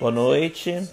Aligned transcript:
Boa 0.00 0.10
noite. 0.10 0.88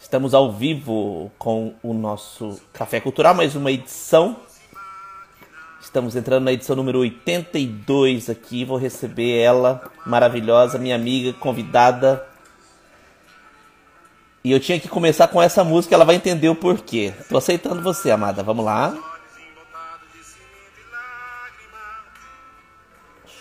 Estamos 0.00 0.34
ao 0.34 0.50
vivo 0.50 1.30
com 1.38 1.72
o 1.80 1.94
nosso 1.94 2.60
Café 2.72 2.98
Cultural, 2.98 3.36
mais 3.36 3.54
uma 3.54 3.70
edição. 3.70 4.36
Estamos 5.80 6.16
entrando 6.16 6.42
na 6.42 6.52
edição 6.52 6.74
número 6.74 6.98
82 6.98 8.28
aqui. 8.28 8.64
Vou 8.64 8.76
receber 8.76 9.38
ela, 9.38 9.88
maravilhosa, 10.04 10.76
minha 10.76 10.96
amiga, 10.96 11.32
convidada. 11.32 12.26
E 14.42 14.50
eu 14.50 14.58
tinha 14.58 14.80
que 14.80 14.88
começar 14.88 15.28
com 15.28 15.40
essa 15.40 15.62
música, 15.62 15.94
ela 15.94 16.04
vai 16.04 16.16
entender 16.16 16.48
o 16.48 16.56
porquê. 16.56 17.14
Tô 17.28 17.36
aceitando 17.38 17.80
você, 17.80 18.10
amada. 18.10 18.42
Vamos 18.42 18.64
lá. 18.64 19.11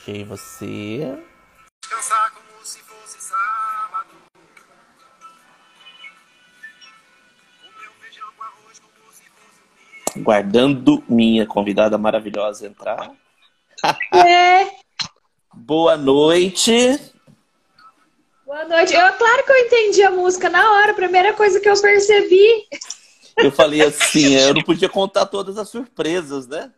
Achei 0.01 0.23
você. 0.23 1.15
Descansar 1.83 2.33
como 2.33 2.65
se 2.65 2.79
fosse 2.79 3.21
sábado. 3.21 4.09
Guardando 10.17 11.03
minha 11.07 11.45
convidada 11.45 11.99
maravilhosa 11.99 12.65
entrar. 12.65 13.11
É. 14.25 14.71
Boa 15.53 15.95
noite. 15.95 16.99
Boa 18.43 18.65
noite. 18.65 18.95
Eu, 18.95 19.13
claro 19.13 19.45
que 19.45 19.51
eu 19.51 19.57
entendi 19.67 20.01
a 20.01 20.09
música 20.09 20.49
na 20.49 20.71
hora, 20.71 20.93
a 20.93 20.95
primeira 20.95 21.33
coisa 21.33 21.59
que 21.59 21.69
eu 21.69 21.79
percebi. 21.79 22.67
Eu 23.37 23.51
falei 23.51 23.83
assim, 23.83 24.33
eu 24.33 24.55
não 24.55 24.63
podia 24.63 24.89
contar 24.89 25.27
todas 25.27 25.59
as 25.59 25.69
surpresas, 25.69 26.47
né? 26.47 26.73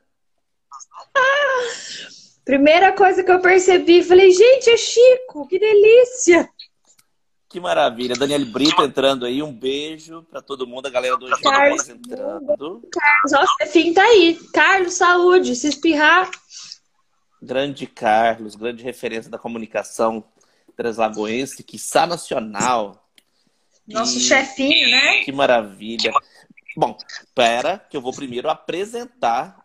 Ah, 1.15 2.12
Primeira 2.45 2.91
coisa 2.91 3.23
que 3.23 3.31
eu 3.31 3.39
percebi, 3.39 4.03
falei, 4.03 4.31
gente, 4.31 4.69
é 4.69 4.77
Chico, 4.77 5.47
que 5.47 5.57
delícia! 5.57 6.49
Que 7.47 7.59
maravilha. 7.59 8.15
Daniele 8.15 8.45
Brito 8.45 8.81
entrando 8.81 9.27
aí, 9.27 9.43
um 9.43 9.53
beijo 9.53 10.23
para 10.23 10.41
todo 10.41 10.65
mundo, 10.65 10.87
a 10.87 10.89
galera 10.89 11.15
do 11.15 11.29
Carlos 11.39 11.87
entrando. 11.87 12.81
Carlos, 12.91 13.33
ó, 13.33 13.43
o 13.43 13.47
Stefim 13.47 13.93
tá 13.93 14.03
aí. 14.03 14.39
Carlos, 14.51 14.95
saúde, 14.95 15.55
se 15.55 15.67
espirrar. 15.67 16.31
Grande 17.39 17.85
Carlos, 17.85 18.55
grande 18.55 18.83
referência 18.83 19.29
da 19.29 19.37
comunicação 19.37 20.23
translagoense, 20.75 21.63
que 21.63 21.75
está 21.75 22.07
nacional. 22.07 23.07
Nosso 23.87 24.17
e... 24.17 24.21
chefinho, 24.21 24.89
né? 24.89 25.23
Que 25.23 25.31
maravilha. 25.31 26.11
Bom, 26.75 26.97
espera 27.07 27.77
que 27.77 27.95
eu 27.95 28.01
vou 28.01 28.13
primeiro 28.13 28.49
apresentar 28.49 29.62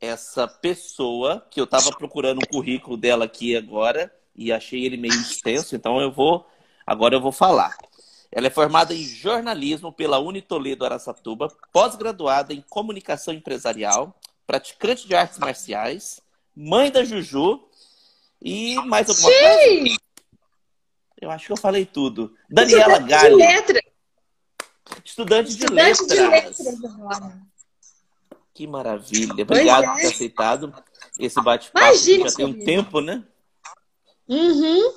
essa 0.00 0.46
pessoa 0.46 1.46
que 1.50 1.60
eu 1.60 1.64
estava 1.64 1.90
procurando 1.90 2.38
o 2.42 2.48
currículo 2.48 2.96
dela 2.96 3.24
aqui 3.24 3.56
agora 3.56 4.12
e 4.34 4.52
achei 4.52 4.84
ele 4.84 4.96
meio 4.96 5.14
extenso, 5.14 5.74
então 5.76 6.00
eu 6.00 6.10
vou 6.10 6.46
agora 6.86 7.14
eu 7.14 7.20
vou 7.20 7.32
falar. 7.32 7.76
Ela 8.32 8.46
é 8.46 8.50
formada 8.50 8.94
em 8.94 9.02
jornalismo 9.02 9.92
pela 9.92 10.20
Unitoledo 10.20 10.84
Aracatuba, 10.84 11.48
pós-graduada 11.72 12.54
em 12.54 12.64
comunicação 12.68 13.34
empresarial, 13.34 14.16
praticante 14.46 15.06
de 15.06 15.14
artes 15.14 15.38
marciais, 15.38 16.20
mãe 16.54 16.90
da 16.90 17.04
Juju 17.04 17.60
e 18.40 18.76
mais 18.86 19.08
alguma 19.08 19.30
Sim. 19.30 19.78
coisa? 19.78 19.96
Eu 21.20 21.30
acho 21.30 21.46
que 21.46 21.52
eu 21.52 21.56
falei 21.56 21.84
tudo. 21.84 22.34
Daniela 22.48 22.98
Galli. 23.00 23.30
De 23.30 23.36
letra. 23.36 23.80
Estudante, 25.04 25.50
Estudante 25.50 26.06
de 26.06 26.16
letras. 26.16 26.56
De 26.56 26.68
letras 26.68 27.49
que 28.60 28.66
maravilha. 28.66 29.42
Obrigado 29.42 29.84
é. 29.84 29.86
por 29.86 29.96
ter 29.96 30.06
aceitado 30.08 30.74
esse 31.18 31.42
bate-papo. 31.42 31.96
Já 31.96 32.36
tem 32.36 32.44
um 32.44 32.58
tempo, 32.58 33.00
né? 33.00 33.24
Uhum. 34.28 34.92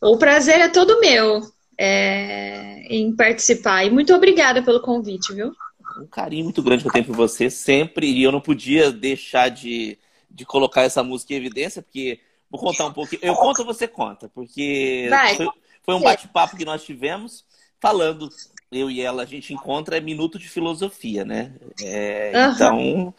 O 0.00 0.16
prazer 0.16 0.58
é 0.58 0.68
todo 0.68 0.98
meu 0.98 1.42
é, 1.76 2.86
em 2.88 3.14
participar. 3.14 3.84
E 3.84 3.90
muito 3.90 4.14
obrigada 4.14 4.62
pelo 4.62 4.80
convite, 4.80 5.34
viu? 5.34 5.52
Um 6.00 6.06
carinho 6.06 6.44
muito 6.44 6.62
grande 6.62 6.82
que 6.82 6.88
eu 6.88 6.92
tenho 6.92 7.04
por 7.04 7.14
você, 7.14 7.50
sempre. 7.50 8.10
E 8.10 8.22
eu 8.22 8.32
não 8.32 8.40
podia 8.40 8.90
deixar 8.90 9.50
de, 9.50 9.98
de 10.30 10.46
colocar 10.46 10.82
essa 10.82 11.02
música 11.02 11.34
em 11.34 11.36
evidência, 11.36 11.82
porque 11.82 12.20
vou 12.50 12.58
contar 12.58 12.86
um 12.86 12.92
pouquinho. 12.94 13.20
Eu 13.22 13.34
conto 13.34 13.66
você 13.66 13.86
conta? 13.86 14.30
Porque 14.30 15.10
foi, 15.36 15.48
foi 15.82 15.94
um 15.94 16.00
bate-papo 16.00 16.56
que 16.56 16.64
nós 16.64 16.82
tivemos 16.82 17.44
falando 17.78 18.30
eu 18.70 18.90
e 18.90 19.00
ela, 19.00 19.22
a 19.22 19.26
gente 19.26 19.52
encontra 19.52 19.96
é 19.96 20.00
minuto 20.00 20.38
de 20.38 20.48
filosofia, 20.48 21.24
né? 21.24 21.52
É, 21.82 22.32
uhum. 22.34 22.52
Então, 22.52 23.14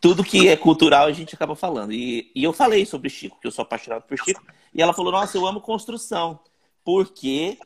tudo 0.00 0.24
que 0.24 0.48
é 0.48 0.56
cultural 0.56 1.06
a 1.06 1.12
gente 1.12 1.34
acaba 1.34 1.54
falando. 1.54 1.92
E, 1.92 2.30
e 2.34 2.42
eu 2.42 2.52
falei 2.52 2.84
sobre 2.84 3.08
Chico, 3.08 3.38
que 3.40 3.46
eu 3.46 3.52
sou 3.52 3.62
apaixonado 3.62 4.02
por 4.02 4.18
Chico, 4.18 4.42
e 4.74 4.82
ela 4.82 4.92
falou: 4.92 5.12
Nossa, 5.12 5.36
eu 5.36 5.46
amo 5.46 5.60
construção, 5.60 6.40
porque 6.84 7.58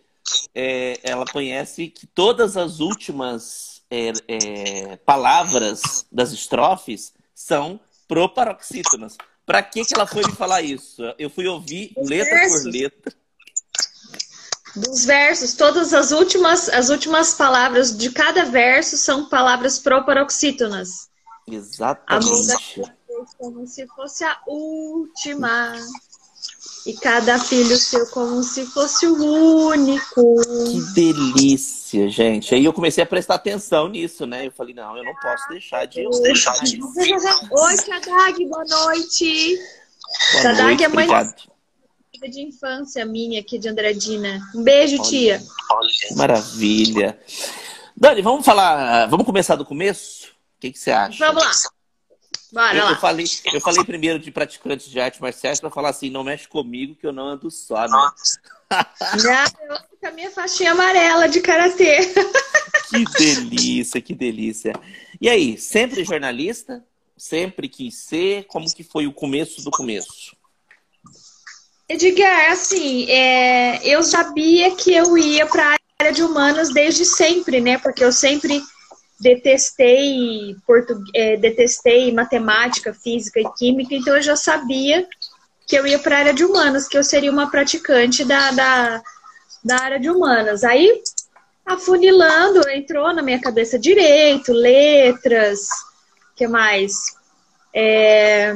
é, 0.54 0.98
ela 1.02 1.24
conhece 1.24 1.88
que 1.88 2.06
todas 2.06 2.56
as 2.56 2.80
últimas 2.80 3.82
é, 3.90 4.12
é 4.28 4.96
palavras 4.96 6.06
das 6.12 6.32
estrofes 6.32 7.14
são 7.34 7.80
proparoxítonas. 8.06 9.16
Para 9.46 9.62
que, 9.62 9.84
que 9.84 9.94
ela 9.94 10.06
foi 10.06 10.24
me 10.24 10.32
falar 10.32 10.62
isso? 10.62 11.02
Eu 11.18 11.28
fui 11.28 11.46
ouvir 11.46 11.92
letra 11.96 12.48
por 12.48 12.64
letra 12.64 13.23
dos 14.76 15.04
versos, 15.04 15.54
todas 15.54 15.92
as 15.94 16.10
últimas, 16.10 16.68
as 16.68 16.88
últimas 16.88 17.34
palavras 17.34 17.96
de 17.96 18.10
cada 18.10 18.44
verso 18.44 18.96
são 18.96 19.28
palavras 19.28 19.78
proparoxítonas. 19.78 21.08
Exatamente. 21.46 22.82
A 22.82 22.94
como 23.38 23.66
se 23.66 23.86
fosse 23.88 24.24
a 24.24 24.38
última. 24.46 25.74
E 26.86 26.92
cada 26.94 27.38
filho 27.38 27.76
seu 27.78 28.06
como 28.08 28.42
se 28.42 28.66
fosse 28.66 29.06
o 29.06 29.14
único. 29.14 30.36
Que 30.70 30.80
delícia, 30.94 32.10
gente. 32.10 32.54
Aí 32.54 32.64
eu 32.64 32.74
comecei 32.74 33.02
a 33.02 33.06
prestar 33.06 33.36
atenção 33.36 33.88
nisso, 33.88 34.26
né? 34.26 34.46
Eu 34.46 34.52
falei, 34.52 34.74
não, 34.74 34.94
eu 34.96 35.02
não 35.02 35.14
posso 35.14 35.48
deixar 35.48 35.86
de 35.86 36.06
deixar 36.20 36.62
isso. 36.62 36.78
Oi, 37.50 37.76
Shadag, 37.78 38.44
boa 38.46 38.64
noite. 38.64 39.56
Boa 40.32 40.42
Shadag 40.42 40.62
noite, 40.62 40.84
é 40.84 40.88
mãe 40.88 41.08
obrigado 41.08 41.53
de 42.28 42.42
infância 42.42 43.04
minha 43.04 43.40
aqui 43.40 43.58
de 43.58 43.68
Andradina. 43.68 44.40
Um 44.54 44.62
beijo, 44.62 44.96
olha, 44.96 45.04
tia. 45.08 45.42
Olha, 45.70 46.16
maravilha. 46.16 47.18
Dani, 47.96 48.22
vamos 48.22 48.44
falar, 48.44 49.06
vamos 49.06 49.26
começar 49.26 49.56
do 49.56 49.64
começo? 49.64 50.28
O 50.56 50.60
que, 50.60 50.72
que 50.72 50.78
você 50.78 50.90
acha? 50.90 51.24
Vamos 51.24 51.44
lá. 51.44 51.52
Bora 52.52 52.76
eu, 52.76 52.84
lá. 52.84 52.90
Eu 52.92 52.96
falei, 52.96 53.26
eu 53.52 53.60
falei 53.60 53.84
primeiro 53.84 54.18
de 54.18 54.30
praticantes 54.30 54.88
de 54.88 55.00
artes 55.00 55.20
marciais 55.20 55.60
para 55.60 55.70
falar 55.70 55.90
assim, 55.90 56.10
não 56.10 56.22
mexe 56.22 56.46
comigo 56.46 56.94
que 56.94 57.06
eu 57.06 57.12
não 57.12 57.26
ando 57.26 57.50
só, 57.50 57.82
né? 57.82 57.88
Não, 57.88 59.66
eu 59.66 59.74
ando 59.74 59.84
com 60.00 60.06
a 60.06 60.10
minha 60.12 60.30
faixinha 60.30 60.72
amarela 60.72 61.28
de 61.28 61.40
karatê. 61.40 61.98
Que 62.90 63.04
delícia, 63.18 64.00
que 64.00 64.14
delícia. 64.14 64.72
E 65.20 65.28
aí, 65.28 65.58
sempre 65.58 66.04
jornalista? 66.04 66.84
Sempre 67.16 67.68
quis 67.68 67.96
ser? 67.96 68.44
Como 68.44 68.72
que 68.72 68.84
foi 68.84 69.06
o 69.06 69.12
começo 69.12 69.62
do 69.62 69.70
começo? 69.70 70.33
Edgar, 71.94 72.50
assim, 72.50 73.08
é, 73.08 73.86
eu 73.86 74.02
sabia 74.02 74.74
que 74.74 74.92
eu 74.92 75.16
ia 75.16 75.46
para 75.46 75.74
a 75.74 75.76
área 76.00 76.12
de 76.12 76.24
humanas 76.24 76.72
desde 76.72 77.04
sempre, 77.04 77.60
né? 77.60 77.78
Porque 77.78 78.04
eu 78.04 78.12
sempre 78.12 78.60
detestei 79.20 80.56
português, 80.66 81.10
é, 81.14 81.36
detestei 81.36 82.12
matemática, 82.12 82.92
física 82.92 83.40
e 83.40 83.48
química, 83.56 83.94
então 83.94 84.16
eu 84.16 84.22
já 84.22 84.34
sabia 84.34 85.06
que 85.68 85.76
eu 85.76 85.86
ia 85.86 85.98
para 85.98 86.16
a 86.16 86.18
área 86.18 86.34
de 86.34 86.44
humanas, 86.44 86.88
que 86.88 86.98
eu 86.98 87.04
seria 87.04 87.30
uma 87.30 87.48
praticante 87.48 88.24
da, 88.24 88.50
da, 88.50 89.02
da 89.64 89.80
área 89.80 90.00
de 90.00 90.10
humanas. 90.10 90.64
Aí, 90.64 91.00
afunilando, 91.64 92.68
entrou 92.70 93.12
na 93.14 93.22
minha 93.22 93.40
cabeça 93.40 93.78
direito, 93.78 94.52
letras, 94.52 95.68
que 96.34 96.48
mais? 96.48 96.92
É, 97.72 98.52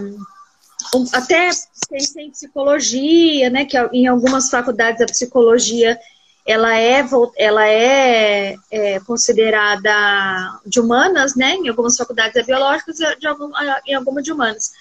até 1.12 1.50
pensei 1.88 2.26
em 2.26 2.30
psicologia, 2.30 3.50
né? 3.50 3.64
Que 3.64 3.78
em 3.92 4.06
algumas 4.06 4.50
faculdades 4.50 5.00
a 5.00 5.06
psicologia 5.06 5.98
ela 6.46 6.78
é, 6.78 7.04
ela 7.36 7.68
é, 7.68 8.56
é, 8.70 9.00
considerada 9.00 10.60
de 10.64 10.80
humanas, 10.80 11.36
né? 11.36 11.54
Em 11.56 11.68
algumas 11.68 11.96
faculdades 11.96 12.36
é 12.36 12.42
biológicas 12.42 12.96
de 12.96 13.26
algum, 13.26 13.50
em 13.86 13.94
algumas 13.94 14.24
de 14.24 14.32
humanas. 14.32 14.72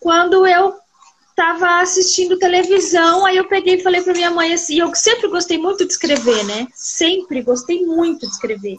Quando 0.00 0.46
eu 0.46 0.74
estava 1.28 1.80
assistindo 1.80 2.38
televisão, 2.38 3.26
aí 3.26 3.36
eu 3.36 3.48
peguei 3.48 3.74
e 3.74 3.82
falei 3.82 4.00
para 4.00 4.14
minha 4.14 4.30
mãe 4.30 4.54
assim, 4.54 4.78
eu 4.78 4.94
sempre 4.94 5.28
gostei 5.28 5.58
muito 5.58 5.84
de 5.84 5.92
escrever, 5.92 6.42
né? 6.44 6.66
Sempre 6.74 7.42
gostei 7.42 7.84
muito 7.84 8.26
de 8.26 8.32
escrever. 8.32 8.78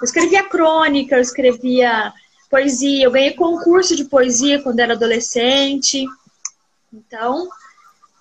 Eu 0.00 0.04
escrevia 0.04 0.42
crônica, 0.42 1.16
eu 1.16 1.20
escrevia 1.20 2.12
poesia, 2.54 3.04
eu 3.04 3.10
ganhei 3.10 3.32
concurso 3.32 3.96
de 3.96 4.04
poesia 4.04 4.62
quando 4.62 4.78
era 4.78 4.92
adolescente. 4.92 6.06
Então, 6.92 7.48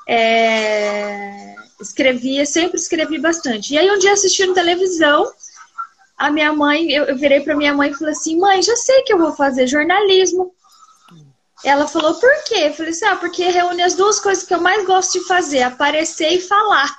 é, 0.09 1.53
escrevia, 1.79 2.43
sempre 2.43 2.77
escrevi 2.77 3.19
bastante. 3.19 3.75
E 3.75 3.77
aí 3.77 3.91
um 3.91 3.99
dia 3.99 4.11
assistindo 4.11 4.55
televisão, 4.55 5.31
a 6.17 6.31
minha 6.31 6.51
mãe, 6.51 6.91
eu, 6.91 7.03
eu 7.05 7.15
virei 7.15 7.41
para 7.41 7.55
minha 7.55 7.75
mãe 7.75 7.91
e 7.91 7.93
falei 7.93 8.13
assim, 8.13 8.39
mãe, 8.39 8.59
já 8.63 8.75
sei 8.75 9.03
que 9.03 9.13
eu 9.13 9.19
vou 9.19 9.33
fazer 9.33 9.67
jornalismo. 9.67 10.51
Ela 11.63 11.87
falou, 11.87 12.15
por 12.15 12.43
quê? 12.45 12.55
Eu 12.55 12.73
falei 12.73 12.91
assim, 12.91 13.05
ah, 13.05 13.15
porque 13.17 13.51
reúne 13.51 13.83
as 13.83 13.93
duas 13.93 14.19
coisas 14.19 14.43
que 14.43 14.53
eu 14.55 14.59
mais 14.59 14.83
gosto 14.87 15.19
de 15.19 15.27
fazer, 15.27 15.61
aparecer 15.61 16.29
e 16.31 16.41
falar. 16.41 16.89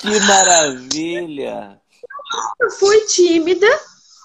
que 0.00 0.20
maravilha! 0.20 1.78
Eu 2.58 2.70
fui 2.70 3.00
tímida. 3.02 3.68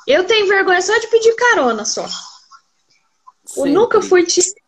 Eu 0.08 0.26
tenho 0.26 0.48
vergonha 0.48 0.82
só 0.82 0.98
de 0.98 1.08
pedir 1.08 1.36
carona 1.36 1.86
só. 1.86 2.08
Sempre. 3.46 3.70
Eu 3.70 3.74
nunca 3.74 4.02
fui 4.02 4.26
tímida. 4.26 4.64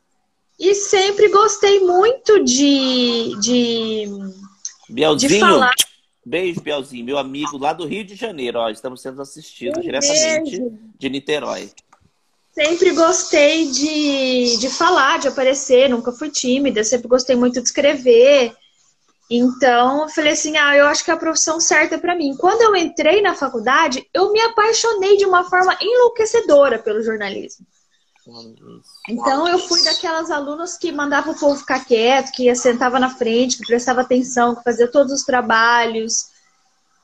E 0.58 0.74
sempre 0.74 1.28
gostei 1.28 1.82
muito 1.82 2.42
de, 2.44 3.36
de, 3.42 4.06
Bielzinho, 4.90 5.30
de 5.30 5.40
falar. 5.40 5.74
Beijo, 6.26 6.62
Bielzinho, 6.62 7.06
meu 7.06 7.18
amigo 7.18 7.58
lá 7.58 7.74
do 7.74 7.86
Rio 7.86 8.06
de 8.06 8.16
Janeiro. 8.16 8.60
Ó, 8.60 8.70
estamos 8.70 9.02
sendo 9.02 9.22
assistidos 9.22 9.84
diretamente 9.84 10.62
de 10.98 11.10
Niterói. 11.10 11.70
Sempre 12.54 12.92
gostei 12.92 13.70
de, 13.70 14.58
de 14.58 14.70
falar, 14.70 15.20
de 15.20 15.28
aparecer, 15.28 15.90
nunca 15.90 16.14
fui 16.14 16.30
tímida, 16.30 16.86
sempre 16.86 17.10
gostei 17.10 17.36
muito 17.36 17.62
de 17.62 17.68
escrever. 17.68 18.56
Então, 19.30 20.04
eu 20.04 20.10
falei 20.10 20.34
assim: 20.34 20.56
ah, 20.58 20.76
eu 20.76 20.86
acho 20.88 21.04
que 21.04 21.12
é 21.12 21.14
a 21.14 21.18
profissão 21.18 21.60
certa 21.60 21.98
para 21.98 22.16
mim. 22.16 22.36
Quando 22.38 22.62
eu 22.62 22.76
entrei 22.76 23.22
na 23.22 23.34
faculdade, 23.34 24.08
eu 24.14 24.32
me 24.32 24.40
apaixonei 24.42 25.18
de 25.18 25.26
uma 25.26 25.44
forma 25.50 25.78
enlouquecedora 25.82 26.80
pelo 26.80 27.02
jornalismo. 27.02 27.66
Então 29.08 29.48
eu 29.48 29.60
fui 29.60 29.84
daquelas 29.84 30.32
alunas 30.32 30.78
que 30.78 30.92
mandava 30.92 31.30
o 31.30 31.40
povo 31.40 31.60
ficar 31.60 31.86
quieto, 31.86 32.32
que 32.32 32.54
sentava 32.56 33.00
na 33.00 33.10
frente, 33.10 33.58
que 33.58 33.68
prestava 33.68 34.02
atenção, 34.02 34.56
que 34.56 34.64
fazia 34.64 34.88
todos 34.88 35.14
os 35.14 35.24
trabalhos, 35.24 36.30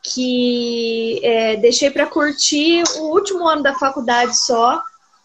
que 0.02 1.20
é, 1.24 1.58
deixei 1.58 1.92
para 1.92 2.08
curtir 2.08 2.84
o 2.98 3.14
último 3.14 3.48
ano 3.48 3.62
da 3.62 3.76
faculdade 3.76 4.36
só, 4.36 4.82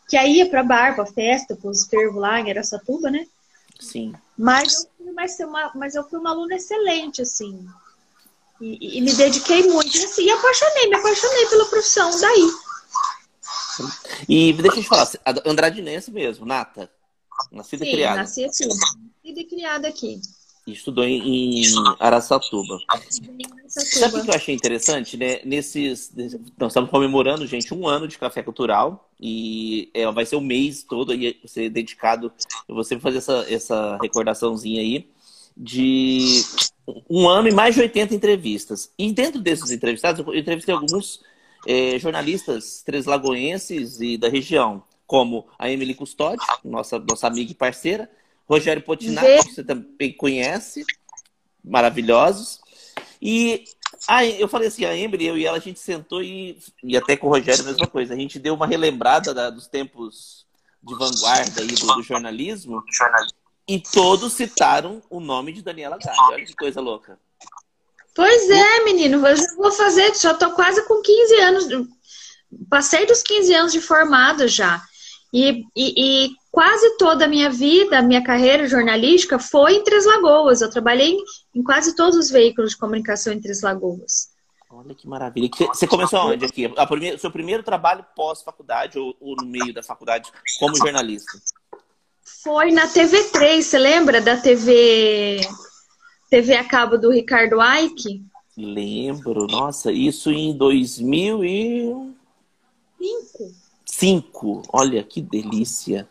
que 0.06 0.16
aí 0.16 0.36
ia 0.36 0.50
para 0.50 0.62
bar, 0.62 0.94
para 0.94 1.06
festa, 1.06 1.56
para 1.56 1.70
os 1.70 1.86
fervos 1.86 2.20
lá 2.20 2.40
em 2.40 2.50
Aracatuba, 2.50 3.10
né? 3.10 3.26
Sim. 3.80 4.12
Mas 4.36 4.84
eu 4.84 4.95
mas, 5.16 5.40
uma, 5.40 5.72
mas 5.74 5.94
eu 5.94 6.04
fui 6.04 6.18
uma 6.18 6.30
aluna 6.30 6.54
excelente, 6.54 7.22
assim. 7.22 7.66
E, 8.60 8.98
e 8.98 9.00
me 9.00 9.12
dediquei 9.14 9.62
muito. 9.62 9.96
E, 9.96 10.04
assim, 10.04 10.24
e 10.24 10.30
apaixonei, 10.30 10.88
me 10.88 10.96
apaixonei 10.96 11.46
pela 11.46 11.64
profissão 11.64 12.10
daí. 12.20 12.50
E 14.28 14.52
deixa 14.52 14.78
eu 14.78 14.82
te 14.82 14.88
falar, 14.88 15.10
Andradinense 15.46 16.10
mesmo, 16.10 16.44
Nata. 16.44 16.90
Nascida 17.50 17.84
Sim, 17.84 17.90
e 17.90 17.94
criada. 17.94 18.16
nasci 18.16 18.44
aqui. 18.44 18.66
Nascida 18.66 19.40
e 19.40 19.44
criada 19.44 19.88
aqui. 19.88 20.20
Estudou 20.66 21.04
em, 21.04 21.62
Araçatuba. 22.00 22.78
Sabe 23.68 24.18
o 24.18 24.24
que 24.24 24.30
eu 24.30 24.34
achei 24.34 24.54
interessante, 24.54 25.16
né? 25.16 25.40
Nesses, 25.44 26.12
nós 26.58 26.72
estamos 26.72 26.90
comemorando, 26.90 27.46
gente, 27.46 27.72
um 27.72 27.86
ano 27.86 28.08
de 28.08 28.18
café 28.18 28.42
cultural 28.42 29.08
e 29.20 29.90
é, 29.94 30.10
vai 30.10 30.26
ser 30.26 30.34
o 30.36 30.40
mês 30.40 30.82
todo 30.82 31.12
aí 31.12 31.38
ser 31.44 31.70
dedicado. 31.70 32.32
Eu 32.68 32.74
vou 32.74 32.82
sempre 32.82 33.02
fazer 33.02 33.18
essa, 33.18 33.46
essa 33.48 33.98
recordaçãozinha 34.02 34.80
aí 34.80 35.08
de 35.56 36.42
um 37.08 37.28
ano 37.28 37.48
e 37.48 37.54
mais 37.54 37.74
de 37.74 37.82
80 37.82 38.14
entrevistas. 38.14 38.90
E 38.98 39.12
dentro 39.12 39.40
desses 39.40 39.70
entrevistados, 39.70 40.26
eu 40.26 40.34
entrevistei 40.34 40.74
alguns 40.74 41.20
é, 41.66 41.98
jornalistas 41.98 42.82
treslagoenses 42.84 44.00
e 44.00 44.16
da 44.16 44.28
região, 44.28 44.82
como 45.06 45.46
a 45.58 45.70
Emily 45.70 45.94
Custódio, 45.94 46.44
nossa, 46.64 46.98
nossa 46.98 47.26
amiga 47.26 47.52
e 47.52 47.54
parceira, 47.54 48.10
Rogério 48.48 48.82
Potinato, 48.82 49.44
que 49.44 49.54
você 49.54 49.64
também 49.64 50.12
conhece, 50.12 50.84
maravilhosos. 51.64 52.60
E 53.20 53.64
aí 54.06 54.40
eu 54.40 54.48
falei 54.48 54.68
assim, 54.68 54.84
a 54.84 54.96
Emily, 54.96 55.26
eu 55.26 55.36
e 55.36 55.44
ela, 55.44 55.56
a 55.56 55.60
gente 55.60 55.80
sentou 55.80 56.22
e, 56.22 56.58
e 56.82 56.96
até 56.96 57.16
com 57.16 57.26
o 57.26 57.30
Rogério 57.30 57.62
a 57.62 57.66
mesma 57.66 57.86
coisa. 57.86 58.14
A 58.14 58.16
gente 58.16 58.38
deu 58.38 58.54
uma 58.54 58.66
relembrada 58.66 59.34
da, 59.34 59.50
dos 59.50 59.66
tempos 59.66 60.46
de 60.82 60.94
vanguarda 60.94 61.62
aí 61.62 61.68
do, 61.68 61.86
do 61.94 62.02
jornalismo. 62.02 62.82
E 63.68 63.80
todos 63.80 64.32
citaram 64.32 65.02
o 65.10 65.18
nome 65.18 65.52
de 65.52 65.62
Daniela 65.62 65.98
Gade. 65.98 66.16
Olha 66.30 66.44
que 66.44 66.54
coisa 66.54 66.80
louca. 66.80 67.18
Pois 68.14 68.48
é, 68.48 68.84
menino, 68.84 69.26
eu 69.26 69.36
vou 69.56 69.72
fazer, 69.72 70.14
já 70.14 70.32
tô 70.32 70.52
quase 70.52 70.86
com 70.86 71.02
15 71.02 71.34
anos, 71.34 71.88
passei 72.70 73.04
dos 73.04 73.22
15 73.22 73.54
anos 73.54 73.72
de 73.72 73.80
formado 73.80 74.48
já. 74.48 74.82
E, 75.32 75.64
e, 75.76 76.26
e, 76.26 76.30
quase 76.50 76.96
toda 76.96 77.24
a 77.24 77.28
minha 77.28 77.50
vida, 77.50 77.98
a 77.98 78.02
minha 78.02 78.22
carreira 78.22 78.66
jornalística 78.68 79.38
foi 79.38 79.74
em 79.74 79.84
Três 79.84 80.06
Lagoas. 80.06 80.60
Eu 80.60 80.70
trabalhei 80.70 81.12
em, 81.12 81.24
em 81.54 81.62
quase 81.62 81.94
todos 81.94 82.16
os 82.16 82.30
veículos 82.30 82.70
de 82.70 82.78
comunicação 82.78 83.32
em 83.32 83.40
Três 83.40 83.62
Lagoas. 83.62 84.30
Olha 84.70 84.94
que 84.94 85.08
maravilha. 85.08 85.48
Você 85.68 85.86
começou 85.86 86.20
onde 86.20 86.44
aqui? 86.44 86.66
O 86.66 87.18
seu 87.18 87.30
primeiro 87.30 87.62
trabalho 87.62 88.04
pós-faculdade 88.14 88.98
ou, 88.98 89.16
ou, 89.20 89.36
no 89.36 89.46
meio 89.46 89.72
da 89.72 89.82
faculdade 89.82 90.30
como 90.58 90.76
jornalista? 90.76 91.38
Foi 92.42 92.70
na 92.72 92.88
TV3, 92.88 93.62
você 93.62 93.78
lembra 93.78 94.20
da 94.20 94.36
TV 94.36 95.40
TV 96.28 96.54
a 96.54 96.64
cabo 96.64 96.98
do 96.98 97.10
Ricardo 97.10 97.56
Ike? 97.62 98.24
Lembro, 98.56 99.46
nossa, 99.46 99.92
isso 99.92 100.30
em 100.30 100.56
2005. 100.56 102.16
Cinco. 103.98 104.60
Olha 104.70 105.02
que 105.02 105.22
delícia. 105.22 106.06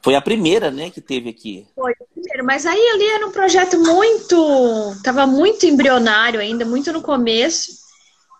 Foi 0.00 0.14
a 0.14 0.20
primeira, 0.20 0.70
né, 0.70 0.88
que 0.88 1.00
teve 1.00 1.30
aqui. 1.30 1.66
Foi 1.74 1.90
a 1.92 2.04
primeira, 2.12 2.44
mas 2.44 2.64
aí 2.64 2.88
ali 2.90 3.06
era 3.06 3.26
um 3.26 3.32
projeto 3.32 3.76
muito, 3.78 4.94
tava 5.02 5.26
muito 5.26 5.66
embrionário 5.66 6.38
ainda, 6.38 6.64
muito 6.64 6.92
no 6.92 7.02
começo. 7.02 7.72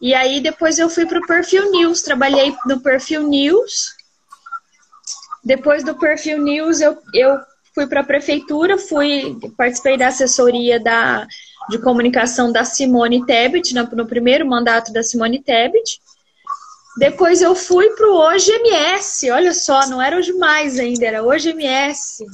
E 0.00 0.14
aí 0.14 0.40
depois 0.40 0.78
eu 0.78 0.88
fui 0.88 1.06
para 1.06 1.18
o 1.18 1.26
Perfil 1.26 1.72
News, 1.72 2.02
trabalhei 2.02 2.54
no 2.64 2.80
Perfil 2.80 3.24
News. 3.24 3.96
Depois 5.44 5.82
do 5.82 5.96
Perfil 5.96 6.38
News 6.38 6.80
eu, 6.80 6.96
eu 7.14 7.38
fui 7.74 7.88
para 7.88 8.00
a 8.00 8.04
prefeitura, 8.04 8.78
fui 8.78 9.38
participei 9.56 9.96
da 9.96 10.06
assessoria 10.06 10.78
da, 10.78 11.26
de 11.68 11.78
comunicação 11.78 12.52
da 12.52 12.64
Simone 12.64 13.26
Tebet, 13.26 13.74
no, 13.74 13.82
no 13.84 14.06
primeiro 14.06 14.46
mandato 14.46 14.92
da 14.92 15.02
Simone 15.02 15.42
Tebet. 15.42 16.00
Depois 16.96 17.40
eu 17.40 17.54
fui 17.54 17.88
para 17.90 18.08
o 18.08 18.16
Hoje 18.16 18.50
MS, 18.50 19.30
olha 19.30 19.54
só, 19.54 19.86
não 19.86 20.00
era 20.00 20.16
Hoje 20.16 20.32
Mais 20.34 20.78
ainda, 20.78 21.06
era 21.06 21.22
Hoje 21.22 21.50
MS. 21.50 22.24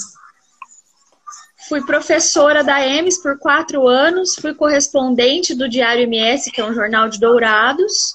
Fui 1.68 1.84
professora 1.84 2.64
da 2.64 2.84
EMS 2.84 3.22
por 3.22 3.38
quatro 3.38 3.86
anos, 3.86 4.34
fui 4.34 4.54
correspondente 4.54 5.54
do 5.54 5.68
Diário 5.68 6.04
MS, 6.04 6.50
que 6.50 6.60
é 6.60 6.64
um 6.64 6.74
jornal 6.74 7.08
de 7.08 7.20
Dourados. 7.20 8.14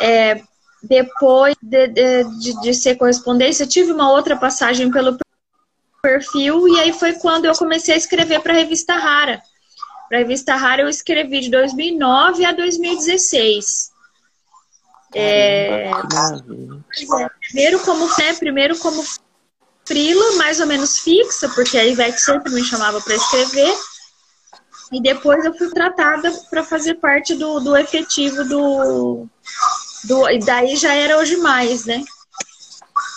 É, 0.00 0.42
depois 0.82 1.56
de, 1.62 1.88
de, 1.88 2.60
de, 2.60 2.74
ser 2.74 2.96
correspondência, 2.96 3.66
tive 3.66 3.92
uma 3.92 4.10
outra 4.10 4.36
passagem 4.36 4.90
pelo 4.90 5.16
perfil 6.02 6.68
e 6.68 6.80
aí 6.80 6.92
foi 6.92 7.14
quando 7.14 7.46
eu 7.46 7.54
comecei 7.54 7.94
a 7.94 7.96
escrever 7.96 8.40
para 8.40 8.52
a 8.52 8.56
revista 8.56 8.94
Rara. 8.94 9.40
Para 10.08 10.18
a 10.18 10.20
revista 10.20 10.56
Rara 10.56 10.82
eu 10.82 10.88
escrevi 10.88 11.40
de 11.40 11.50
2009 11.50 12.44
a 12.44 12.52
2016. 12.52 13.91
É, 15.14 15.90
é, 15.90 17.28
primeiro 17.40 17.80
como 17.80 18.06
né, 18.06 18.34
primeiro 18.38 18.78
como 18.78 19.04
frila, 19.84 20.36
mais 20.36 20.60
ou 20.60 20.66
menos 20.66 20.98
fixa, 20.98 21.48
porque 21.50 21.76
a 21.76 21.84
Ivete 21.84 22.20
sempre 22.20 22.52
me 22.52 22.64
chamava 22.64 23.00
para 23.00 23.14
escrever. 23.14 23.74
E 24.92 25.00
depois 25.00 25.44
eu 25.44 25.56
fui 25.56 25.70
tratada 25.70 26.30
para 26.50 26.62
fazer 26.62 26.94
parte 26.94 27.34
do, 27.34 27.60
do 27.60 27.76
efetivo 27.76 28.44
do, 28.44 29.26
do. 30.04 30.28
E 30.30 30.38
daí 30.38 30.76
já 30.76 30.94
era 30.94 31.18
hoje 31.18 31.36
mais, 31.38 31.86
né? 31.86 32.02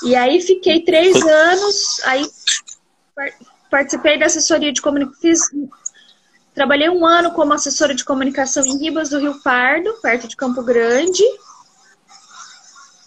E 0.04 0.16
aí 0.16 0.42
fiquei 0.42 0.84
três 0.84 1.22
anos, 1.22 2.00
aí 2.06 2.26
participei 3.70 4.18
da 4.18 4.28
assessoria 4.28 4.72
de 4.72 4.82
comunicação. 4.82 5.70
Trabalhei 6.54 6.90
um 6.90 7.06
ano 7.06 7.32
como 7.32 7.52
assessora 7.52 7.94
de 7.94 8.06
comunicação 8.06 8.66
em 8.66 8.78
Ribas 8.78 9.10
do 9.10 9.20
Rio 9.20 9.42
Pardo, 9.44 9.94
perto 10.02 10.30
de 10.30 10.38
Campo 10.38 10.64
Grande. 10.64 11.24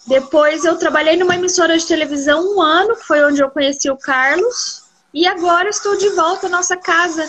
Depois 0.09 0.65
eu 0.65 0.75
trabalhei 0.75 1.15
numa 1.15 1.35
emissora 1.35 1.77
de 1.77 1.85
televisão 1.85 2.55
um 2.55 2.59
ano, 2.59 2.95
foi 2.95 3.23
onde 3.23 3.43
eu 3.43 3.49
conheci 3.51 3.91
o 3.91 3.95
Carlos. 3.95 4.81
E 5.13 5.27
agora 5.27 5.69
estou 5.69 5.95
de 5.97 6.09
volta 6.09 6.47
à 6.47 6.49
nossa 6.49 6.75
casa. 6.75 7.27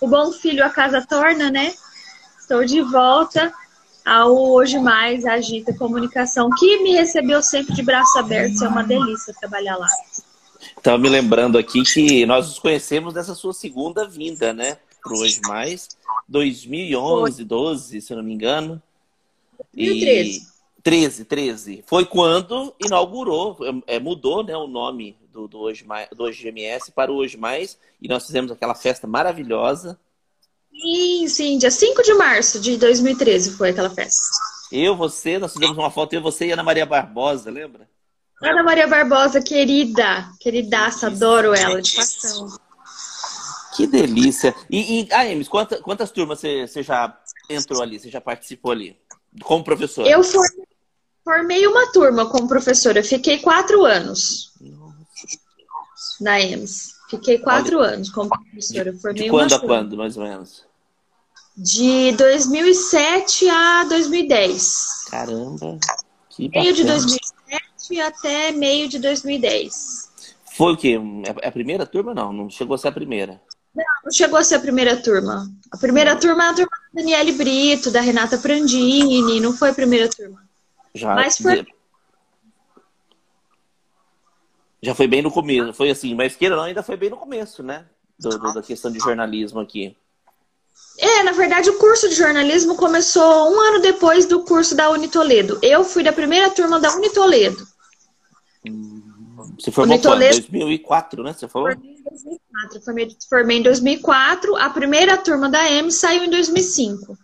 O 0.00 0.08
bom 0.08 0.32
filho 0.32 0.64
a 0.64 0.70
casa 0.70 1.04
torna, 1.06 1.50
né? 1.50 1.74
Estou 2.40 2.64
de 2.64 2.80
volta 2.80 3.52
ao 4.02 4.34
Hoje 4.34 4.78
Mais 4.78 5.26
Agita 5.26 5.74
Comunicação, 5.74 6.48
que 6.58 6.82
me 6.82 6.92
recebeu 6.92 7.42
sempre 7.42 7.74
de 7.74 7.82
braços 7.82 8.16
abertos. 8.16 8.62
É 8.62 8.68
uma 8.68 8.82
delícia 8.82 9.34
trabalhar 9.38 9.76
lá. 9.76 9.88
Estava 10.78 10.96
me 10.96 11.10
lembrando 11.10 11.58
aqui 11.58 11.82
que 11.82 12.24
nós 12.24 12.46
nos 12.48 12.58
conhecemos 12.58 13.12
nessa 13.12 13.34
sua 13.34 13.52
segunda 13.52 14.08
vinda, 14.08 14.54
né? 14.54 14.78
Para 15.02 15.12
Hoje 15.12 15.42
Mais. 15.46 15.90
2011, 16.26 17.36
Foi. 17.36 17.44
12, 17.44 18.00
se 18.00 18.12
eu 18.14 18.16
não 18.16 18.24
me 18.24 18.32
engano. 18.32 18.82
2013. 19.74 20.38
E... 20.38 20.53
13, 20.84 21.24
13. 21.24 21.84
Foi 21.86 22.04
quando 22.04 22.74
inaugurou, 22.84 23.56
é, 23.86 23.98
mudou 23.98 24.44
né, 24.44 24.54
o 24.54 24.66
nome 24.66 25.16
do, 25.32 25.48
do, 25.48 25.58
Hoje 25.58 25.82
Mais, 25.86 26.08
do 26.10 26.24
Hoje 26.24 26.46
MS 26.46 26.92
para 26.92 27.10
o 27.10 27.16
Hoje 27.16 27.38
Mais. 27.38 27.78
E 28.00 28.06
nós 28.06 28.26
fizemos 28.26 28.52
aquela 28.52 28.74
festa 28.74 29.06
maravilhosa. 29.06 29.98
Sim, 30.70 31.26
sim. 31.26 31.58
Dia 31.58 31.70
5 31.70 32.02
de 32.02 32.12
março 32.12 32.60
de 32.60 32.76
2013 32.76 33.56
foi 33.56 33.70
aquela 33.70 33.88
festa. 33.88 34.26
Eu, 34.70 34.94
você, 34.94 35.38
nós 35.38 35.54
fizemos 35.54 35.78
uma 35.78 35.90
foto, 35.90 36.12
eu, 36.12 36.20
você 36.20 36.46
e 36.46 36.52
Ana 36.52 36.62
Maria 36.62 36.84
Barbosa, 36.84 37.50
lembra? 37.50 37.88
Ana 38.42 38.62
Maria 38.62 38.86
Barbosa, 38.86 39.40
querida, 39.40 40.28
queridaça, 40.38 41.06
adoro 41.06 41.54
ela, 41.54 41.80
de 41.80 41.96
paixão. 41.96 42.46
Que 43.74 43.86
delícia. 43.86 44.54
E, 44.68 45.00
e 45.00 45.12
Aemes, 45.12 45.48
quantas, 45.48 45.80
quantas 45.80 46.10
turmas 46.10 46.40
você, 46.40 46.66
você 46.66 46.82
já 46.82 47.18
entrou 47.48 47.82
ali, 47.82 47.98
você 47.98 48.10
já 48.10 48.20
participou 48.20 48.72
ali? 48.72 48.98
Como 49.42 49.64
professora? 49.64 50.08
Eu 50.08 50.22
formei, 50.22 50.64
formei 51.24 51.66
uma 51.66 51.90
turma 51.90 52.26
como 52.26 52.46
professora, 52.46 53.02
fiquei 53.02 53.38
quatro 53.38 53.84
anos 53.84 54.52
Nossa. 54.60 54.96
na 56.20 56.40
EMS. 56.40 56.94
Fiquei 57.08 57.38
quatro 57.38 57.78
Olha, 57.78 57.94
anos 57.94 58.10
como 58.10 58.30
professora. 58.30 58.92
Formei 58.94 59.24
de 59.24 59.30
quando 59.30 59.54
a 59.54 59.60
quando, 59.60 59.96
mais 59.96 60.16
ou 60.16 60.24
menos? 60.24 60.64
De 61.56 62.12
2007 62.12 63.48
a 63.48 63.84
2010. 63.84 65.04
Caramba, 65.10 65.78
que 66.30 66.48
bacana. 66.48 66.64
Meio 66.64 66.74
de 66.74 66.84
2007 66.84 68.00
até 68.00 68.52
meio 68.52 68.88
de 68.88 68.98
2010. 68.98 70.10
Foi 70.56 70.72
o 70.72 70.76
quê? 70.76 70.98
É 71.42 71.48
a 71.48 71.52
primeira 71.52 71.86
turma? 71.86 72.14
Não, 72.14 72.32
não 72.32 72.50
chegou 72.50 72.74
a 72.74 72.78
ser 72.78 72.88
a 72.88 72.92
primeira. 72.92 73.40
Não, 73.74 73.84
não 74.04 74.12
chegou 74.12 74.38
a 74.38 74.44
ser 74.44 74.56
a 74.56 74.60
primeira 74.60 74.96
turma. 74.96 75.48
A 75.70 75.76
primeira 75.76 76.16
turma 76.16 76.44
é 76.44 76.48
a 76.48 76.54
turma 76.54 76.70
da 76.92 77.00
Daniele 77.02 77.32
Brito, 77.32 77.90
da 77.90 78.00
Renata 78.00 78.38
Prandini, 78.38 79.40
não 79.40 79.52
foi 79.52 79.70
a 79.70 79.74
primeira 79.74 80.08
turma. 80.08 80.43
Já, 80.94 81.14
mas 81.14 81.38
foi... 81.38 81.66
Já 84.82 84.94
foi 84.94 85.06
bem 85.06 85.22
no 85.22 85.30
começo, 85.30 85.72
foi 85.72 85.90
assim, 85.90 86.14
mas 86.14 86.36
queira 86.36 86.56
não, 86.56 86.64
ainda 86.64 86.82
foi 86.82 86.96
bem 86.96 87.08
no 87.08 87.16
começo, 87.16 87.62
né? 87.62 87.86
Do, 88.18 88.38
do, 88.38 88.52
da 88.52 88.62
questão 88.62 88.92
de 88.92 88.98
jornalismo 88.98 89.58
aqui. 89.58 89.96
É, 90.98 91.22
na 91.22 91.32
verdade, 91.32 91.70
o 91.70 91.78
curso 91.78 92.08
de 92.08 92.14
jornalismo 92.14 92.76
começou 92.76 93.50
um 93.50 93.60
ano 93.60 93.80
depois 93.80 94.26
do 94.26 94.44
curso 94.44 94.76
da 94.76 94.90
Unitoledo. 94.90 95.58
Eu 95.62 95.84
fui 95.84 96.02
da 96.02 96.12
primeira 96.12 96.50
turma 96.50 96.78
da 96.78 96.94
Unitoledo. 96.94 97.66
Você 99.58 99.70
formou 99.70 99.98
quando? 99.98 100.22
Em 100.22 100.30
2004, 100.30 101.22
né? 101.22 101.32
Você 101.32 101.48
falou? 101.48 101.70
Formei 101.72 101.94
em 101.94 102.02
2004. 102.02 102.82
Formei, 102.82 103.16
formei 103.28 103.58
em 103.58 103.62
2004. 103.62 104.56
A 104.56 104.70
primeira 104.70 105.16
turma 105.16 105.48
da 105.48 105.70
M 105.70 105.90
saiu 105.90 106.24
em 106.24 106.30
2005. 106.30 107.16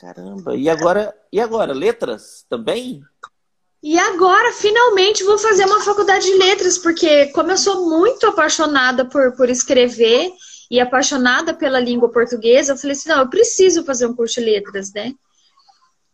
Caramba. 0.00 0.56
E 0.56 0.68
agora, 0.68 1.14
e 1.30 1.38
agora? 1.38 1.74
Letras 1.74 2.46
também? 2.48 3.02
E 3.82 3.98
agora, 3.98 4.52
finalmente, 4.52 5.22
vou 5.24 5.36
fazer 5.36 5.66
uma 5.66 5.80
faculdade 5.80 6.24
de 6.24 6.38
letras, 6.38 6.78
porque 6.78 7.26
como 7.26 7.50
eu 7.50 7.58
sou 7.58 7.88
muito 7.88 8.26
apaixonada 8.26 9.04
por, 9.04 9.36
por 9.36 9.50
escrever 9.50 10.32
e 10.70 10.80
apaixonada 10.80 11.52
pela 11.52 11.78
língua 11.78 12.10
portuguesa, 12.10 12.72
eu 12.72 12.78
falei 12.78 12.92
assim, 12.92 13.08
não, 13.10 13.18
eu 13.18 13.28
preciso 13.28 13.84
fazer 13.84 14.06
um 14.06 14.14
curso 14.14 14.40
de 14.40 14.46
letras, 14.46 14.90
né? 14.92 15.12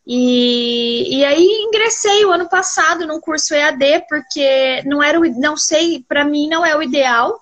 E, 0.04 1.18
e 1.18 1.24
aí 1.24 1.44
ingressei 1.68 2.24
o 2.24 2.32
ano 2.32 2.48
passado 2.48 3.06
num 3.06 3.20
curso 3.20 3.54
EAD, 3.54 4.04
porque 4.08 4.82
não 4.84 5.02
era 5.02 5.18
o, 5.18 5.24
não 5.40 5.56
sei, 5.56 6.04
para 6.08 6.24
mim 6.24 6.48
não 6.48 6.64
é 6.64 6.76
o 6.76 6.82
ideal, 6.82 7.40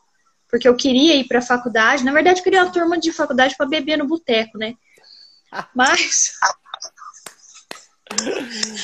porque 0.50 0.68
eu 0.68 0.76
queria 0.76 1.14
ir 1.16 1.24
para 1.24 1.38
a 1.38 1.42
faculdade. 1.42 2.04
Na 2.04 2.12
verdade, 2.12 2.40
eu 2.40 2.44
queria 2.44 2.62
uma 2.62 2.72
turma 2.72 2.98
de 2.98 3.12
faculdade 3.12 3.54
para 3.56 3.66
beber 3.66 3.96
no 3.96 4.06
boteco, 4.06 4.58
né? 4.58 4.74
Mas 5.74 6.32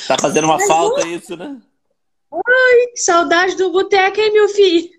Tá 0.06 0.16
fazendo 0.18 0.44
uma 0.44 0.56
Mas, 0.56 0.66
falta 0.66 1.06
isso, 1.06 1.36
né? 1.36 1.56
Ai, 2.32 2.92
saudade 2.96 3.56
do 3.56 3.70
boteco, 3.70 4.20
hein, 4.20 4.32
meu 4.32 4.48
filho? 4.48 4.90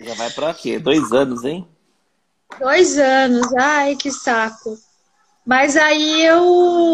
Já 0.00 0.14
vai 0.14 0.30
pra 0.30 0.54
quê? 0.54 0.78
Dois 0.78 1.12
anos, 1.12 1.44
hein? 1.44 1.68
Dois 2.58 2.98
anos, 2.98 3.52
ai, 3.54 3.96
que 3.96 4.10
saco. 4.10 4.78
Mas 5.44 5.76
aí 5.76 6.24
eu 6.24 6.42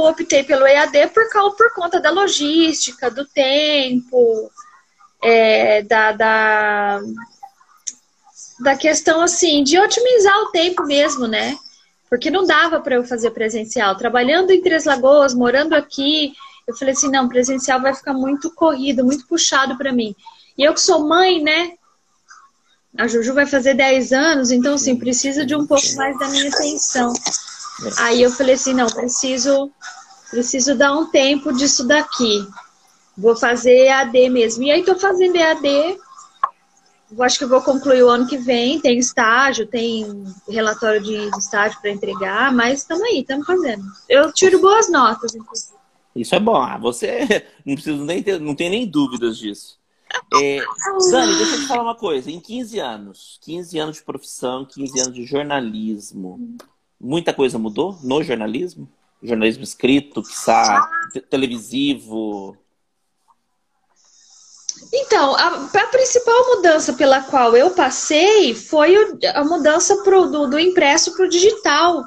optei 0.04 0.44
pelo 0.44 0.66
EAD 0.66 1.08
por, 1.08 1.28
causa, 1.30 1.56
por 1.56 1.72
conta 1.74 2.00
da 2.00 2.10
logística, 2.10 3.10
do 3.10 3.24
tempo, 3.26 4.50
é, 5.22 5.82
da, 5.82 6.12
da, 6.12 7.00
da 8.60 8.76
questão 8.76 9.22
assim, 9.22 9.62
de 9.62 9.78
otimizar 9.78 10.38
o 10.40 10.50
tempo 10.50 10.84
mesmo, 10.84 11.26
né? 11.26 11.56
Porque 12.12 12.30
não 12.30 12.44
dava 12.44 12.78
para 12.78 12.96
eu 12.96 13.04
fazer 13.04 13.30
presencial. 13.30 13.96
Trabalhando 13.96 14.50
em 14.50 14.60
Três 14.60 14.84
Lagoas, 14.84 15.32
morando 15.32 15.72
aqui, 15.72 16.34
eu 16.68 16.76
falei 16.76 16.92
assim: 16.92 17.10
não, 17.10 17.26
presencial 17.26 17.80
vai 17.80 17.94
ficar 17.94 18.12
muito 18.12 18.50
corrido, 18.50 19.02
muito 19.02 19.26
puxado 19.26 19.78
para 19.78 19.94
mim. 19.94 20.14
E 20.58 20.62
eu 20.62 20.74
que 20.74 20.80
sou 20.82 21.08
mãe, 21.08 21.42
né? 21.42 21.72
A 22.98 23.08
Juju 23.08 23.32
vai 23.32 23.46
fazer 23.46 23.72
10 23.72 24.12
anos, 24.12 24.50
então, 24.50 24.74
assim, 24.74 24.94
precisa 24.94 25.46
de 25.46 25.56
um 25.56 25.66
pouco 25.66 25.86
mais 25.96 26.18
da 26.18 26.28
minha 26.28 26.50
atenção. 26.50 27.14
Aí 28.00 28.20
eu 28.20 28.30
falei 28.30 28.56
assim: 28.56 28.74
não, 28.74 28.88
preciso, 28.88 29.72
preciso 30.30 30.74
dar 30.74 30.92
um 30.92 31.06
tempo 31.06 31.50
disso 31.50 31.82
daqui. 31.86 32.46
Vou 33.16 33.34
fazer 33.34 33.86
EAD 33.86 34.28
mesmo. 34.28 34.64
E 34.64 34.70
aí 34.70 34.84
tô 34.84 34.98
fazendo 34.98 35.36
EAD 35.36 35.96
eu 37.16 37.22
acho 37.22 37.38
que 37.38 37.44
eu 37.44 37.48
vou 37.48 37.60
concluir 37.60 38.02
o 38.02 38.08
ano 38.08 38.26
que 38.26 38.38
vem. 38.38 38.80
Tem 38.80 38.98
estágio, 38.98 39.66
tem 39.66 40.24
relatório 40.48 41.02
de 41.02 41.14
estágio 41.38 41.80
para 41.80 41.90
entregar, 41.90 42.52
mas 42.52 42.80
estamos 42.80 43.02
aí, 43.04 43.20
estamos 43.20 43.46
fazendo. 43.46 43.84
Eu 44.08 44.32
tiro 44.32 44.60
boas 44.60 44.90
notas, 44.90 45.34
inclusive. 45.34 45.76
Isso 46.14 46.34
é 46.34 46.40
bom. 46.40 46.56
Ah, 46.56 46.78
você 46.78 47.46
não 47.64 47.74
precisa 47.74 48.04
nem 48.04 48.22
ter, 48.22 48.40
não 48.40 48.54
tem 48.54 48.70
nem 48.70 48.86
dúvidas 48.86 49.38
disso. 49.38 49.80
É, 50.34 50.58
deixa 50.58 51.54
eu 51.54 51.60
te 51.60 51.66
falar 51.66 51.82
uma 51.82 51.94
coisa. 51.94 52.30
Em 52.30 52.38
15 52.38 52.78
anos, 52.78 53.38
15 53.42 53.78
anos 53.78 53.96
de 53.96 54.02
profissão, 54.02 54.64
15 54.64 55.00
anos 55.00 55.14
de 55.14 55.24
jornalismo, 55.24 56.56
muita 57.00 57.32
coisa 57.32 57.58
mudou 57.58 57.98
no 58.02 58.22
jornalismo? 58.22 58.88
Jornalismo 59.22 59.62
escrito, 59.62 60.22
que 60.22 61.20
televisivo, 61.20 62.56
então, 64.92 65.34
a, 65.34 65.66
a, 65.66 65.86
principal 65.88 66.56
mudança 66.56 66.92
pela 66.94 67.22
qual 67.22 67.56
eu 67.56 67.70
passei 67.70 68.54
foi 68.54 68.96
o, 68.96 69.18
a 69.34 69.44
mudança 69.44 70.02
pro, 70.02 70.26
do, 70.26 70.46
do 70.46 70.58
impresso 70.58 71.14
para 71.14 71.26
o 71.26 71.28
digital, 71.28 72.04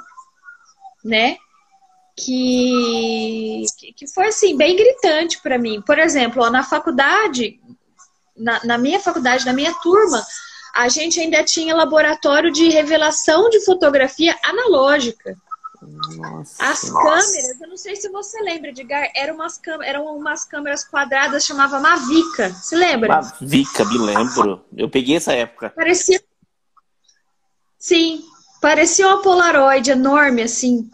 né? 1.04 1.38
Que, 2.18 3.66
que 3.96 4.08
foi 4.08 4.28
assim, 4.28 4.58
bem 4.58 4.76
gritante 4.76 5.42
para 5.42 5.58
mim. 5.58 5.82
Por 5.82 6.00
exemplo, 6.00 6.44
ó, 6.44 6.50
na 6.50 6.64
faculdade, 6.64 7.60
na, 8.36 8.64
na 8.64 8.78
minha 8.78 9.00
faculdade, 9.00 9.46
na 9.46 9.54
minha 9.54 9.74
turma, 9.76 10.26
a 10.74 10.90
gente 10.90 11.20
ainda 11.20 11.44
tinha 11.44 11.76
laboratório 11.76 12.52
de 12.52 12.70
revelação 12.70 13.50
de 13.50 13.64
fotografia 13.64 14.38
analógica. 14.44 15.38
Nossa, 15.86 16.64
As 16.64 16.90
câmeras, 16.90 17.62
eu 17.62 17.68
não 17.68 17.78
sei 17.78 17.96
se 17.96 18.10
você 18.10 18.42
lembra, 18.42 18.70
Edgar, 18.70 19.12
eram 19.16 19.36
umas, 19.36 19.60
eram 19.84 20.06
umas 20.16 20.46
câmeras 20.46 20.84
quadradas, 20.84 21.46
chamava 21.46 21.80
Mavica. 21.80 22.52
Se 22.54 22.76
lembra? 22.76 23.22
Mavica, 23.22 23.86
me 23.86 23.98
lembro. 23.98 24.64
Eu 24.76 24.90
peguei 24.90 25.18
essa 25.18 25.34
época. 25.34 25.70
Parecia. 25.70 26.22
Sim, 27.78 28.24
parecia 28.62 29.08
uma 29.08 29.22
Polaroid 29.22 29.92
enorme, 29.92 30.42
assim. 30.42 30.90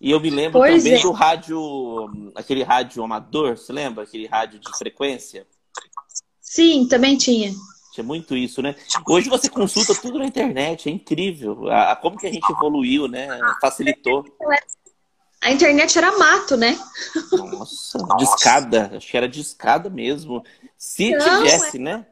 E 0.00 0.10
eu 0.10 0.20
me 0.20 0.30
lembro 0.30 0.60
pois 0.60 0.82
também 0.82 0.98
é. 0.98 1.02
do 1.02 1.10
rádio, 1.10 2.32
aquele 2.34 2.62
rádio 2.62 3.02
amador, 3.02 3.56
você 3.56 3.72
lembra? 3.72 4.04
Aquele 4.04 4.26
rádio 4.26 4.60
de 4.60 4.76
frequência? 4.76 5.46
Sim, 6.40 6.86
também 6.88 7.16
tinha. 7.16 7.52
É 8.00 8.04
muito 8.04 8.36
isso, 8.36 8.62
né? 8.62 8.74
Hoje 9.06 9.28
você 9.28 9.48
consulta 9.48 9.94
tudo 9.94 10.18
na 10.18 10.26
internet, 10.26 10.88
é 10.88 10.92
incrível. 10.92 11.68
A, 11.68 11.92
a, 11.92 11.96
como 11.96 12.18
que 12.18 12.26
a 12.26 12.32
gente 12.32 12.50
evoluiu, 12.50 13.08
né? 13.08 13.28
Facilitou. 13.60 14.24
A 15.40 15.50
internet 15.50 15.96
era 15.96 16.16
mato, 16.18 16.56
né? 16.56 16.78
Nossa, 17.32 17.98
discada. 18.18 18.92
Acho 18.96 19.08
que 19.08 19.16
era 19.16 19.28
discada 19.28 19.88
mesmo. 19.88 20.42
Se 20.76 21.10
Não, 21.10 21.42
tivesse, 21.42 21.76
é... 21.76 21.80
né? 21.80 22.06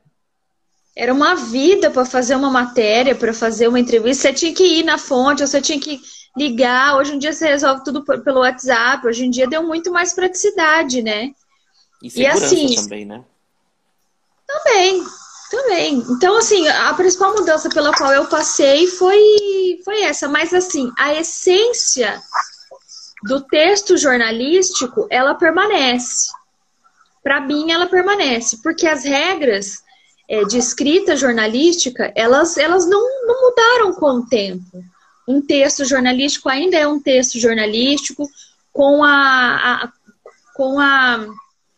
Era 0.97 1.13
uma 1.13 1.35
vida 1.35 1.91
para 1.91 2.05
fazer 2.05 2.37
uma 2.37 2.51
matéria, 2.51 3.15
para 3.17 3.35
fazer 3.35 3.67
uma 3.67 3.81
entrevista. 3.81 4.29
Você 4.29 4.33
tinha 4.33 4.55
que 4.55 4.65
ir 4.65 4.85
na 4.85 4.97
fonte, 4.97 5.45
você 5.45 5.61
tinha 5.61 5.81
que 5.81 6.01
ligar. 6.37 6.97
Hoje 6.97 7.15
em 7.15 7.19
dia 7.19 7.33
você 7.33 7.49
resolve 7.49 7.83
tudo 7.83 8.05
pelo 8.05 8.41
WhatsApp. 8.41 9.05
Hoje 9.07 9.25
em 9.25 9.31
dia 9.31 9.49
deu 9.49 9.63
muito 9.65 9.91
mais 9.91 10.13
praticidade, 10.13 11.03
né? 11.03 11.33
E 12.03 12.11
segurança 12.11 12.55
e 12.55 12.65
assim, 12.67 12.83
também, 12.83 13.05
né? 13.05 13.25
Também. 14.47 15.04
Também. 15.75 16.05
Então, 16.09 16.37
assim, 16.37 16.69
a 16.69 16.95
principal 16.95 17.35
mudança 17.35 17.69
pela 17.69 17.93
qual 17.93 18.13
eu 18.13 18.27
passei 18.27 18.87
foi, 18.87 19.81
foi 19.85 20.03
essa. 20.03 20.29
Mas, 20.29 20.55
assim, 20.55 20.93
a 20.97 21.13
essência 21.15 22.23
do 23.25 23.41
texto 23.41 23.97
jornalístico, 23.97 25.09
ela 25.11 25.35
permanece. 25.35 26.31
Para 27.25 27.41
mim, 27.41 27.73
ela 27.73 27.87
permanece. 27.87 28.59
Porque 28.63 28.87
as 28.87 29.03
regras 29.03 29.83
é, 30.29 30.45
de 30.45 30.59
escrita 30.59 31.17
jornalística, 31.17 32.13
elas, 32.15 32.57
elas 32.57 32.87
não, 32.87 33.27
não 33.27 33.51
mudaram 33.51 33.95
com 33.95 34.19
o 34.19 34.27
tempo. 34.27 34.85
Um 35.27 35.43
texto 35.43 35.85
jornalístico 35.85 36.49
ainda 36.49 36.77
é 36.77 36.87
um 36.87 37.01
texto 37.01 37.39
jornalístico 37.41 38.31
com 38.73 39.03
a, 39.03 39.83
a 39.85 39.93
com 40.55 40.79
a 40.79 41.27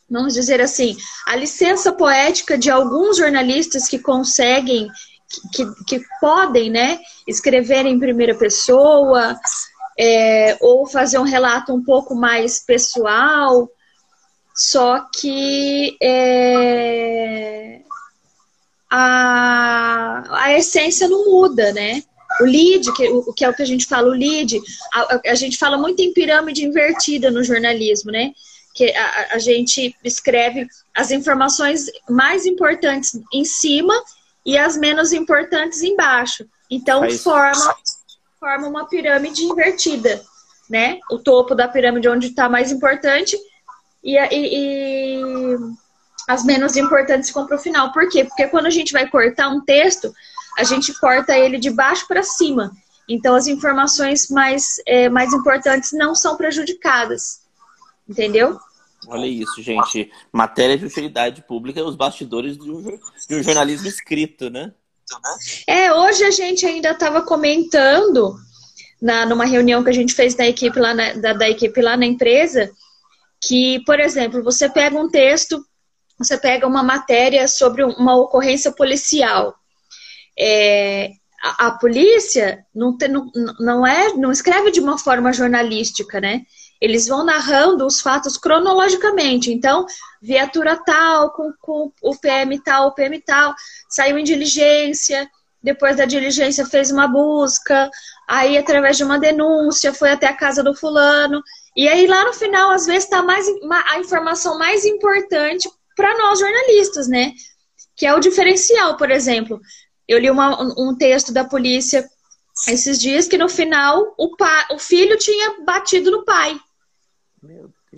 vamos 0.09 0.35
dizer 0.35 0.61
assim, 0.61 0.97
a 1.27 1.37
licença 1.37 1.93
poética 1.93 2.57
de 2.57 2.71
alguns 2.71 3.17
jornalistas 3.17 3.89
que 3.89 3.99
conseguem, 3.99 4.89
que, 5.53 5.67
que 5.87 6.01
podem, 6.21 6.71
né, 6.71 6.99
escrever 7.27 7.87
em 7.87 7.99
primeira 7.99 8.35
pessoa, 8.35 9.37
é, 9.99 10.57
ou 10.61 10.87
fazer 10.87 11.19
um 11.19 11.25
relato 11.25 11.75
um 11.75 11.83
pouco 11.83 12.15
mais 12.15 12.61
pessoal. 12.61 13.69
só 14.55 15.01
que 15.13 15.97
é, 16.03 17.81
a, 18.91 20.25
a 20.45 20.55
essência 20.55 21.09
não 21.09 21.31
muda, 21.31 21.73
né? 21.73 22.03
O 22.41 22.45
lead, 22.45 22.93
que, 22.93 23.09
o, 23.09 23.33
que 23.33 23.45
é 23.45 23.49
o 23.49 23.55
que 23.55 23.63
a 23.63 23.67
gente 23.67 23.87
fala, 23.87 24.09
o 24.09 24.13
lead, 24.13 24.61
a, 24.93 25.21
a, 25.31 25.35
gente 25.35 25.57
fala 25.57 25.79
muito 25.79 26.01
em 26.03 26.13
pirâmide 26.13 26.65
invertida 26.65 27.31
no 27.31 27.43
jornalismo, 27.43 28.11
né? 28.11 28.33
Que 28.77 28.95
a, 28.95 29.29
a 29.33 29.39
gente 29.39 29.97
escreve 30.05 30.69
as 30.95 31.11
informações 31.11 31.87
mais 32.09 32.47
importantes 32.47 33.19
em 33.33 33.45
cima 33.45 33.95
e 34.45 34.57
as 34.57 34.77
menos 34.77 35.13
importantes 35.13 35.83
embaixo. 35.83 36.47
Então, 36.71 37.05
é 37.05 37.11
forma, 37.11 37.75
forma 38.39 38.69
uma 38.69 38.87
pirâmide 38.87 39.43
invertida, 39.43 40.23
né? 40.71 40.99
O 41.11 41.19
topo 41.19 41.55
da 41.55 41.67
pirâmide 41.67 42.09
onde 42.09 42.29
está 42.29 42.49
mais 42.49 42.71
importante 42.71 43.37
e, 44.05 44.17
e, 44.17 44.29
e 44.33 45.57
as 46.29 46.45
menos 46.45 46.77
importantes 46.77 47.29
ficam 47.29 47.47
para 47.47 47.57
o 47.57 47.61
final. 47.61 47.93
Por 47.93 48.09
quê? 48.09 48.25
Porque 48.25 48.47
quando 48.49 48.67
a 48.67 48.71
gente 48.71 48.93
vai 48.93 49.09
cortar 49.09 49.49
um 49.49 49.65
texto, 49.65 50.13
a 50.59 50.65
gente 50.65 50.93
corta 50.95 51.37
ele 51.37 51.59
de 51.59 51.71
baixo 51.71 52.07
para 52.07 52.23
cima. 52.23 52.73
Então, 53.09 53.35
as 53.35 53.47
informações 53.47 54.29
mais, 54.29 54.81
é, 54.87 55.09
mais 55.09 55.33
importantes 55.33 55.93
não 55.93 56.15
são 56.15 56.37
prejudicadas. 56.37 57.41
Entendeu? 58.09 58.59
Olha 59.09 59.27
isso, 59.27 59.63
gente. 59.63 60.11
Matéria 60.33 60.77
de 60.77 60.87
utilidade 60.87 61.43
pública, 61.43 61.85
os 61.85 61.97
bastidores 61.97 62.57
de 62.57 62.71
um, 62.71 62.83
de 63.29 63.37
um 63.37 63.43
jornalismo 63.43 63.87
escrito, 63.87 64.51
né? 64.51 64.73
É, 65.67 65.93
hoje 65.93 66.25
a 66.25 66.31
gente 66.31 66.67
ainda 66.67 66.91
estava 66.91 67.23
comentando 67.23 68.37
na, 69.01 69.25
numa 69.27 69.45
reunião 69.45 69.85
que 69.85 69.91
a 69.91 69.95
gente 69.95 70.15
fez 70.15 70.35
da 70.35 70.47
equipe 70.47 70.79
lá 70.81 70.95
na, 70.95 71.13
da, 71.13 71.33
da 71.33 71.49
equipe 71.49 71.81
lá 71.81 71.97
na 71.97 72.07
empresa 72.07 72.71
que, 73.41 73.83
por 73.85 74.01
exemplo, 74.01 74.43
você 74.43 74.69
pega 74.69 74.99
um 74.99 75.09
texto, 75.09 75.65
você 76.19 76.37
pega 76.37 76.67
uma 76.67 76.83
matéria 76.83 77.47
sobre 77.47 77.85
uma 77.85 78.17
ocorrência 78.17 78.73
policial. 78.73 79.55
É, 80.39 81.11
a, 81.43 81.67
a, 81.67 81.71
polícia 81.73 82.65
não, 82.75 82.97
não, 83.09 83.31
não, 83.61 83.87
é, 83.87 84.13
não 84.15 84.33
escreve 84.33 84.71
de 84.71 84.81
uma 84.81 84.99
forma 84.99 85.33
jornalística, 85.33 86.21
né? 86.21 86.43
Eles 86.81 87.07
vão 87.07 87.25
narrando 87.25 87.87
os 87.87 88.01
fatos 88.01 88.37
cronologicamente. 88.37 89.53
Então, 89.53 89.87
viatura 90.21 90.77
tal, 90.77 91.31
com, 91.33 91.53
com 91.61 91.93
o 92.03 92.17
PM 92.17 92.59
tal, 92.61 92.89
o 92.89 92.93
PM 92.93 93.21
tal, 93.21 93.55
saiu 93.89 94.19
em 94.19 94.25
diligência, 94.25 95.29
depois 95.63 95.97
da 95.97 96.05
diligência 96.05 96.67
fez 96.67 96.91
uma 96.91 97.09
busca, 97.09 97.91
aí 98.29 98.57
através 98.57 98.97
de 98.97 99.05
uma 99.05 99.19
denúncia 99.19 99.93
foi 99.93 100.11
até 100.11 100.27
a 100.27 100.37
casa 100.37 100.63
do 100.63 100.75
fulano. 100.75 101.43
E 101.77 101.89
aí 101.89 102.07
lá 102.07 102.25
no 102.25 102.33
final, 102.33 102.71
às 102.71 102.87
vezes, 102.87 103.05
está 103.05 103.23
mais 103.23 103.47
a 103.89 103.99
informação 103.99 104.59
mais 104.59 104.85
importante 104.85 105.69
para 105.97 106.17
nós 106.19 106.39
jornalistas, 106.39 107.09
né? 107.09 107.33
Que 107.97 108.07
é 108.07 108.15
o 108.15 108.21
diferencial, 108.21 108.97
por 108.97 109.11
exemplo. 109.11 109.61
Eu 110.07 110.19
li 110.19 110.31
uma, 110.31 110.63
um 110.79 110.97
texto 110.97 111.33
da 111.33 111.45
polícia 111.45 112.09
esses 112.69 112.99
dias 113.01 113.27
que 113.27 113.37
no 113.37 113.49
final 113.49 114.15
o, 114.17 114.37
pai, 114.37 114.67
o 114.71 114.79
filho 114.79 115.19
tinha 115.19 115.63
batido 115.65 116.11
no 116.11 116.25
pai. 116.25 116.59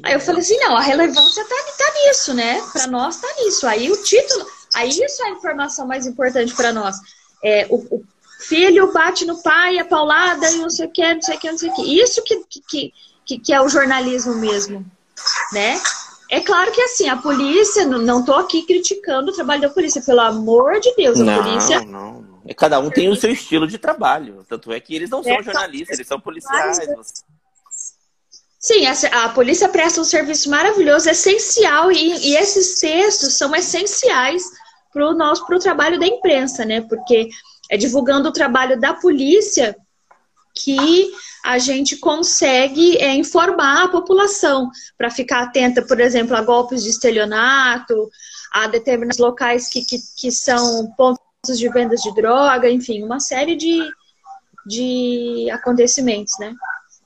Aí 0.02 0.14
eu 0.14 0.20
falei 0.20 0.40
assim, 0.40 0.56
não, 0.58 0.76
a 0.76 0.80
relevância 0.80 1.44
tá, 1.44 1.56
tá 1.76 1.92
nisso, 1.94 2.34
né? 2.34 2.62
Para 2.72 2.86
nós 2.86 3.16
tá 3.20 3.28
nisso. 3.40 3.66
Aí 3.66 3.90
o 3.90 4.02
título, 4.02 4.46
aí 4.74 4.88
isso 4.88 5.22
é 5.22 5.26
a 5.26 5.30
informação 5.30 5.86
mais 5.86 6.06
importante 6.06 6.54
para 6.54 6.72
nós. 6.72 6.96
É, 7.42 7.66
o, 7.68 7.76
o, 7.96 8.04
filho 8.40 8.92
bate 8.92 9.24
no 9.24 9.42
pai, 9.42 9.78
a 9.78 9.84
paulada 9.84 10.48
e 10.50 10.58
não 10.58 10.70
sei 10.70 10.86
o 10.86 10.90
que, 10.90 11.14
não 11.14 11.20
sei 11.20 11.36
o 11.36 11.38
que, 11.38 11.50
não 11.50 11.58
sei 11.58 11.70
o 11.70 11.74
que. 11.74 12.00
Isso 12.00 12.22
que, 12.22 12.44
que, 12.44 12.92
que, 13.26 13.38
que 13.38 13.52
é 13.52 13.60
o 13.60 13.68
jornalismo 13.68 14.34
mesmo, 14.34 14.86
né? 15.52 15.80
É 16.30 16.40
claro 16.40 16.70
que 16.70 16.80
assim, 16.80 17.08
a 17.08 17.16
polícia, 17.16 17.84
não 17.86 18.20
estou 18.20 18.36
aqui 18.36 18.62
criticando 18.62 19.30
o 19.30 19.34
trabalho 19.34 19.62
da 19.62 19.70
polícia, 19.70 20.00
pelo 20.02 20.20
amor 20.20 20.78
de 20.78 20.94
Deus, 20.94 21.20
a 21.20 21.24
não, 21.24 21.42
polícia. 21.42 21.80
Não, 21.80 22.22
não. 22.22 22.54
Cada 22.54 22.78
um 22.78 22.90
tem 22.90 23.08
o 23.08 23.16
seu 23.16 23.30
estilo 23.30 23.66
de 23.66 23.76
trabalho. 23.76 24.44
Tanto 24.48 24.72
é 24.72 24.80
que 24.80 24.94
eles 24.94 25.10
não 25.10 25.22
são 25.22 25.32
é, 25.32 25.42
jornalistas, 25.42 25.98
eles 25.98 26.06
são 26.06 26.20
policiais. 26.20 26.78
Sim, 28.58 28.86
a, 28.86 29.24
a, 29.24 29.28
polícia 29.28 29.68
presta 29.68 30.00
um 30.00 30.04
serviço 30.04 30.50
maravilhoso, 30.50 31.08
essencial, 31.08 31.92
e, 31.92 32.30
e 32.30 32.36
esses 32.36 32.80
textos 32.80 33.34
são 33.34 33.54
essenciais 33.54 34.42
para 34.92 35.08
o 35.08 35.14
nosso 35.14 35.46
pro 35.46 35.60
trabalho 35.60 35.98
da 35.98 36.06
imprensa, 36.06 36.64
né? 36.64 36.80
Porque 36.80 37.28
é 37.70 37.76
divulgando 37.76 38.28
o 38.28 38.32
trabalho 38.32 38.78
da 38.80 38.94
polícia 38.94 39.76
que 40.56 41.12
a 41.44 41.58
gente 41.58 41.96
consegue 41.98 42.96
é, 42.98 43.14
informar 43.14 43.84
a 43.84 43.88
população 43.88 44.70
para 44.96 45.10
ficar 45.10 45.42
atenta, 45.42 45.82
por 45.82 46.00
exemplo, 46.00 46.36
a 46.36 46.42
golpes 46.42 46.82
de 46.82 46.90
estelionato, 46.90 48.10
a 48.52 48.66
determinados 48.66 49.18
locais 49.18 49.68
que, 49.68 49.84
que, 49.84 49.98
que 50.16 50.32
são 50.32 50.90
pontos 50.96 51.20
de 51.56 51.68
vendas 51.68 52.00
de 52.02 52.12
droga, 52.12 52.68
enfim, 52.68 53.04
uma 53.04 53.20
série 53.20 53.54
de, 53.54 53.78
de 54.66 55.48
acontecimentos, 55.52 56.36
né? 56.40 56.52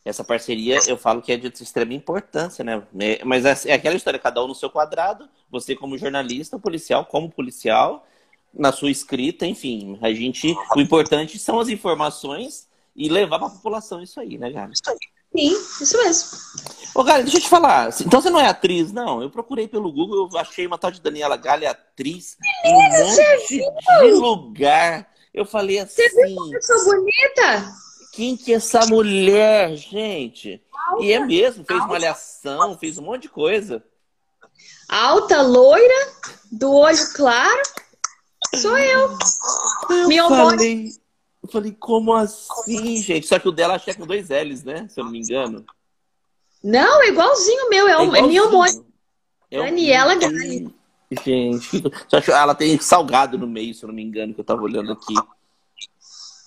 Essa 0.04 0.24
parceria, 0.24 0.78
eu 0.88 0.96
falo 0.96 1.22
que 1.22 1.32
é 1.32 1.36
de 1.36 1.46
extrema 1.46 1.94
importância, 1.94 2.64
né? 2.64 2.82
É, 2.98 3.24
mas 3.24 3.44
é, 3.44 3.70
é 3.70 3.74
aquela 3.74 3.94
história, 3.94 4.18
cada 4.18 4.42
um 4.42 4.48
no 4.48 4.54
seu 4.54 4.68
quadrado, 4.68 5.28
você 5.50 5.76
como 5.76 5.96
jornalista, 5.96 6.58
policial 6.58 7.04
como 7.06 7.30
policial, 7.30 8.04
na 8.52 8.72
sua 8.72 8.90
escrita, 8.90 9.46
enfim, 9.46 9.98
a 10.02 10.12
gente, 10.12 10.54
o 10.76 10.80
importante 10.80 11.38
são 11.38 11.60
as 11.60 11.68
informações 11.68 12.68
e 12.94 13.08
levar 13.08 13.38
para 13.38 13.48
a 13.48 13.52
população 13.52 14.02
isso 14.02 14.20
aí, 14.20 14.36
né, 14.36 14.50
Gali? 14.50 14.74
Sim, 14.76 15.48
isso 15.80 15.96
mesmo. 15.96 16.38
Ô, 16.94 17.02
Gali, 17.02 17.22
deixa 17.22 17.38
eu 17.38 17.42
te 17.42 17.48
falar. 17.48 17.88
Então 18.04 18.20
você 18.20 18.28
não 18.28 18.38
é 18.38 18.46
atriz, 18.46 18.92
não? 18.92 19.22
Eu 19.22 19.30
procurei 19.30 19.66
pelo 19.66 19.90
Google, 19.90 20.28
eu 20.30 20.38
achei 20.38 20.66
uma 20.66 20.76
tal 20.76 20.90
de 20.90 21.00
Daniela 21.00 21.36
Gali 21.36 21.64
atriz 21.64 22.36
em 22.64 22.74
um 22.74 22.82
monte 22.82 23.58
de 24.00 24.10
lugar. 24.12 25.08
Eu 25.32 25.46
falei 25.46 25.78
assim. 25.78 26.02
Você 26.02 26.08
viu 26.10 26.36
como 26.36 26.54
eu 26.54 26.62
sou 26.62 26.84
bonita? 26.84 27.72
Quem 28.12 28.36
que 28.36 28.52
é 28.52 28.56
essa 28.56 28.86
mulher, 28.86 29.74
gente? 29.74 30.62
Alta, 30.72 31.02
e 31.02 31.12
é 31.12 31.20
mesmo, 31.20 31.64
fez 31.64 31.80
alta. 31.80 31.92
malhação, 31.92 32.78
fez 32.78 32.98
um 32.98 33.02
monte 33.02 33.22
de 33.22 33.28
coisa. 33.30 33.82
Alta, 34.88 35.40
loira, 35.40 36.12
do 36.50 36.70
olho 36.72 37.12
claro. 37.14 37.62
Sou 38.56 38.76
eu. 38.76 39.16
Eu 39.88 40.08
Meu 40.08 40.28
falei, 40.28 40.90
eu 41.42 41.48
falei, 41.48 41.72
como 41.72 42.14
assim, 42.14 42.98
gente? 42.98 43.26
Só 43.26 43.38
que 43.38 43.48
o 43.48 43.52
dela 43.52 43.80
é 43.84 43.94
com 43.94 44.06
dois 44.06 44.28
L's, 44.28 44.62
né? 44.62 44.86
Se 44.88 45.00
eu 45.00 45.04
não 45.04 45.10
me 45.10 45.20
engano. 45.20 45.64
Não, 46.62 47.02
é 47.02 47.08
igualzinho 47.08 47.66
o 47.66 47.70
meu, 47.70 47.88
é, 47.88 47.92
é, 47.92 48.18
é 48.18 48.22
minha 48.22 48.44
homônima. 48.44 48.84
É 49.50 49.58
Daniela 49.58 50.14
Gali. 50.14 50.74
Gente, 51.24 51.82
ela 52.28 52.54
tem 52.54 52.78
salgado 52.78 53.36
no 53.36 53.46
meio, 53.46 53.74
se 53.74 53.82
eu 53.84 53.88
não 53.88 53.94
me 53.94 54.02
engano, 54.02 54.32
que 54.32 54.40
eu 54.40 54.44
tava 54.44 54.62
olhando 54.62 54.92
aqui. 54.92 55.14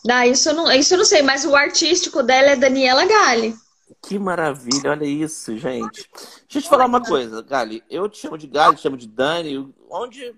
Ah, 0.09 0.27
isso 0.27 0.49
eu 0.49 0.53
não, 0.53 0.71
isso 0.71 0.93
eu 0.93 0.97
não 0.99 1.05
sei, 1.05 1.21
mas 1.21 1.45
o 1.45 1.55
artístico 1.55 2.21
dela 2.21 2.51
é 2.51 2.55
Daniela 2.55 3.05
Gali. 3.05 3.55
Que 4.01 4.19
maravilha, 4.19 4.91
olha 4.91 5.05
isso, 5.05 5.57
gente. 5.57 6.09
Deixa 6.13 6.57
eu 6.57 6.61
te 6.61 6.69
falar 6.69 6.85
uma 6.85 7.01
coisa, 7.01 7.41
Gali. 7.41 7.83
Eu 7.89 8.07
te 8.07 8.19
chamo 8.19 8.37
de 8.37 8.47
Gali, 8.47 8.75
te 8.75 8.81
chamo 8.81 8.97
de 8.97 9.07
Dani. 9.07 9.73
Onde. 9.89 10.33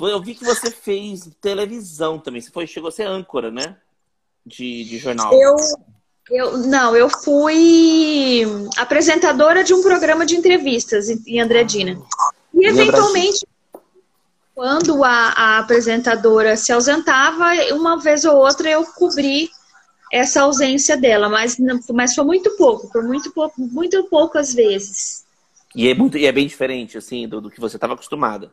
Eu 0.00 0.20
vi 0.20 0.34
que 0.34 0.44
você 0.44 0.70
fez 0.70 1.28
televisão 1.40 2.18
também. 2.18 2.40
Você 2.40 2.50
foi, 2.50 2.66
chegou 2.66 2.88
a 2.88 2.92
ser 2.92 3.06
âncora, 3.06 3.50
né? 3.50 3.76
De, 4.44 4.84
de 4.84 4.98
jornal. 4.98 5.32
Eu, 5.32 5.56
eu. 6.30 6.58
Não, 6.58 6.96
eu 6.96 7.08
fui 7.08 8.42
apresentadora 8.76 9.62
de 9.62 9.74
um 9.74 9.82
programa 9.82 10.26
de 10.26 10.36
entrevistas 10.36 11.08
em 11.08 11.40
Andradina. 11.40 12.00
E 12.54 12.66
eventualmente, 12.66 13.46
quando 14.58 15.04
a, 15.04 15.10
a 15.10 15.58
apresentadora 15.60 16.56
se 16.56 16.72
ausentava, 16.72 17.44
uma 17.74 17.96
vez 17.96 18.24
ou 18.24 18.38
outra 18.38 18.68
eu 18.68 18.84
cobri 18.84 19.48
essa 20.12 20.42
ausência 20.42 20.96
dela, 20.96 21.28
mas, 21.28 21.56
mas 21.94 22.12
foi 22.12 22.24
muito 22.24 22.50
pouco, 22.56 22.90
por 22.90 23.04
muito 23.04 23.30
pouco, 23.30 23.54
muito 23.60 24.02
poucas 24.08 24.52
vezes. 24.52 25.24
E 25.76 25.86
é, 25.86 25.94
muito, 25.94 26.18
e 26.18 26.26
é 26.26 26.32
bem 26.32 26.44
diferente, 26.44 26.98
assim, 26.98 27.28
do, 27.28 27.40
do 27.40 27.50
que 27.52 27.60
você 27.60 27.76
estava 27.76 27.94
acostumada. 27.94 28.50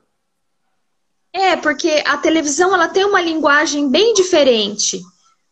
É, 1.33 1.55
porque 1.55 2.03
a 2.05 2.17
televisão 2.19 2.71
ela 2.71 2.87
tem 2.87 3.03
uma 3.03 3.19
linguagem 3.19 3.89
bem 3.89 4.13
diferente 4.13 5.01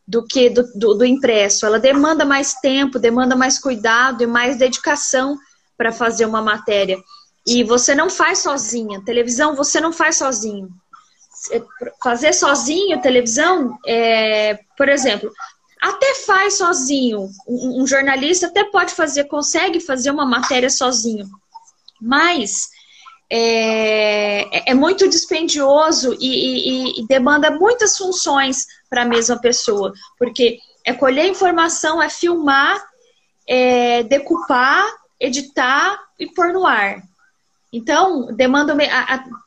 do 0.08 0.24
que 0.24 0.52
do, 0.52 0.72
do, 0.76 0.94
do 0.94 1.04
impresso. 1.04 1.66
Ela 1.66 1.80
demanda 1.80 2.26
mais 2.26 2.54
tempo, 2.54 3.00
demanda 3.00 3.36
mais 3.36 3.58
cuidado 3.58 4.22
e 4.22 4.28
mais 4.28 4.56
dedicação 4.56 5.36
para 5.76 5.92
fazer 5.92 6.28
uma 6.28 6.44
matéria. 6.44 7.00
E 7.46 7.64
você 7.64 7.94
não 7.94 8.10
faz 8.10 8.40
sozinha. 8.40 9.04
Televisão 9.04 9.56
você 9.56 9.82
não 9.82 9.92
faz 9.92 10.18
sozinho. 10.18 10.70
É, 11.52 11.62
fazer 12.02 12.34
sozinho 12.34 13.02
televisão, 13.02 13.78
é, 13.86 14.60
por 14.78 14.88
exemplo, 14.88 15.32
até 15.82 16.16
faz 16.16 16.58
sozinho. 16.58 17.30
Um, 17.46 17.82
um, 17.82 17.88
jornalista 17.88 18.48
até 18.48 18.64
pode 18.64 18.94
fazer, 18.94 19.26
consegue 19.26 19.82
fazer 19.82 20.12
uma 20.12 20.26
matéria 20.26 20.70
sozinho. 20.70 21.26
Mas 22.02 22.70
é, 23.30 24.72
é 24.72 24.74
muito 24.74 25.10
dispendioso 25.10 26.16
e, 26.20 27.00
e, 27.00 27.02
e 27.02 27.08
demanda 27.08 27.52
muitas 27.52 27.98
funções 27.98 28.66
para 28.90 29.02
a 29.02 29.06
mesma 29.06 29.38
pessoa. 29.38 29.92
Porque 30.18 30.60
é 30.86 30.94
colher 30.94 31.28
informação, 31.28 32.02
é 32.02 32.10
filmar, 32.10 32.82
é 33.48 34.04
decupar, 34.04 34.86
editar 35.20 36.00
e 36.18 36.28
pôr 36.28 36.54
no 36.54 36.66
ar. 36.66 37.02
Então, 37.74 38.28
demanda 38.28 38.78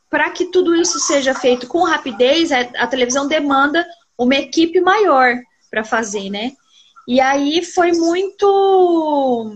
para 0.09 0.29
que 0.31 0.51
tudo 0.51 0.75
isso 0.75 0.99
seja 0.99 1.33
feito 1.33 1.65
com 1.65 1.83
rapidez, 1.83 2.51
a, 2.51 2.59
a 2.59 2.87
televisão 2.87 3.25
demanda 3.25 3.87
uma 4.17 4.35
equipe 4.35 4.81
maior 4.81 5.35
para 5.71 5.85
fazer, 5.85 6.29
né? 6.29 6.51
E 7.07 7.21
aí 7.21 7.63
foi 7.63 7.93
muito 7.93 9.55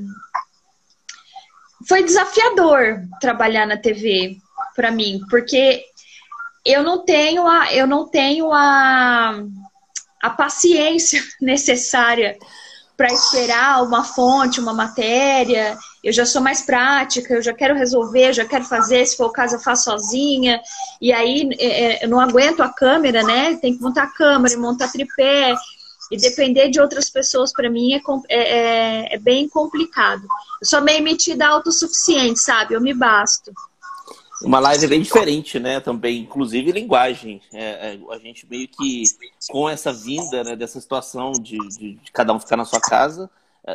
foi 1.88 2.04
desafiador 2.04 3.02
trabalhar 3.20 3.66
na 3.66 3.76
TV 3.76 4.38
para 4.74 4.90
mim, 4.90 5.20
porque 5.30 5.84
eu 6.64 6.82
não 6.84 7.04
tenho 7.04 7.46
a 7.46 7.74
eu 7.74 7.86
não 7.86 8.08
tenho 8.08 8.54
a, 8.54 9.44
a 10.22 10.30
paciência 10.30 11.22
necessária 11.42 12.38
para 12.96 13.12
esperar 13.12 13.84
uma 13.84 14.04
fonte, 14.04 14.60
uma 14.60 14.74
matéria. 14.74 15.78
Eu 16.04 16.12
já 16.12 16.26
sou 16.26 16.42
mais 16.42 16.62
prática, 16.62 17.34
eu 17.34 17.42
já 17.42 17.54
quero 17.54 17.76
resolver, 17.76 18.34
já 18.34 18.44
quero 18.44 18.66
fazer, 18.66 19.06
se 19.06 19.16
for 19.16 19.28
o 19.28 19.32
caso 19.32 19.56
eu 19.56 19.60
faço 19.60 19.84
sozinha. 19.84 20.60
E 21.00 21.14
aí 21.14 21.50
é, 21.60 21.66
é, 21.66 22.06
eu 22.06 22.10
não 22.10 22.20
aguento 22.20 22.62
a 22.62 22.70
câmera, 22.70 23.22
né? 23.22 23.56
Tem 23.58 23.76
que 23.76 23.82
montar 23.82 24.04
a 24.04 24.14
câmera, 24.14 24.58
montar 24.58 24.92
tripé. 24.92 25.56
E 26.12 26.18
depender 26.18 26.70
de 26.70 26.82
outras 26.82 27.10
pessoas, 27.10 27.54
para 27.54 27.70
mim, 27.70 27.94
é, 27.94 28.02
é, 28.28 28.40
é, 28.40 29.16
é, 29.16 29.18
bem 29.18 29.48
complicado. 29.48 30.24
Eu 30.62 30.68
sou 30.68 30.82
meio 30.82 31.02
metida 31.02 31.48
autossuficiente, 31.48 32.38
sabe? 32.38 32.74
Eu 32.74 32.82
me 32.82 32.94
basto. 32.94 33.54
Uma 34.44 34.60
live 34.60 34.88
bem 34.88 35.02
diferente, 35.02 35.58
né? 35.58 35.80
Também, 35.80 36.20
inclusive 36.20 36.72
linguagem. 36.74 37.42
É, 37.54 37.98
a 38.10 38.18
gente 38.18 38.46
meio 38.50 38.68
que, 38.68 39.04
com 39.50 39.70
essa 39.70 39.94
vinda 39.94 40.44
né, 40.44 40.56
dessa 40.56 40.82
situação 40.82 41.32
de, 41.32 41.58
de, 41.58 41.94
de, 41.94 42.12
cada 42.12 42.34
um 42.34 42.40
ficar 42.40 42.58
na 42.58 42.66
sua 42.66 42.82
casa, 42.82 43.30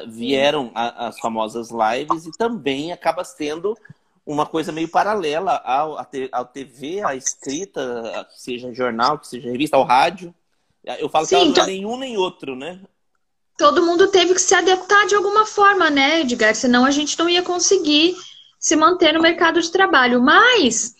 vieram 0.09 0.70
a, 0.75 1.09
as 1.09 1.18
famosas 1.18 1.68
lives 1.70 2.27
e 2.27 2.33
também 2.33 2.92
acaba 2.92 3.25
sendo 3.25 3.77
uma 4.25 4.44
coisa 4.44 4.72
meio 4.72 4.88
paralela 4.88 5.53
ao, 5.64 5.96
ao 6.33 6.44
TV, 6.44 7.01
à 7.05 7.14
escrita, 7.14 8.27
que 8.33 8.40
seja 8.40 8.75
jornal, 8.75 9.18
que 9.18 9.29
seja 9.29 9.49
revista, 9.49 9.77
ao 9.77 9.85
rádio. 9.85 10.35
Eu 10.99 11.09
falo 11.09 11.27
Sim, 11.27 11.53
que 11.53 11.59
não 11.59 11.64
é 11.64 11.66
nenhum 11.66 11.96
nem 11.96 12.16
outro, 12.16 12.57
né? 12.57 12.81
Todo 13.57 13.85
mundo 13.87 14.09
teve 14.09 14.35
que 14.35 14.40
se 14.40 14.55
adaptar 14.55 15.07
de 15.07 15.14
alguma 15.14 15.46
forma, 15.46 15.88
né, 15.88 16.20
Edgar? 16.20 16.55
Senão 16.55 16.85
a 16.85 16.90
gente 16.90 17.18
não 17.18 17.29
ia 17.29 17.42
conseguir 17.42 18.14
se 18.59 18.75
manter 18.75 19.12
no 19.12 19.22
mercado 19.22 19.61
de 19.61 19.70
trabalho. 19.70 20.20
Mas 20.20 20.94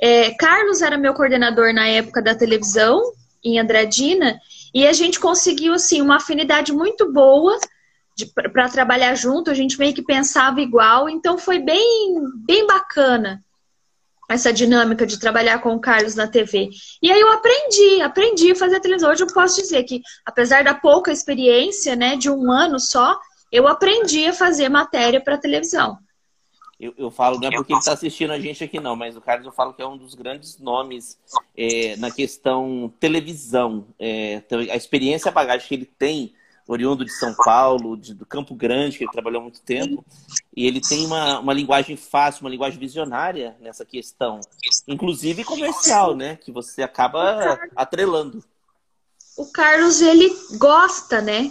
é, 0.00 0.32
Carlos 0.34 0.82
era 0.82 0.98
meu 0.98 1.14
coordenador 1.14 1.72
na 1.72 1.88
época 1.88 2.22
da 2.22 2.34
televisão, 2.34 3.02
em 3.42 3.58
Andradina, 3.58 4.38
e 4.74 4.86
a 4.86 4.92
gente 4.92 5.18
conseguiu 5.18 5.72
assim 5.72 6.02
uma 6.02 6.16
afinidade 6.16 6.72
muito 6.72 7.10
boa 7.10 7.58
para 8.52 8.68
trabalhar 8.68 9.14
junto, 9.14 9.50
a 9.50 9.54
gente 9.54 9.78
meio 9.78 9.94
que 9.94 10.02
pensava 10.02 10.60
igual, 10.60 11.08
então 11.08 11.36
foi 11.36 11.58
bem, 11.58 12.16
bem 12.46 12.66
bacana 12.66 13.42
essa 14.28 14.52
dinâmica 14.52 15.06
de 15.06 15.18
trabalhar 15.18 15.60
com 15.60 15.74
o 15.74 15.80
Carlos 15.80 16.14
na 16.14 16.26
TV. 16.26 16.70
E 17.00 17.10
aí 17.10 17.20
eu 17.20 17.32
aprendi, 17.32 18.00
aprendi 18.02 18.50
a 18.52 18.56
fazer 18.56 18.80
televisão. 18.80 19.10
Hoje 19.10 19.22
eu 19.22 19.32
posso 19.32 19.60
dizer 19.60 19.84
que, 19.84 20.02
apesar 20.24 20.64
da 20.64 20.74
pouca 20.74 21.12
experiência, 21.12 21.94
né, 21.94 22.16
de 22.16 22.28
um 22.28 22.50
ano 22.50 22.80
só, 22.80 23.18
eu 23.52 23.68
aprendi 23.68 24.26
a 24.26 24.32
fazer 24.32 24.68
matéria 24.68 25.20
para 25.20 25.38
televisão. 25.38 25.98
Eu, 26.78 26.92
eu 26.98 27.10
falo, 27.10 27.38
não 27.38 27.48
é 27.48 27.50
porque 27.52 27.72
ele 27.72 27.78
está 27.78 27.92
assistindo 27.92 28.32
a 28.32 28.38
gente 28.38 28.62
aqui, 28.62 28.78
não, 28.78 28.94
mas 28.94 29.16
o 29.16 29.20
Carlos 29.20 29.46
eu 29.46 29.52
falo 29.52 29.72
que 29.72 29.80
é 29.80 29.86
um 29.86 29.96
dos 29.96 30.14
grandes 30.14 30.58
nomes 30.58 31.18
é, 31.56 31.96
na 31.96 32.10
questão 32.10 32.92
televisão. 33.00 33.86
É, 33.98 34.42
a 34.70 34.76
experiência, 34.76 35.30
a 35.30 35.32
bagagem 35.32 35.66
que 35.66 35.74
ele 35.74 35.86
tem, 35.86 36.34
oriundo 36.66 37.04
de 37.04 37.12
São 37.12 37.34
Paulo, 37.34 37.96
de, 37.96 38.12
do 38.14 38.26
Campo 38.26 38.54
Grande, 38.54 38.98
que 38.98 39.04
ele 39.04 39.12
trabalhou 39.12 39.40
há 39.40 39.42
muito 39.42 39.60
tempo, 39.60 40.04
e 40.54 40.66
ele 40.66 40.80
tem 40.80 41.06
uma, 41.06 41.38
uma 41.38 41.52
linguagem 41.52 41.96
fácil, 41.96 42.42
uma 42.42 42.50
linguagem 42.50 42.78
visionária 42.78 43.56
nessa 43.60 43.84
questão, 43.84 44.40
inclusive 44.88 45.44
comercial, 45.44 46.16
né? 46.16 46.36
Que 46.36 46.50
você 46.50 46.82
acaba 46.82 47.58
atrelando. 47.74 48.42
O 49.36 49.46
Carlos, 49.52 50.00
ele 50.00 50.34
gosta, 50.58 51.20
né? 51.20 51.50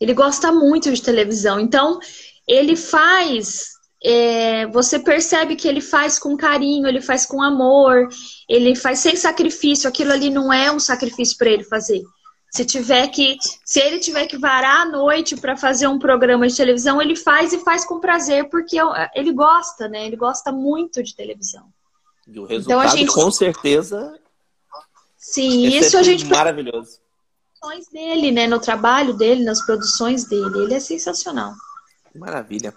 Ele 0.00 0.14
gosta 0.14 0.50
muito 0.50 0.92
de 0.92 1.00
televisão. 1.00 1.60
Então, 1.60 2.00
ele 2.48 2.74
faz 2.74 3.72
é, 4.04 4.66
você 4.66 4.98
percebe 4.98 5.54
que 5.54 5.68
ele 5.68 5.80
faz 5.80 6.18
com 6.18 6.36
carinho, 6.36 6.88
ele 6.88 7.00
faz 7.00 7.24
com 7.24 7.40
amor, 7.40 8.08
ele 8.48 8.74
faz 8.74 8.98
sem 8.98 9.14
sacrifício. 9.14 9.88
Aquilo 9.88 10.12
ali 10.12 10.28
não 10.28 10.52
é 10.52 10.72
um 10.72 10.80
sacrifício 10.80 11.36
para 11.38 11.50
ele 11.50 11.62
fazer. 11.62 12.02
Se 12.52 12.66
tiver 12.66 13.08
que, 13.08 13.38
se 13.64 13.80
ele 13.80 13.98
tiver 13.98 14.26
que 14.26 14.36
varar 14.36 14.82
à 14.82 14.84
noite 14.84 15.36
para 15.36 15.56
fazer 15.56 15.86
um 15.86 15.98
programa 15.98 16.46
de 16.46 16.54
televisão, 16.54 17.00
ele 17.00 17.16
faz 17.16 17.50
e 17.54 17.58
faz 17.60 17.82
com 17.82 17.98
prazer 17.98 18.50
porque 18.50 18.76
ele 19.14 19.32
gosta, 19.32 19.88
né? 19.88 20.06
Ele 20.06 20.16
gosta 20.16 20.52
muito 20.52 21.02
de 21.02 21.16
televisão. 21.16 21.64
E 22.28 22.38
o 22.38 22.44
resultado, 22.44 22.62
então, 22.62 22.80
a 22.80 22.86
gente... 22.88 23.10
com 23.10 23.30
certeza. 23.30 24.18
Sim, 25.16 25.66
é 25.66 25.78
isso 25.78 25.96
a 25.96 26.02
gente 26.02 26.26
maravilhoso. 26.26 26.98
dele, 27.90 28.30
né? 28.30 28.46
No 28.46 28.60
trabalho 28.60 29.14
dele, 29.14 29.44
nas 29.44 29.64
produções 29.64 30.24
dele, 30.24 30.58
ele 30.58 30.74
é 30.74 30.80
sensacional. 30.80 31.54
Maravilha. 32.14 32.74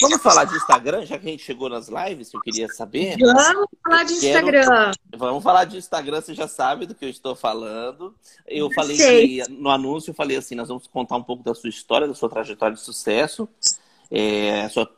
Vamos 0.00 0.22
falar 0.22 0.44
de 0.44 0.56
Instagram, 0.56 1.04
já 1.04 1.18
que 1.18 1.28
a 1.28 1.30
gente 1.30 1.44
chegou 1.44 1.68
nas 1.68 1.88
lives, 1.88 2.30
que 2.30 2.36
eu 2.36 2.40
queria 2.40 2.68
saber. 2.68 3.16
Vamos 3.18 3.66
falar 3.84 4.04
de 4.04 4.12
Instagram. 4.14 4.92
Vamos 5.14 5.44
falar 5.44 5.64
de 5.64 5.76
Instagram, 5.76 6.20
você 6.20 6.34
já 6.34 6.48
sabe 6.48 6.86
do 6.86 6.94
que 6.94 7.04
eu 7.04 7.10
estou 7.10 7.36
falando. 7.36 8.14
Eu 8.46 8.70
falei 8.72 8.96
que, 8.96 9.42
no 9.50 9.68
anúncio, 9.68 10.10
eu 10.10 10.14
falei 10.14 10.38
assim, 10.38 10.54
nós 10.54 10.68
vamos 10.68 10.86
contar 10.86 11.16
um 11.16 11.22
pouco 11.22 11.42
da 11.42 11.54
sua 11.54 11.68
história, 11.68 12.08
da 12.08 12.14
sua 12.14 12.30
trajetória 12.30 12.74
de 12.74 12.80
sucesso, 12.80 13.46
é, 14.10 14.68
sua 14.70 14.90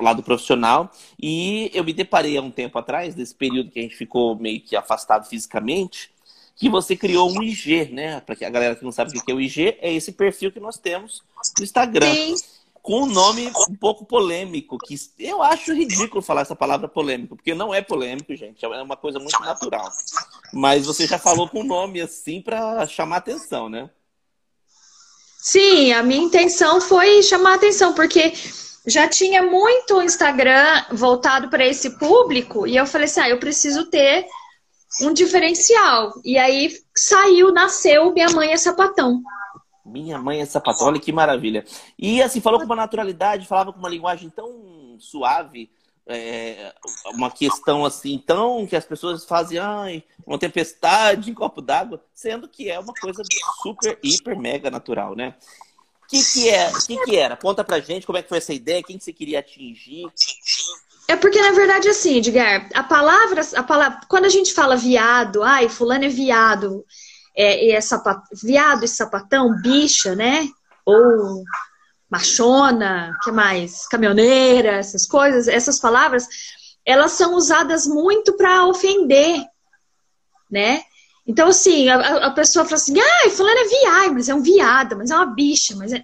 lado 0.00 0.22
profissional. 0.22 0.92
E 1.20 1.70
eu 1.72 1.82
me 1.82 1.92
deparei 1.92 2.36
há 2.36 2.42
um 2.42 2.50
tempo 2.50 2.78
atrás, 2.78 3.14
desse 3.14 3.34
período 3.34 3.70
que 3.70 3.80
a 3.80 3.82
gente 3.82 3.96
ficou 3.96 4.36
meio 4.36 4.60
que 4.60 4.76
afastado 4.76 5.26
fisicamente, 5.26 6.12
que 6.54 6.68
você 6.68 6.94
criou 6.94 7.32
um 7.32 7.42
IG, 7.42 7.86
né? 7.92 8.20
Para 8.20 8.36
a 8.46 8.50
galera 8.50 8.76
que 8.76 8.84
não 8.84 8.92
sabe 8.92 9.18
o 9.18 9.24
que 9.24 9.32
é 9.32 9.34
o 9.34 9.40
IG, 9.40 9.78
é 9.80 9.92
esse 9.92 10.12
perfil 10.12 10.52
que 10.52 10.60
nós 10.60 10.76
temos 10.76 11.22
no 11.58 11.64
Instagram. 11.64 12.12
Sim 12.12 12.61
com 12.82 13.02
um 13.02 13.06
nome 13.06 13.50
um 13.70 13.76
pouco 13.76 14.04
polêmico, 14.04 14.76
que 14.76 14.96
eu 15.18 15.40
acho 15.40 15.72
ridículo 15.72 16.20
falar 16.20 16.40
essa 16.42 16.56
palavra 16.56 16.88
polêmico, 16.88 17.36
porque 17.36 17.54
não 17.54 17.72
é 17.72 17.80
polêmico, 17.80 18.34
gente, 18.34 18.64
é 18.64 18.82
uma 18.82 18.96
coisa 18.96 19.20
muito 19.20 19.40
natural. 19.40 19.88
Mas 20.52 20.84
você 20.84 21.06
já 21.06 21.16
falou 21.16 21.48
com 21.48 21.60
um 21.60 21.66
nome 21.66 22.00
assim 22.00 22.42
para 22.42 22.84
chamar 22.88 23.18
atenção, 23.18 23.68
né? 23.68 23.88
Sim, 25.38 25.92
a 25.92 26.02
minha 26.02 26.22
intenção 26.22 26.80
foi 26.80 27.22
chamar 27.22 27.54
atenção, 27.54 27.94
porque 27.94 28.32
já 28.84 29.08
tinha 29.08 29.42
muito 29.42 30.02
Instagram 30.02 30.84
voltado 30.90 31.48
para 31.48 31.64
esse 31.64 31.98
público, 31.98 32.66
e 32.66 32.76
eu 32.76 32.86
falei 32.86 33.04
assim: 33.04 33.20
ah, 33.20 33.28
eu 33.28 33.38
preciso 33.38 33.86
ter 33.86 34.26
um 35.00 35.12
diferencial. 35.12 36.12
E 36.24 36.36
aí 36.36 36.76
saiu, 36.94 37.52
nasceu 37.52 38.12
Minha 38.12 38.30
Mãe 38.30 38.52
é 38.52 38.56
Sapatão. 38.56 39.22
Minha 39.84 40.18
mãe 40.18 40.40
é 40.40 40.46
sapatão, 40.46 40.86
olha 40.86 41.00
que 41.00 41.12
maravilha. 41.12 41.64
E 41.98 42.22
assim, 42.22 42.40
falou 42.40 42.60
com 42.60 42.66
uma 42.66 42.76
naturalidade, 42.76 43.46
falava 43.46 43.72
com 43.72 43.78
uma 43.78 43.88
linguagem 43.88 44.30
tão 44.30 44.96
suave, 44.98 45.70
é, 46.06 46.72
uma 47.14 47.30
questão 47.30 47.84
assim, 47.84 48.18
tão 48.18 48.66
que 48.66 48.76
as 48.76 48.84
pessoas 48.84 49.24
fazem, 49.24 49.58
ai, 49.58 50.04
uma 50.26 50.38
tempestade 50.38 51.30
em 51.30 51.34
copo 51.34 51.60
d'água, 51.60 52.02
sendo 52.14 52.48
que 52.48 52.70
é 52.70 52.78
uma 52.78 52.92
coisa 52.94 53.22
super, 53.62 53.98
hiper, 54.02 54.38
mega 54.38 54.70
natural, 54.70 55.14
né? 55.14 55.34
O 56.04 56.06
que, 56.08 56.22
que, 56.32 56.48
é, 56.48 56.70
que, 56.86 57.04
que 57.04 57.16
era? 57.16 57.36
Conta 57.36 57.64
pra 57.64 57.80
gente 57.80 58.06
como 58.06 58.18
é 58.18 58.22
que 58.22 58.28
foi 58.28 58.38
essa 58.38 58.52
ideia, 58.52 58.82
quem 58.82 58.98
que 58.98 59.04
você 59.04 59.12
queria 59.12 59.38
atingir. 59.38 60.04
É 61.08 61.16
porque, 61.16 61.40
na 61.40 61.52
verdade, 61.52 61.88
assim, 61.88 62.18
Edgar, 62.18 62.68
a 62.74 62.82
palavra, 62.82 63.42
a 63.56 63.62
palavra, 63.62 64.00
quando 64.08 64.26
a 64.26 64.28
gente 64.28 64.52
fala 64.52 64.76
viado, 64.76 65.42
ai, 65.42 65.68
fulano 65.68 66.04
é 66.04 66.08
viado, 66.08 66.84
é, 67.36 67.70
é 67.70 67.80
sapat... 67.80 68.22
viado 68.42 68.84
e 68.84 68.88
sapatão, 68.88 69.60
bicha, 69.60 70.14
né? 70.14 70.48
Ou 70.84 71.42
machona, 72.10 73.16
que 73.22 73.32
mais? 73.32 73.86
Caminhoneira, 73.88 74.72
essas 74.72 75.06
coisas, 75.06 75.48
essas 75.48 75.80
palavras, 75.80 76.28
elas 76.84 77.12
são 77.12 77.34
usadas 77.34 77.86
muito 77.86 78.36
para 78.36 78.66
ofender, 78.66 79.42
né? 80.50 80.82
Então, 81.26 81.48
assim, 81.48 81.88
a, 81.88 82.26
a, 82.26 82.30
pessoa 82.32 82.64
fala 82.64 82.76
assim, 82.76 82.94
ai, 83.00 83.30
fulano 83.30 83.58
é 83.58 83.64
viado, 83.64 84.14
mas 84.14 84.28
é 84.28 84.34
um 84.34 84.42
viado, 84.42 84.96
mas 84.96 85.10
é 85.10 85.16
uma 85.16 85.26
bicha, 85.26 85.74
mas 85.76 85.92
é... 85.92 86.02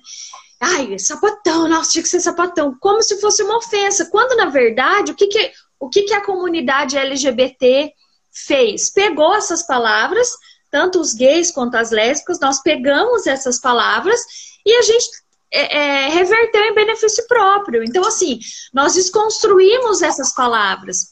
Ai, 0.61 0.95
é 0.95 0.99
sapatão, 0.99 1.69
nossa, 1.69 1.93
tinha 1.93 2.03
que 2.03 2.09
ser 2.09 2.21
sapatão. 2.21 2.77
Como 2.81 3.01
se 3.01 3.21
fosse 3.21 3.45
uma 3.45 3.59
ofensa. 3.59 4.07
Quando, 4.11 4.37
na 4.37 4.47
verdade, 4.47 5.13
o 5.13 5.15
que, 5.15 5.29
que, 5.29 5.53
o 5.79 5.89
que, 5.89 6.03
que 6.03 6.15
a 6.15 6.25
comunidade 6.25 6.99
LGBT 6.99 7.93
fez? 8.33 8.91
Pegou 8.91 9.37
essas 9.37 9.65
palavras, 9.65 10.29
tanto 10.71 11.01
os 11.01 11.15
gays 11.15 11.51
quanto 11.51 11.77
as 11.77 11.91
lésbicas, 11.91 12.41
nós 12.41 12.63
pegamos 12.63 13.27
essas 13.27 13.61
palavras 13.61 14.21
e 14.65 14.73
a 14.73 14.83
gente 14.83 15.09
é, 15.53 15.77
é, 15.77 16.09
reverteu 16.09 16.63
em 16.63 16.75
benefício 16.75 17.27
próprio. 17.27 17.83
Então, 17.83 18.05
assim, 18.05 18.39
nós 18.73 18.95
desconstruímos 18.95 20.03
essas 20.03 20.35
palavras. 20.35 21.09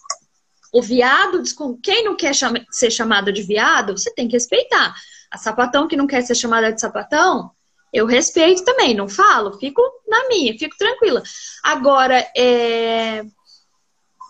O 0.72 0.82
viado, 0.82 1.42
quem 1.82 2.04
não 2.04 2.16
quer 2.16 2.34
ser 2.70 2.90
chamado 2.90 3.32
de 3.32 3.42
viado, 3.42 3.96
você 3.96 4.12
tem 4.12 4.28
que 4.28 4.34
respeitar. 4.34 4.94
A 5.30 5.38
sapatão 5.38 5.88
que 5.88 5.96
não 5.96 6.06
quer 6.06 6.22
ser 6.22 6.34
chamada 6.34 6.72
de 6.72 6.80
sapatão, 6.80 7.50
eu 7.92 8.04
respeito 8.04 8.64
também, 8.64 8.94
não 8.94 9.08
falo, 9.08 9.58
fico 9.58 9.80
na 10.06 10.28
minha, 10.28 10.56
fico 10.58 10.76
tranquila. 10.76 11.22
Agora, 11.62 12.18
é... 12.36 13.24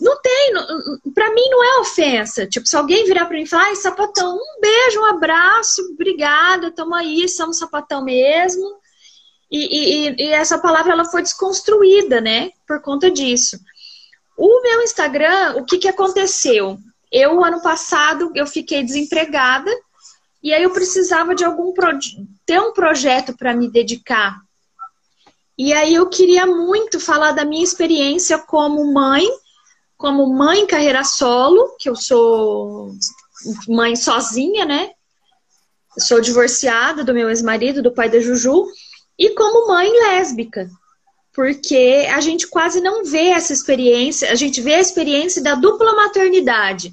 não 0.00 0.20
tem, 0.20 0.52
para 1.14 1.32
mim 1.32 1.48
não 1.50 1.64
é 1.64 1.80
ofensa. 1.80 2.46
Tipo, 2.46 2.66
se 2.66 2.76
alguém 2.76 3.04
virar 3.04 3.26
para 3.26 3.36
mim 3.36 3.44
e 3.44 3.46
falar, 3.46 3.64
ai, 3.64 3.76
sapatão, 3.76 4.36
um 4.36 4.60
beijo, 4.60 5.00
um 5.00 5.06
abraço, 5.06 5.82
obrigada, 5.92 6.70
tamo 6.70 6.94
aí, 6.94 7.28
somos 7.28 7.58
sapatão 7.58 8.04
mesmo. 8.04 8.78
E, 9.50 10.08
e, 10.08 10.16
e, 10.18 10.32
essa 10.32 10.58
palavra 10.58 10.92
ela 10.92 11.04
foi 11.04 11.22
desconstruída, 11.22 12.20
né? 12.20 12.50
Por 12.66 12.80
conta 12.82 13.10
disso. 13.10 13.58
O 14.36 14.62
meu 14.62 14.82
Instagram, 14.82 15.56
o 15.56 15.64
que, 15.64 15.78
que 15.78 15.88
aconteceu? 15.88 16.78
Eu, 17.10 17.42
ano 17.42 17.62
passado, 17.62 18.32
eu 18.34 18.46
fiquei 18.46 18.82
desempregada 18.82 19.70
e 20.42 20.52
aí 20.52 20.62
eu 20.62 20.70
precisava 20.70 21.34
de 21.34 21.44
algum 21.44 21.72
ter 22.44 22.60
um 22.60 22.72
projeto 22.72 23.36
para 23.36 23.54
me 23.54 23.70
dedicar. 23.70 24.40
E 25.58 25.72
aí 25.72 25.94
eu 25.94 26.06
queria 26.08 26.44
muito 26.44 27.00
falar 27.00 27.32
da 27.32 27.44
minha 27.44 27.64
experiência 27.64 28.38
como 28.38 28.92
mãe, 28.92 29.26
como 29.96 30.32
mãe 30.34 30.66
carreira 30.66 31.04
solo, 31.04 31.76
que 31.78 31.88
eu 31.88 31.96
sou 31.96 32.92
mãe 33.68 33.96
sozinha, 33.96 34.64
né? 34.64 34.90
sou 35.98 36.20
divorciada 36.20 37.02
do 37.02 37.14
meu 37.14 37.28
ex-marido, 37.28 37.82
do 37.82 37.92
pai 37.92 38.10
da 38.10 38.20
Juju 38.20 38.66
e 39.18 39.30
como 39.30 39.68
mãe 39.68 39.90
lésbica, 39.90 40.68
porque 41.32 42.06
a 42.12 42.20
gente 42.20 42.46
quase 42.46 42.80
não 42.80 43.04
vê 43.04 43.28
essa 43.28 43.52
experiência, 43.52 44.30
a 44.30 44.34
gente 44.34 44.60
vê 44.60 44.74
a 44.74 44.80
experiência 44.80 45.42
da 45.42 45.54
dupla 45.54 45.94
maternidade, 45.94 46.92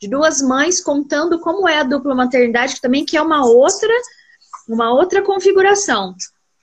de 0.00 0.08
duas 0.08 0.40
mães 0.40 0.80
contando 0.80 1.40
como 1.40 1.68
é 1.68 1.78
a 1.78 1.84
dupla 1.84 2.14
maternidade, 2.14 2.76
que 2.76 2.80
também 2.80 3.04
que 3.04 3.16
é 3.16 3.22
uma 3.22 3.44
outra, 3.44 3.92
uma 4.68 4.92
outra 4.92 5.22
configuração. 5.22 6.14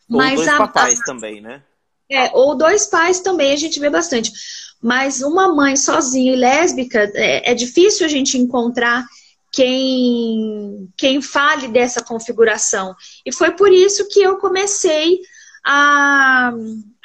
Ou 0.10 0.18
Mas 0.18 0.36
dois 0.36 0.48
a, 0.48 0.58
papais 0.58 1.00
a, 1.02 1.04
também, 1.04 1.42
né? 1.42 1.64
É, 2.10 2.30
ou 2.34 2.56
dois 2.56 2.86
pais 2.86 3.22
também 3.22 3.54
a 3.54 3.58
gente 3.58 3.80
vê 3.80 3.90
bastante. 3.90 4.32
Mas 4.82 5.22
uma 5.22 5.54
mãe 5.54 5.76
sozinha 5.76 6.34
e 6.34 6.36
lésbica, 6.36 7.12
é, 7.14 7.52
é 7.52 7.54
difícil 7.54 8.06
a 8.06 8.10
gente 8.10 8.38
encontrar 8.38 9.06
quem, 9.52 10.90
quem 10.98 11.22
fale 11.22 11.68
dessa 11.68 12.04
configuração. 12.04 12.96
E 13.26 13.34
foi 13.34 13.52
por 13.52 13.72
isso 13.72 14.08
que 14.08 14.22
eu 14.22 14.38
comecei 14.38 15.20
a, 15.64 16.52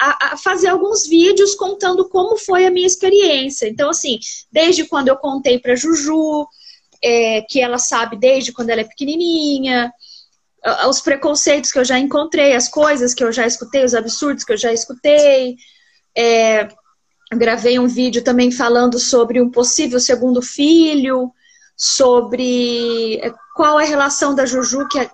a, 0.01 0.33
a, 0.33 0.37
fazer 0.37 0.69
alguns 0.69 1.07
vídeos 1.07 1.55
contando 1.55 2.09
como 2.09 2.39
foi 2.39 2.65
a 2.65 2.71
minha 2.71 2.87
experiência. 2.87 3.69
Então, 3.69 3.91
assim, 3.91 4.19
desde 4.51 4.85
quando 4.85 5.09
eu 5.09 5.17
contei 5.17 5.59
para 5.59 5.77
Juju, 5.77 6.47
é, 7.03 7.43
que 7.43 7.61
ela 7.61 7.79
sabe 7.79 8.17
desde 8.17 8.53
quando 8.53 8.71
ela 8.71 8.81
é 8.81 8.85
pequenininha, 8.85 9.93
os 10.89 11.01
preconceitos 11.01 11.71
que 11.71 11.79
eu 11.79 11.85
já 11.85 11.99
encontrei, 11.99 12.55
as 12.55 12.69
coisas 12.69 13.15
que 13.15 13.23
eu 13.23 13.31
já 13.31 13.47
escutei, 13.47 13.85
os 13.85 13.95
absurdos 13.95 14.45
que 14.45 14.53
eu 14.53 14.57
já 14.57 14.73
escutei. 14.73 15.57
É, 16.17 16.69
gravei 17.33 17.79
um 17.79 17.87
vídeo 17.87 18.23
também 18.23 18.51
falando 18.51 18.99
sobre 18.99 19.41
um 19.41 19.51
possível 19.51 19.99
segundo 19.99 20.41
filho 20.41 21.33
sobre 21.77 23.17
eh, 23.17 23.33
qual 23.55 23.79
é 23.79 23.85
a 23.85 23.89
relação 23.89 24.35
da 24.35 24.47
Juju, 24.47 24.89
que, 24.89 24.99
é, 24.99 25.11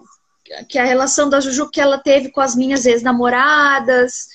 que 0.69 0.79
a 0.79 0.85
relação 0.85 1.29
da 1.29 1.41
Juju 1.41 1.69
que 1.69 1.81
ela 1.81 1.99
teve 1.99 2.31
com 2.31 2.41
as 2.41 2.55
minhas 2.55 2.87
ex-namoradas. 2.87 4.29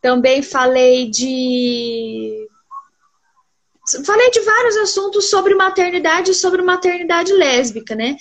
Também 0.00 0.42
falei 0.42 1.08
de. 1.08 2.48
Falei 4.04 4.30
de 4.30 4.40
vários 4.40 4.76
assuntos 4.78 5.30
sobre 5.30 5.54
maternidade 5.54 6.32
e 6.32 6.34
sobre 6.34 6.60
maternidade 6.60 7.32
lésbica, 7.32 7.94
né? 7.94 8.16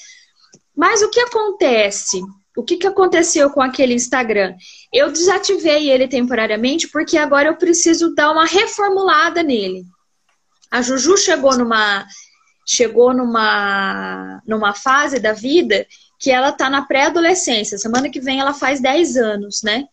Mas 0.76 1.02
o 1.02 1.10
que 1.10 1.20
acontece? 1.20 2.22
O 2.56 2.64
que, 2.64 2.78
que 2.78 2.88
aconteceu 2.88 3.50
com 3.50 3.62
aquele 3.62 3.94
Instagram? 3.94 4.56
Eu 4.94 5.12
desativei 5.12 5.90
ele 5.90 6.08
temporariamente 6.08 6.88
porque 6.88 7.18
agora 7.18 7.50
eu 7.50 7.56
preciso 7.56 8.16
dar 8.16 8.32
uma 8.32 8.46
reformulada 8.46 9.44
nele. 9.44 9.84
A 10.72 10.82
Juju 10.82 11.18
chegou 11.18 11.58
numa 11.58 12.06
chegou 12.68 13.14
numa, 13.14 14.42
numa 14.46 14.74
fase 14.74 15.20
da 15.20 15.34
vida 15.34 15.86
que 16.20 16.32
ela 16.32 16.50
está 16.50 16.70
na 16.70 16.82
pré-adolescência. 16.82 17.78
Semana 17.78 18.10
que 18.10 18.20
vem 18.20 18.40
ela 18.40 18.54
faz 18.54 18.82
10 18.82 19.18
anos, 19.18 19.62
né? 19.62 19.86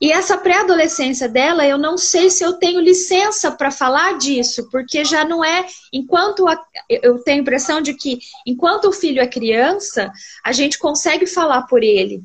E 0.00 0.12
essa 0.12 0.36
pré-adolescência 0.36 1.28
dela, 1.28 1.66
eu 1.66 1.78
não 1.78 1.96
sei 1.96 2.28
se 2.28 2.44
eu 2.44 2.54
tenho 2.54 2.80
licença 2.80 3.50
para 3.50 3.70
falar 3.70 4.18
disso, 4.18 4.68
porque 4.70 5.04
já 5.04 5.24
não 5.24 5.42
é. 5.42 5.66
Enquanto 5.90 6.46
a, 6.46 6.62
eu 6.88 7.18
tenho 7.22 7.38
a 7.38 7.40
impressão 7.40 7.80
de 7.80 7.94
que, 7.94 8.18
enquanto 8.46 8.88
o 8.88 8.92
filho 8.92 9.20
é 9.22 9.26
criança, 9.26 10.12
a 10.44 10.52
gente 10.52 10.78
consegue 10.78 11.26
falar 11.26 11.62
por 11.62 11.82
ele. 11.82 12.22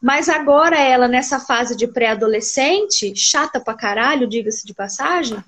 Mas 0.00 0.28
agora 0.28 0.78
ela, 0.78 1.08
nessa 1.08 1.40
fase 1.40 1.76
de 1.76 1.88
pré-adolescente, 1.88 3.14
chata 3.16 3.60
pra 3.60 3.74
caralho, 3.74 4.28
diga-se 4.28 4.64
de 4.64 4.72
passagem, 4.72 5.42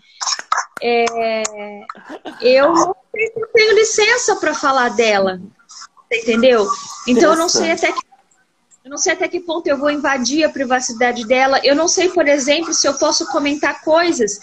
é, 0.82 1.42
eu 2.40 2.72
não 2.72 2.96
tenho 3.52 3.74
licença 3.74 4.36
para 4.36 4.54
falar 4.54 4.90
dela. 4.90 5.40
Entendeu? 6.12 6.68
Então 7.06 7.32
eu 7.32 7.38
não 7.38 7.48
sei 7.48 7.72
até 7.72 7.92
que 7.92 8.13
eu 8.84 8.90
não 8.90 8.98
sei 8.98 9.14
até 9.14 9.26
que 9.26 9.40
ponto 9.40 9.66
eu 9.66 9.78
vou 9.78 9.90
invadir 9.90 10.44
a 10.44 10.50
privacidade 10.50 11.26
dela. 11.26 11.58
Eu 11.64 11.74
não 11.74 11.88
sei, 11.88 12.10
por 12.10 12.28
exemplo, 12.28 12.74
se 12.74 12.86
eu 12.86 12.92
posso 12.94 13.26
comentar 13.28 13.82
coisas 13.82 14.38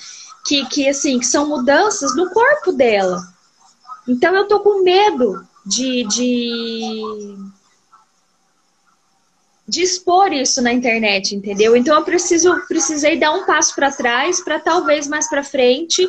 que, 0.48 0.66
que 0.66 0.90
assim, 0.90 1.20
que 1.20 1.28
são 1.28 1.48
mudanças 1.48 2.16
no 2.16 2.28
corpo 2.32 2.72
dela. 2.72 3.22
Então 4.08 4.36
eu 4.36 4.48
tô 4.48 4.60
com 4.62 4.82
medo 4.84 5.48
de, 5.64 6.04
de 6.08 7.02
de 9.68 9.84
expor 9.84 10.34
isso 10.34 10.62
na 10.62 10.74
internet, 10.74 11.34
entendeu? 11.34 11.78
Então 11.78 11.96
eu 11.96 12.04
preciso, 12.04 12.60
precisei 12.68 13.18
dar 13.18 13.32
um 13.32 13.46
passo 13.46 13.74
para 13.76 13.92
trás 13.92 14.44
para 14.44 14.60
talvez 14.60 15.08
mais 15.08 15.30
para 15.30 15.44
frente 15.44 16.06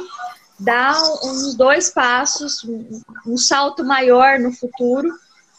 dar 0.58 0.96
uns 1.24 1.54
dois 1.54 1.90
passos, 1.90 2.64
um, 3.26 3.36
salto 3.36 3.84
maior 3.84 4.38
no 4.38 4.52
futuro 4.52 5.08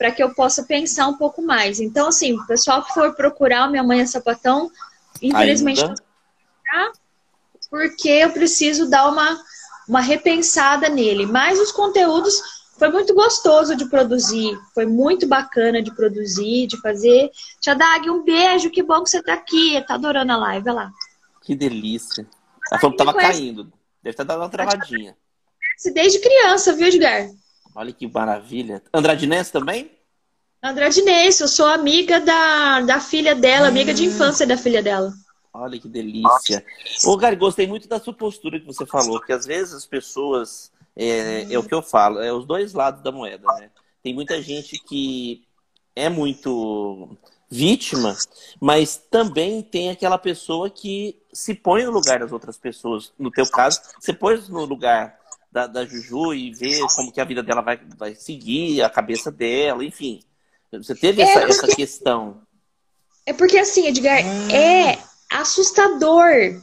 para 0.03 0.11
que 0.11 0.21
eu 0.21 0.33
possa 0.33 0.63
pensar 0.63 1.07
um 1.07 1.15
pouco 1.15 1.41
mais. 1.41 1.79
Então, 1.79 2.09
assim, 2.09 2.33
o 2.33 2.45
pessoal 2.45 2.83
que 2.83 2.93
for 2.93 3.15
procurar 3.15 3.65
o 3.65 3.71
Minha 3.71 3.83
Mãe 3.83 4.01
é 4.01 4.05
Sapatão, 4.05 4.69
infelizmente 5.21 5.81
Ainda? 5.81 5.95
não 6.73 6.91
porque 7.69 8.09
eu 8.09 8.29
preciso 8.29 8.89
dar 8.89 9.09
uma, 9.09 9.41
uma 9.87 10.01
repensada 10.01 10.89
nele. 10.89 11.25
Mas 11.25 11.57
os 11.57 11.71
conteúdos 11.71 12.35
foi 12.77 12.89
muito 12.89 13.15
gostoso 13.15 13.77
de 13.77 13.85
produzir, 13.85 14.59
foi 14.75 14.85
muito 14.85 15.25
bacana 15.25 15.81
de 15.81 15.95
produzir, 15.95 16.67
de 16.67 16.75
fazer. 16.81 17.31
Tia 17.61 17.73
Dag, 17.73 18.09
um 18.09 18.25
beijo, 18.25 18.69
que 18.71 18.83
bom 18.83 19.01
que 19.03 19.09
você 19.09 19.23
tá 19.23 19.35
aqui, 19.35 19.81
tá 19.87 19.93
adorando 19.93 20.33
a 20.33 20.37
live, 20.37 20.69
olha 20.69 20.75
lá. 20.81 20.91
Que 21.41 21.55
delícia. 21.55 22.27
Ela 22.69 22.81
falou 22.81 22.91
que 22.91 23.03
tava 23.05 23.17
caindo, 23.17 23.71
deve 24.03 24.11
estar 24.11 24.25
dando 24.25 24.41
uma 24.41 24.49
travadinha. 24.49 25.15
Desde 25.93 26.19
criança, 26.19 26.73
viu, 26.73 26.87
Edgar? 26.87 27.29
Olha 27.75 27.91
que 27.91 28.07
maravilha. 28.07 28.83
Andradinense 28.93 29.51
também? 29.51 29.89
Andradinense, 30.63 31.43
eu 31.43 31.49
sou 31.49 31.65
amiga 31.65 32.21
da, 32.21 32.79
da 32.79 32.99
filha 33.01 33.35
dela, 33.35 33.67
amiga 33.67 33.93
de 33.93 34.03
hum. 34.03 34.05
infância 34.05 34.47
da 34.47 34.55
filha 34.55 34.81
dela. 34.81 35.11
Olha 35.51 35.77
que 35.77 35.89
delícia. 35.89 36.65
Ô, 37.05 37.17
Gary, 37.17 37.35
gostei 37.35 37.67
muito 37.67 37.85
da 37.85 37.99
sua 37.99 38.13
postura 38.13 38.57
que 38.57 38.65
você 38.65 38.85
falou, 38.85 39.19
que 39.19 39.33
às 39.33 39.45
vezes 39.45 39.73
as 39.73 39.85
pessoas 39.85 40.71
é, 40.95 41.53
é 41.53 41.59
o 41.59 41.63
que 41.63 41.75
eu 41.75 41.81
falo, 41.81 42.21
é 42.21 42.31
os 42.31 42.45
dois 42.45 42.71
lados 42.71 43.03
da 43.03 43.11
moeda, 43.11 43.45
né? 43.59 43.69
Tem 44.01 44.13
muita 44.13 44.41
gente 44.41 44.79
que 44.79 45.43
é 45.93 46.07
muito 46.07 47.09
vítima, 47.49 48.15
mas 48.59 48.95
também 48.95 49.61
tem 49.61 49.89
aquela 49.89 50.17
pessoa 50.17 50.69
que 50.69 51.21
se 51.33 51.53
põe 51.53 51.83
no 51.83 51.91
lugar 51.91 52.19
das 52.19 52.31
outras 52.31 52.57
pessoas. 52.57 53.11
No 53.19 53.29
teu 53.29 53.45
caso, 53.49 53.81
você 53.99 54.13
pôs 54.13 54.47
no 54.47 54.63
lugar 54.63 55.19
da, 55.51 55.67
da 55.67 55.85
Juju 55.85 56.33
e 56.33 56.53
vê 56.53 56.79
como 56.95 57.11
que 57.11 57.19
a 57.19 57.25
vida 57.25 57.43
dela 57.43 57.61
vai, 57.61 57.79
vai 57.97 58.15
seguir, 58.15 58.81
a 58.81 58.89
cabeça 58.89 59.29
dela, 59.29 59.83
enfim. 59.83 60.21
Você 60.77 60.95
teve 60.95 61.21
é 61.21 61.25
essa, 61.25 61.39
porque... 61.39 61.51
essa 61.51 61.75
questão. 61.75 62.41
É 63.25 63.33
porque 63.33 63.57
assim, 63.57 63.87
Edgar, 63.87 64.19
é 64.51 64.99
assustador 65.31 66.61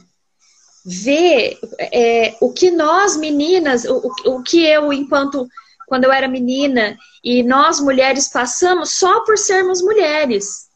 ver 0.85 1.59
é, 1.79 2.35
o 2.41 2.51
que 2.51 2.71
nós 2.71 3.17
meninas, 3.17 3.85
o, 3.85 4.11
o 4.25 4.43
que 4.43 4.63
eu, 4.63 4.91
enquanto 4.91 5.47
quando 5.87 6.05
eu 6.05 6.11
era 6.11 6.27
menina, 6.27 6.97
e 7.23 7.43
nós 7.43 7.79
mulheres 7.79 8.29
passamos 8.29 8.91
só 8.91 9.25
por 9.25 9.37
sermos 9.37 9.81
mulheres. 9.81 10.69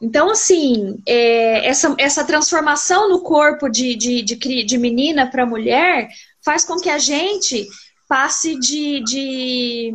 Então, 0.00 0.30
assim, 0.30 1.02
é, 1.06 1.66
essa, 1.68 1.94
essa 1.98 2.24
transformação 2.24 3.08
no 3.08 3.20
corpo 3.20 3.68
de, 3.68 3.94
de, 3.96 4.22
de, 4.22 4.64
de 4.64 4.78
menina 4.78 5.30
para 5.30 5.44
mulher 5.44 6.08
faz 6.42 6.64
com 6.64 6.76
que 6.76 6.88
a 6.88 6.98
gente 6.98 7.68
passe 8.08 8.58
de. 8.58 9.02
de 9.04 9.92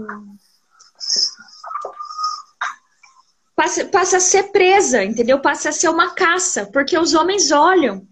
passe, 3.56 3.86
passe 3.86 4.16
a 4.16 4.20
ser 4.20 4.52
presa, 4.52 5.04
entendeu? 5.04 5.40
Passe 5.40 5.68
a 5.68 5.72
ser 5.72 5.90
uma 5.90 6.12
caça, 6.12 6.70
porque 6.72 6.98
os 6.98 7.14
homens 7.14 7.52
olham 7.52 8.08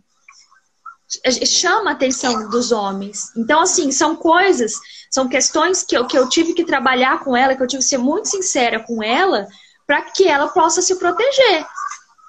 chama 1.46 1.90
a 1.90 1.94
atenção 1.94 2.50
dos 2.50 2.72
homens. 2.72 3.36
Então, 3.36 3.62
assim, 3.62 3.92
são 3.92 4.16
coisas, 4.16 4.74
são 5.10 5.28
questões 5.28 5.84
que 5.84 5.98
eu, 5.98 6.08
que 6.08 6.18
eu 6.18 6.30
tive 6.30 6.54
que 6.54 6.64
trabalhar 6.64 7.20
com 7.20 7.36
ela, 7.36 7.56
que 7.56 7.62
eu 7.62 7.68
tive 7.68 7.84
que 7.84 7.90
ser 7.90 7.98
muito 7.98 8.30
sincera 8.30 8.80
com 8.80 9.04
ela, 9.04 9.48
para 9.86 10.02
que 10.04 10.28
ela 10.28 10.48
possa 10.48 10.82
se 10.82 10.96
proteger. 10.96 11.66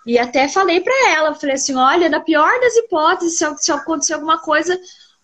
E 0.05 0.18
até 0.18 0.48
falei 0.48 0.81
para 0.81 1.11
ela, 1.11 1.35
falei 1.35 1.55
assim, 1.55 1.77
olha, 1.77 2.09
na 2.09 2.18
pior 2.18 2.61
das 2.61 2.75
hipóteses, 2.75 3.38
se, 3.38 3.57
se 3.59 3.70
acontecer 3.70 4.14
alguma 4.14 4.38
coisa, 4.38 4.77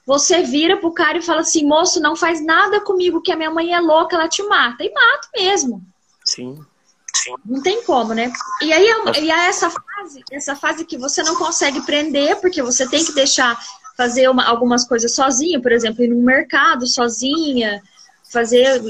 você 0.07 0.42
vira 0.42 0.77
pro 0.77 0.94
cara 0.94 1.18
e 1.18 1.22
fala 1.22 1.40
assim, 1.40 1.66
moço, 1.66 2.01
não 2.01 2.14
faz 2.14 2.44
nada 2.44 2.81
comigo, 2.81 3.20
que 3.20 3.33
a 3.33 3.37
minha 3.37 3.51
mãe 3.51 3.74
é 3.74 3.81
louca, 3.81 4.14
ela 4.14 4.29
te 4.29 4.42
mata. 4.44 4.85
E 4.85 4.92
mata 4.92 5.29
mesmo. 5.35 5.83
Sim. 6.24 6.64
Não 7.44 7.62
tem 7.62 7.83
como, 7.85 8.14
né? 8.14 8.33
E 8.62 8.72
aí, 8.72 8.87
é 8.87 9.20
e 9.20 9.31
é 9.31 9.46
essa 9.48 9.70
fase, 9.70 10.22
essa 10.31 10.57
fase 10.57 10.85
que 10.85 10.96
você 10.96 11.22
não 11.22 11.37
consegue 11.37 11.81
prender, 11.83 12.37
porque 12.40 12.62
você 12.62 12.88
tem 12.88 13.04
que 13.04 13.12
deixar 13.12 13.59
fazer 13.96 14.28
uma, 14.28 14.44
algumas 14.44 14.87
coisas 14.87 15.14
sozinha, 15.14 15.61
por 15.61 15.72
exemplo, 15.72 16.04
ir 16.04 16.09
no 16.09 16.22
mercado 16.22 16.87
sozinha, 16.87 17.83
fazer 18.33 18.81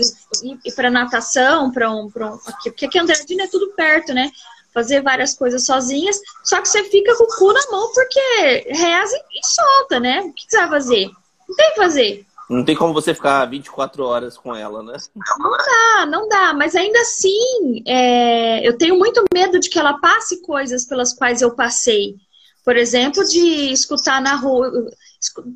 ir 0.64 0.72
para 0.74 0.90
natação, 0.90 1.70
para 1.70 1.90
um, 1.90 2.10
pra 2.10 2.34
um 2.34 2.38
porque 2.62 2.84
aqui 2.84 2.98
em 2.98 3.00
Andradina 3.00 3.44
é 3.44 3.48
tudo 3.48 3.72
perto, 3.74 4.12
né? 4.12 4.30
Fazer 4.74 5.00
várias 5.00 5.34
coisas 5.34 5.64
sozinhas, 5.64 6.20
só 6.44 6.60
que 6.60 6.68
você 6.68 6.84
fica 6.84 7.16
com 7.16 7.24
o 7.24 7.38
cu 7.38 7.52
na 7.52 7.70
mão 7.70 7.90
porque 7.92 8.66
reza 8.68 9.16
e 9.32 9.46
solta, 9.46 9.98
né? 9.98 10.20
O 10.20 10.32
que 10.32 10.44
você 10.46 10.58
vai 10.58 10.68
fazer? 10.68 11.10
Não 11.48 11.56
tem 11.56 11.70
que 11.70 11.76
fazer. 11.76 12.26
Não 12.48 12.64
tem 12.64 12.74
como 12.74 12.94
você 12.94 13.12
ficar 13.12 13.44
24 13.44 14.02
horas 14.04 14.38
com 14.38 14.54
ela, 14.54 14.82
né? 14.82 14.96
Não 15.38 15.50
dá, 15.50 16.06
não 16.06 16.28
dá. 16.28 16.54
Mas 16.54 16.74
ainda 16.74 16.98
assim, 17.00 17.82
é... 17.86 18.66
eu 18.66 18.78
tenho 18.78 18.98
muito 18.98 19.22
medo 19.32 19.60
de 19.60 19.68
que 19.68 19.78
ela 19.78 19.98
passe 19.98 20.40
coisas 20.42 20.86
pelas 20.86 21.12
quais 21.12 21.42
eu 21.42 21.54
passei. 21.54 22.16
Por 22.64 22.76
exemplo, 22.76 23.24
de 23.24 23.72
escutar 23.72 24.20
na 24.20 24.34
rua, 24.34 24.70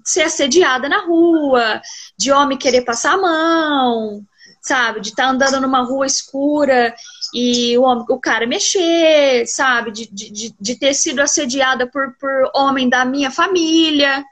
ser 0.05 0.23
assediada 0.23 0.89
na 0.89 1.05
rua, 1.05 1.81
de 2.17 2.31
homem 2.33 2.59
querer 2.59 2.83
passar 2.83 3.15
a 3.15 3.21
mão, 3.21 4.23
sabe? 4.63 5.01
De 5.01 5.11
estar 5.11 5.25
tá 5.25 5.31
andando 5.31 5.61
numa 5.61 5.83
rua 5.83 6.07
escura 6.07 6.95
e 7.35 7.77
o, 7.77 7.83
homem, 7.83 8.05
o 8.09 8.21
cara 8.21 8.47
mexer, 8.47 9.47
sabe? 9.47 9.91
De, 9.91 10.07
de, 10.07 10.55
de 10.59 10.75
ter 10.77 10.95
sido 10.95 11.21
assediada 11.21 11.87
por, 11.87 12.15
por 12.19 12.51
homem 12.55 12.89
da 12.89 13.05
minha 13.05 13.31
família, 13.31 14.25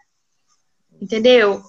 entendeu? 1.01 1.62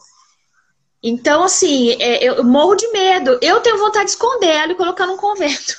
Então, 1.03 1.43
assim, 1.43 1.91
é, 1.99 2.23
eu 2.23 2.43
morro 2.43 2.75
de 2.75 2.87
medo. 2.91 3.39
Eu 3.41 3.59
tenho 3.61 3.77
vontade 3.77 4.05
de 4.05 4.11
esconder 4.11 4.49
ela 4.49 4.71
e 4.71 4.75
colocar 4.75 5.07
num 5.07 5.17
convento. 5.17 5.75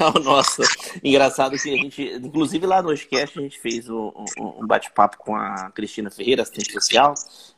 Oh, 0.00 0.18
nossa, 0.20 0.62
engraçado 1.02 1.58
que 1.58 1.72
a 1.72 1.76
gente, 1.76 2.02
inclusive 2.02 2.66
lá 2.66 2.82
no 2.82 2.92
Esquece, 2.92 3.38
a 3.38 3.42
gente 3.42 3.58
fez 3.58 3.88
um, 3.88 4.12
um 4.38 4.66
bate-papo 4.66 5.18
com 5.18 5.36
a 5.36 5.70
Cristina 5.70 6.10
Ferreira, 6.10 6.42
assistente 6.42 6.72
social, 6.72 7.14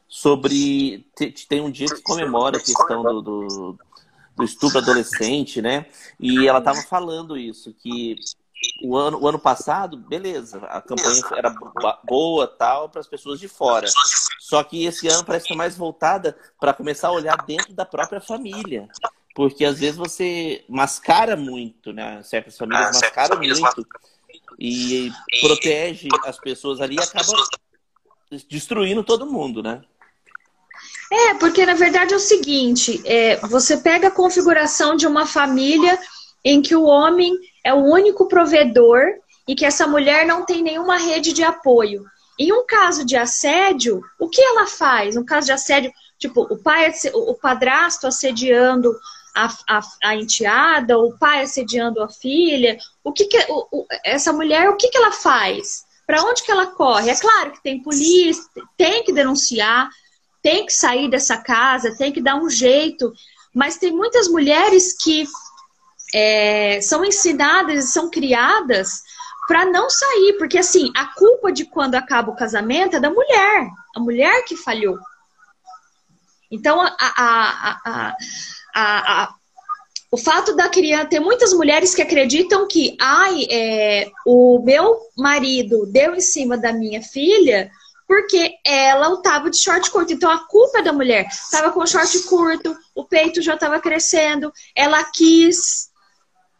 sobre. 0.09 1.07
Tem 1.49 1.61
um 1.61 1.71
dia 1.71 1.87
que 1.87 2.03
comemora 2.03 2.57
a 2.57 2.61
questão 2.61 3.03
do, 3.03 3.23
do, 3.23 3.79
do 4.37 4.45
estupro 4.45 4.79
adolescente, 4.79 5.63
né? 5.63 5.87
E 6.19 6.47
ela 6.47 6.59
estava 6.59 6.83
falando 6.83 7.37
isso, 7.37 7.73
que 7.75 8.17
o 8.83 8.97
ano, 8.97 9.19
o 9.21 9.29
ano 9.29 9.39
passado, 9.39 9.97
beleza, 9.97 10.59
a 10.67 10.81
campanha 10.81 11.23
era 11.37 11.55
boa 12.05 12.47
tal 12.47 12.89
para 12.89 13.01
as 13.01 13.07
pessoas 13.07 13.41
de 13.41 13.49
fora. 13.49 13.87
Só 14.39 14.63
que 14.63 14.85
esse 14.85 15.09
ano 15.09 15.25
parece 15.25 15.49
ser 15.49 15.55
mais 15.55 15.77
voltada 15.77 16.37
para 16.61 16.73
começar 16.73 17.09
a 17.09 17.13
olhar 17.13 17.37
dentro 17.45 17.73
da 17.73 17.85
própria 17.85 18.21
família. 18.21 18.89
Porque 19.35 19.65
às 19.65 19.79
vezes 19.79 19.97
você 19.97 20.65
mascara 20.69 21.37
muito, 21.37 21.93
né? 21.93 22.23
Certas 22.23 22.57
famílias 22.57 22.89
ah, 22.89 23.01
mascaram 23.01 23.39
muito 23.39 23.87
e 24.59 25.11
protege 25.41 26.09
as 26.25 26.39
pessoas 26.39 26.81
ali 26.81 26.97
e 26.97 27.01
acaba 27.01 27.33
destruindo 28.49 29.03
todo 29.03 29.27
mundo, 29.27 29.63
né? 29.63 29.83
É, 31.11 31.35
porque 31.35 31.67
na 31.67 31.75
verdade 31.75 32.15
é 32.15 32.17
o 32.17 32.21
seguinte: 32.21 33.03
é, 33.05 33.37
você 33.47 33.77
pega 33.77 34.09
a 34.09 34.13
configuração 34.13 34.97
de 34.97 35.07
uma 35.07 35.27
família 35.27 35.99
em 36.45 36.61
que 36.61 36.75
o 36.75 36.85
homem 36.85 37.33
é 37.65 37.73
o 37.73 37.85
único 37.85 38.27
provedor 38.27 39.03
e 39.47 39.55
que 39.55 39.65
essa 39.65 39.87
mulher 39.87 40.27
não 40.27 40.45
tem 40.45 40.63
nenhuma 40.63 40.97
rede 40.97 41.33
de 41.33 41.43
apoio. 41.43 42.05
Em 42.39 42.53
um 42.53 42.65
caso 42.67 43.05
de 43.05 43.17
assédio, 43.17 44.03
o 44.19 44.29
que 44.29 44.41
ela 44.41 44.67
faz? 44.67 45.15
No 45.15 45.25
caso 45.25 45.47
de 45.47 45.53
assédio, 45.53 45.93
tipo, 46.19 46.43
o 46.43 46.57
pai, 46.57 46.93
o 47.13 47.35
padrasto 47.35 48.07
assediando 48.07 48.93
a, 49.35 49.53
a, 49.69 49.81
a 50.05 50.17
enteada, 50.17 50.99
o 50.99 51.17
pai 51.19 51.43
assediando 51.43 52.03
a 52.03 52.09
filha, 52.09 52.79
o 53.05 53.13
que, 53.13 53.27
que 53.27 53.39
o, 53.49 53.67
o, 53.71 53.87
essa 54.05 54.33
mulher, 54.33 54.69
o 54.69 54.77
que, 54.77 54.89
que 54.89 54.97
ela 54.97 55.13
faz? 55.13 55.85
Para 56.07 56.23
onde 56.25 56.43
que 56.43 56.51
ela 56.51 56.67
corre? 56.67 57.11
É 57.11 57.17
claro 57.17 57.53
que 57.53 57.63
tem 57.63 57.83
polícia, 57.83 58.45
tem 58.77 59.05
que 59.05 59.13
denunciar, 59.13 59.89
tem 60.43 60.67
que 60.67 60.73
sair 60.73 61.09
dessa 61.09 61.37
casa, 61.39 61.97
tem 61.97 62.13
que 62.13 62.21
dar 62.21 62.37
um 62.37 62.51
jeito, 62.51 63.13
mas 63.55 63.77
tem 63.77 63.93
muitas 63.93 64.29
mulheres 64.29 64.93
que 64.93 65.27
é, 66.15 66.81
são 66.81 67.05
ensinadas 67.05 67.85
e 67.85 67.89
são 67.89 68.11
criadas 68.11 69.03
para 69.49 69.65
não 69.65 69.91
sair, 69.91 70.37
porque 70.39 70.59
assim, 70.59 70.93
a 70.97 71.07
culpa 71.15 71.53
de 71.53 71.65
quando 71.65 71.95
acaba 71.95 72.31
o 72.31 72.37
casamento 72.37 72.97
é 72.97 73.01
da 73.01 73.11
mulher, 73.11 73.69
a 73.95 74.01
mulher 74.01 74.45
que 74.45 74.57
falhou. 74.57 74.99
Então, 76.51 76.81
a, 76.81 76.95
a, 77.01 78.17
a, 78.75 79.35
o 80.13 80.19
fato 80.19 80.55
da 80.55 80.69
criança 80.69 81.07
tem 81.07 81.21
muitas 81.21 81.55
mulheres 81.55 81.95
que 81.95 82.03
acreditam 82.03 82.69
que 82.69 82.95
ai 83.01 83.47
é, 83.51 84.11
o 84.27 84.63
meu 84.63 85.01
marido 85.17 85.87
deu 85.87 86.15
em 86.15 86.21
cima 86.21 86.59
da 86.59 86.71
minha 86.71 87.03
filha 87.03 87.71
porque 88.07 88.57
ela 88.63 89.15
estava 89.15 89.49
de 89.49 89.57
short 89.57 89.91
curto 89.91 90.13
então 90.13 90.31
a 90.31 90.47
culpa 90.47 90.81
é 90.81 90.83
da 90.83 90.93
mulher 90.93 91.27
estava 91.29 91.73
com 91.73 91.87
short 91.87 92.19
curto 92.25 92.77
o 92.95 93.05
peito 93.05 93.41
já 93.41 93.55
estava 93.55 93.81
crescendo 93.81 94.53
ela 94.77 95.03
quis 95.05 95.91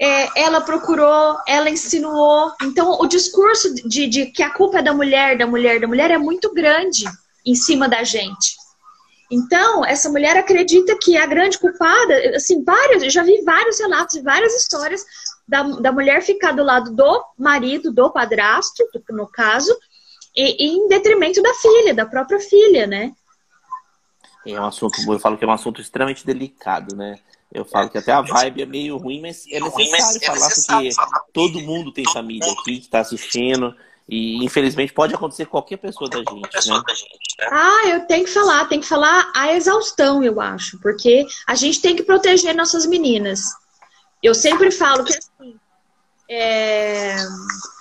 é, 0.01 0.43
ela 0.43 0.61
procurou 0.61 1.39
ela 1.47 1.71
insinuou 1.71 2.53
então 2.63 2.99
o 3.01 3.07
discurso 3.07 3.75
de, 3.75 4.07
de 4.07 4.27
que 4.27 4.43
a 4.43 4.51
culpa 4.51 4.79
é 4.79 4.83
da 4.83 4.93
mulher 4.93 5.39
da 5.39 5.47
mulher 5.47 5.81
da 5.81 5.87
mulher 5.87 6.11
é 6.11 6.19
muito 6.19 6.53
grande 6.53 7.05
em 7.45 7.55
cima 7.55 7.89
da 7.89 8.03
gente 8.03 8.63
então, 9.33 9.83
essa 9.83 10.11
mulher 10.11 10.37
acredita 10.37 10.95
que 11.03 11.17
a 11.17 11.25
grande 11.25 11.59
culpada, 11.59 12.37
assim, 12.37 12.63
vários, 12.63 13.03
eu 13.03 13.09
já 13.09 13.23
vi 13.23 13.41
vários 13.41 13.81
relatos, 13.81 14.23
várias 14.23 14.55
histórias 14.55 15.03
da, 15.49 15.63
da 15.63 15.91
mulher 15.91 16.21
ficar 16.21 16.53
do 16.53 16.63
lado 16.63 16.95
do 16.95 17.25
marido, 17.39 17.91
do 17.91 18.11
padrasto, 18.11 18.85
no 19.09 19.27
caso, 19.27 19.75
e, 20.37 20.67
e 20.67 20.77
em 20.77 20.87
detrimento 20.87 21.41
da 21.41 21.55
filha, 21.55 21.95
da 21.95 22.05
própria 22.05 22.39
filha, 22.41 22.87
né? 22.87 23.11
É 24.47 24.61
um 24.61 24.67
assunto, 24.67 25.01
eu 25.11 25.19
falo 25.19 25.39
que 25.39 25.45
é 25.45 25.49
um 25.49 25.53
assunto 25.53 25.81
extremamente 25.81 26.27
delicado, 26.27 26.95
né? 26.95 27.19
Eu 27.53 27.65
falo 27.65 27.91
que 27.91 27.99
até 27.99 28.13
a 28.13 28.23
vibe 28.23 28.63
é 28.63 28.67
meio 28.67 28.97
ruim, 28.97 29.21
mas 29.21 29.45
é 29.51 29.61
necessário 29.61 30.19
é 30.23 30.27
falar 30.27 30.49
porque 30.49 30.91
todo 31.33 31.61
mundo 31.61 31.93
tem 31.93 32.05
família 32.11 32.51
aqui 32.51 32.79
que 32.79 32.87
está 32.87 33.01
assistindo. 33.01 33.75
E 34.09 34.45
infelizmente 34.45 34.93
pode 34.93 35.15
acontecer 35.15 35.45
com 35.45 35.53
qualquer 35.53 35.77
pessoa 35.77 36.09
da 36.09 36.19
gente, 36.19 36.69
né? 36.69 36.83
Ah, 37.51 37.89
eu 37.89 38.07
tenho 38.07 38.25
que 38.25 38.31
falar, 38.31 38.67
tem 38.67 38.81
que 38.81 38.87
falar 38.87 39.31
a 39.35 39.55
exaustão, 39.55 40.23
eu 40.25 40.41
acho, 40.41 40.79
porque 40.81 41.27
a 41.47 41.55
gente 41.55 41.81
tem 41.81 41.95
que 41.95 42.03
proteger 42.03 42.55
nossas 42.55 42.85
meninas. 42.85 43.43
Eu 44.23 44.35
sempre 44.35 44.71
falo 44.71 45.05
que 45.05 45.13
assim, 45.13 45.57
é... 46.35 47.17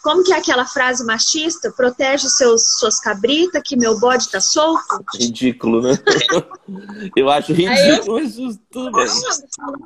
como 0.03 0.23
que 0.23 0.33
é 0.33 0.37
aquela 0.37 0.65
frase 0.65 1.05
machista? 1.05 1.71
Protege 1.71 2.29
seus, 2.29 2.79
suas 2.79 2.99
cabritas, 2.99 3.61
que 3.65 3.75
meu 3.75 3.99
bode 3.99 4.29
tá 4.29 4.39
solto. 4.39 5.03
Ridículo, 5.15 5.81
né? 5.81 5.97
eu 7.15 7.29
acho 7.29 7.53
ridículo 7.53 8.19
eu... 8.19 8.25
isso 8.25 8.59
tudo 8.71 8.91
bem. 8.91 9.05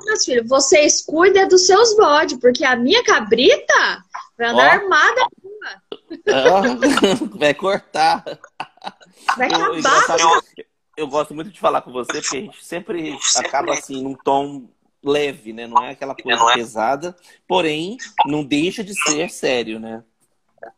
Meus 0.04 0.24
filhos, 0.24 0.48
vocês 0.48 1.02
cuidem 1.02 1.46
dos 1.48 1.66
seus 1.66 1.96
bodes, 1.96 2.38
porque 2.40 2.64
a 2.64 2.76
minha 2.76 3.02
cabrita 3.04 4.04
vai 4.38 4.48
andar 4.48 4.66
oh. 4.66 4.82
armada. 4.82 5.26
vai 7.38 7.54
cortar. 7.54 8.24
Vai 9.36 9.48
acabar. 9.48 10.18
Eu, 10.18 10.64
eu, 10.96 11.08
gosto 11.08 11.34
muito 11.34 11.50
de 11.50 11.58
falar 11.58 11.82
com 11.82 11.92
você, 11.92 12.20
porque 12.20 12.36
a 12.36 12.40
gente 12.40 12.64
sempre 12.64 13.18
acaba 13.36 13.72
assim, 13.72 14.02
num 14.02 14.14
tom 14.14 14.68
leve, 15.02 15.52
né? 15.52 15.66
Não 15.66 15.82
é 15.82 15.90
aquela 15.90 16.14
coisa 16.14 16.50
é. 16.50 16.54
pesada, 16.54 17.16
porém, 17.46 17.96
não 18.26 18.44
deixa 18.44 18.82
de 18.82 18.94
ser 18.94 19.30
sério, 19.30 19.78
né? 19.78 20.02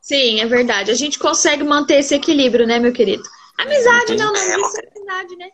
Sim, 0.01 0.41
é 0.41 0.47
verdade. 0.47 0.91
A 0.91 0.95
gente 0.95 1.19
consegue 1.19 1.65
manter 1.65 1.99
esse 1.99 2.15
equilíbrio, 2.15 2.67
né, 2.67 2.79
meu 2.79 2.93
querido? 2.93 3.23
Amizade, 3.57 4.17
não, 4.17 4.27
não, 4.27 4.33
não 4.33 4.41
é 4.41 4.55
amizade, 4.55 5.37
né? 5.37 5.51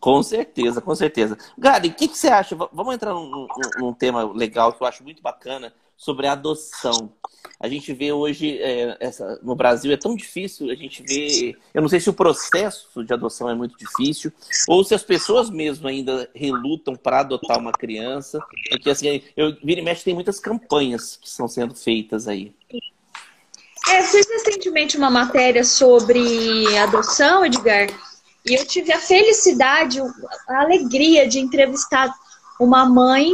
Com 0.00 0.22
certeza, 0.22 0.80
com 0.80 0.94
certeza. 0.94 1.36
Gary, 1.58 1.88
o 1.88 1.94
que, 1.94 2.08
que, 2.08 2.16
você 2.16 2.28
acha? 2.28 2.54
Vamos 2.54 2.94
entrar 2.94 3.12
num, 3.12 3.28
num, 3.28 3.46
num 3.78 3.92
tema 3.92 4.30
legal 4.32 4.72
que 4.72 4.82
eu 4.82 4.86
acho 4.86 5.02
muito 5.02 5.22
bacana, 5.22 5.72
sobre 6.00 6.26
a 6.26 6.32
adoção. 6.32 7.12
A 7.60 7.68
gente 7.68 7.92
vê 7.92 8.10
hoje, 8.10 8.58
é, 8.58 8.96
essa, 9.00 9.38
no 9.42 9.54
Brasil 9.54 9.92
é 9.92 9.96
tão 9.98 10.16
difícil, 10.16 10.70
a 10.70 10.74
gente 10.74 11.02
vê. 11.02 11.54
Eu 11.74 11.82
não 11.82 11.90
sei 11.90 12.00
se 12.00 12.08
o 12.08 12.14
processo 12.14 13.04
de 13.04 13.12
adoção 13.12 13.50
é 13.50 13.54
muito 13.54 13.76
difícil, 13.76 14.32
ou 14.66 14.82
se 14.82 14.94
as 14.94 15.02
pessoas 15.02 15.50
mesmo 15.50 15.86
ainda 15.86 16.28
relutam 16.34 16.96
para 16.96 17.20
adotar 17.20 17.58
uma 17.58 17.70
criança. 17.70 18.40
Porque 18.70 18.88
assim, 18.88 19.22
eu 19.36 19.54
vira 19.62 19.80
e 19.80 19.84
mexe, 19.84 20.02
tem 20.02 20.14
muitas 20.14 20.40
campanhas 20.40 21.16
que 21.16 21.28
estão 21.28 21.46
sendo 21.46 21.74
feitas 21.74 22.26
aí. 22.26 22.54
É, 23.88 24.02
fiz 24.04 24.26
recentemente 24.26 24.96
uma 24.96 25.10
matéria 25.10 25.64
sobre 25.64 26.66
adoção, 26.78 27.44
Edgar, 27.44 27.88
e 28.46 28.54
eu 28.54 28.66
tive 28.66 28.90
a 28.90 28.98
felicidade, 28.98 30.00
a 30.48 30.62
alegria 30.62 31.28
de 31.28 31.38
entrevistar 31.38 32.10
uma 32.58 32.86
mãe 32.86 33.32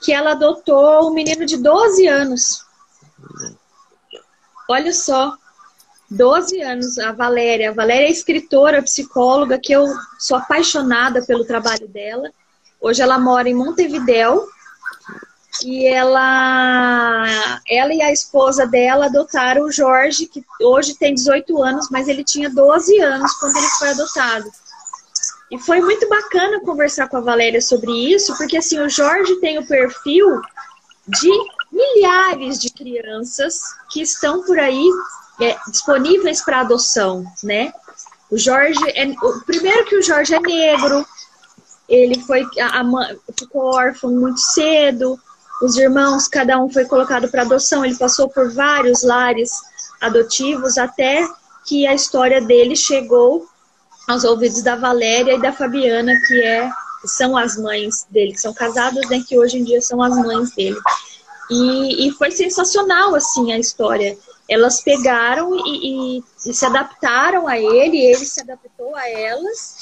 que 0.00 0.12
ela 0.12 0.32
adotou 0.32 1.08
um 1.08 1.14
menino 1.14 1.44
de 1.46 1.56
12 1.56 2.06
anos. 2.06 2.64
Olha 4.68 4.92
só. 4.92 5.36
12 6.10 6.62
anos, 6.62 6.98
a 6.98 7.12
Valéria. 7.12 7.70
A 7.70 7.74
Valéria 7.74 8.06
é 8.06 8.10
escritora, 8.10 8.82
psicóloga, 8.82 9.58
que 9.58 9.72
eu 9.72 9.86
sou 10.18 10.36
apaixonada 10.36 11.24
pelo 11.24 11.44
trabalho 11.44 11.88
dela. 11.88 12.30
Hoje 12.80 13.02
ela 13.02 13.18
mora 13.18 13.48
em 13.48 13.54
Montevidéu 13.54 14.46
e 15.64 15.86
ela, 15.86 17.60
ela 17.66 17.94
e 17.94 18.02
a 18.02 18.12
esposa 18.12 18.66
dela 18.66 19.06
adotaram 19.06 19.62
o 19.62 19.72
Jorge, 19.72 20.26
que 20.26 20.44
hoje 20.60 20.94
tem 20.94 21.14
18 21.14 21.62
anos, 21.62 21.88
mas 21.90 22.08
ele 22.08 22.22
tinha 22.22 22.50
12 22.50 23.00
anos 23.00 23.32
quando 23.34 23.56
ele 23.56 23.68
foi 23.78 23.88
adotado. 23.88 24.50
E 25.50 25.58
foi 25.58 25.80
muito 25.80 26.08
bacana 26.08 26.60
conversar 26.60 27.08
com 27.08 27.18
a 27.18 27.20
Valéria 27.20 27.60
sobre 27.60 27.92
isso, 27.92 28.36
porque 28.36 28.56
assim, 28.56 28.80
o 28.80 28.88
Jorge 28.88 29.36
tem 29.36 29.58
o 29.58 29.66
perfil 29.66 30.40
de 31.06 31.30
milhares 31.70 32.58
de 32.58 32.70
crianças 32.70 33.60
que 33.90 34.02
estão 34.02 34.42
por 34.42 34.58
aí 34.58 34.88
é, 35.40 35.56
disponíveis 35.70 36.42
para 36.42 36.60
adoção, 36.60 37.24
né? 37.44 37.72
O 38.30 38.36
Jorge 38.36 38.80
é 38.94 39.06
o 39.22 39.40
primeiro 39.44 39.84
que 39.84 39.96
o 39.96 40.02
Jorge 40.02 40.34
é 40.34 40.40
negro, 40.40 41.06
ele 41.88 42.20
foi 42.22 42.44
a, 42.60 42.80
a, 42.80 43.14
ficou 43.38 43.74
órfão 43.74 44.10
muito 44.10 44.40
cedo, 44.40 45.18
os 45.62 45.76
irmãos 45.76 46.26
cada 46.26 46.58
um 46.58 46.68
foi 46.68 46.84
colocado 46.86 47.28
para 47.28 47.42
adoção, 47.42 47.84
ele 47.84 47.96
passou 47.96 48.28
por 48.28 48.52
vários 48.52 49.04
lares 49.04 49.52
adotivos 50.00 50.76
até 50.76 51.26
que 51.64 51.86
a 51.86 51.94
história 51.94 52.40
dele 52.40 52.74
chegou 52.74 53.46
aos 54.08 54.24
ouvidos 54.24 54.62
da 54.62 54.76
Valéria 54.76 55.34
e 55.34 55.40
da 55.40 55.52
Fabiana, 55.52 56.12
que 56.26 56.42
é 56.42 56.70
são 57.04 57.36
as 57.36 57.56
mães 57.56 58.06
dele, 58.10 58.32
que 58.32 58.40
são 58.40 58.52
casadas, 58.52 59.08
né, 59.08 59.22
que 59.26 59.38
hoje 59.38 59.58
em 59.58 59.64
dia 59.64 59.80
são 59.80 60.02
as 60.02 60.16
mães 60.16 60.50
dele. 60.54 60.78
E, 61.50 62.08
e 62.08 62.12
foi 62.12 62.30
sensacional, 62.30 63.14
assim, 63.14 63.52
a 63.52 63.58
história. 63.58 64.18
Elas 64.48 64.80
pegaram 64.80 65.54
e, 65.54 66.18
e, 66.18 66.24
e, 66.46 66.54
se 66.54 66.66
adaptaram 66.66 67.46
a 67.46 67.58
ele, 67.58 67.98
ele 67.98 68.24
se 68.24 68.40
adaptou 68.40 68.94
a 68.96 69.08
elas. 69.08 69.78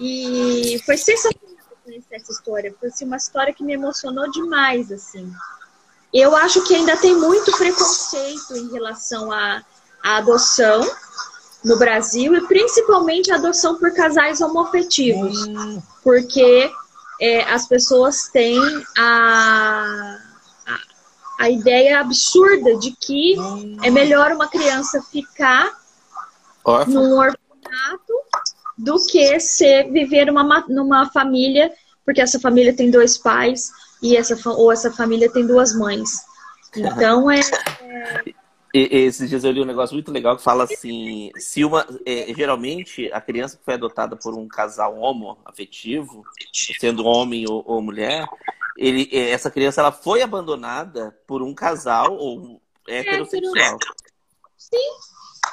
E 0.00 0.80
foi 0.86 0.96
sensacional 0.96 1.48
conhecer 1.84 2.16
essa 2.16 2.32
história. 2.32 2.74
Foi 2.78 2.88
assim, 2.88 3.04
uma 3.04 3.16
história 3.16 3.52
que 3.52 3.64
me 3.64 3.74
emocionou 3.74 4.30
demais, 4.30 4.92
assim. 4.92 5.30
Eu 6.12 6.34
acho 6.36 6.62
que 6.64 6.74
ainda 6.74 6.96
tem 6.96 7.16
muito 7.16 7.50
preconceito 7.52 8.56
em 8.56 8.70
relação 8.70 9.30
à, 9.30 9.62
à 10.02 10.16
adoção 10.18 10.80
no 11.64 11.76
Brasil 11.78 12.34
e 12.34 12.46
principalmente 12.46 13.30
a 13.32 13.36
adoção 13.36 13.78
por 13.78 13.92
casais 13.92 14.40
homofetivos. 14.40 15.46
Hum. 15.46 15.82
Porque 16.02 16.70
é, 17.20 17.42
as 17.50 17.66
pessoas 17.66 18.28
têm 18.28 18.60
a 18.96 20.18
a 21.38 21.48
ideia 21.48 22.00
absurda 22.00 22.76
de 22.78 22.90
que 22.90 23.38
hum. 23.38 23.76
é 23.82 23.90
melhor 23.90 24.32
uma 24.32 24.48
criança 24.48 25.00
ficar 25.00 25.72
Órfão. 26.64 26.94
num 26.94 27.12
orfanato 27.12 28.12
do 28.76 28.96
que 29.06 29.38
ser, 29.38 29.90
viver 29.90 30.26
numa, 30.26 30.64
numa 30.68 31.08
família, 31.10 31.72
porque 32.04 32.20
essa 32.20 32.40
família 32.40 32.74
tem 32.74 32.90
dois 32.90 33.16
pais 33.16 33.70
e 34.02 34.16
essa, 34.16 34.36
ou 34.50 34.72
essa 34.72 34.90
família 34.90 35.30
tem 35.30 35.46
duas 35.46 35.74
mães. 35.76 36.10
Então 36.76 37.30
é, 37.30 37.40
é... 37.40 38.24
Esses 38.72 39.30
dias 39.30 39.44
eu 39.44 39.50
li 39.50 39.62
um 39.62 39.66
negócio 39.66 39.94
muito 39.94 40.12
legal 40.12 40.36
que 40.36 40.42
fala 40.42 40.64
assim: 40.64 41.30
se 41.36 41.64
uma. 41.64 41.86
É, 42.04 42.32
geralmente, 42.34 43.10
a 43.12 43.20
criança 43.20 43.56
que 43.56 43.64
foi 43.64 43.74
adotada 43.74 44.14
por 44.16 44.34
um 44.34 44.46
casal 44.46 44.98
homo 44.98 45.38
afetivo, 45.44 46.22
sendo 46.78 47.04
homem 47.04 47.46
ou, 47.48 47.62
ou 47.66 47.80
mulher, 47.80 48.26
ele, 48.76 49.08
é, 49.10 49.30
essa 49.30 49.50
criança 49.50 49.80
ela 49.80 49.92
foi 49.92 50.22
abandonada 50.22 51.18
por 51.26 51.42
um 51.42 51.54
casal 51.54 52.14
ou 52.16 52.60
heterossexual. 52.86 53.78
Sim, 54.56 54.90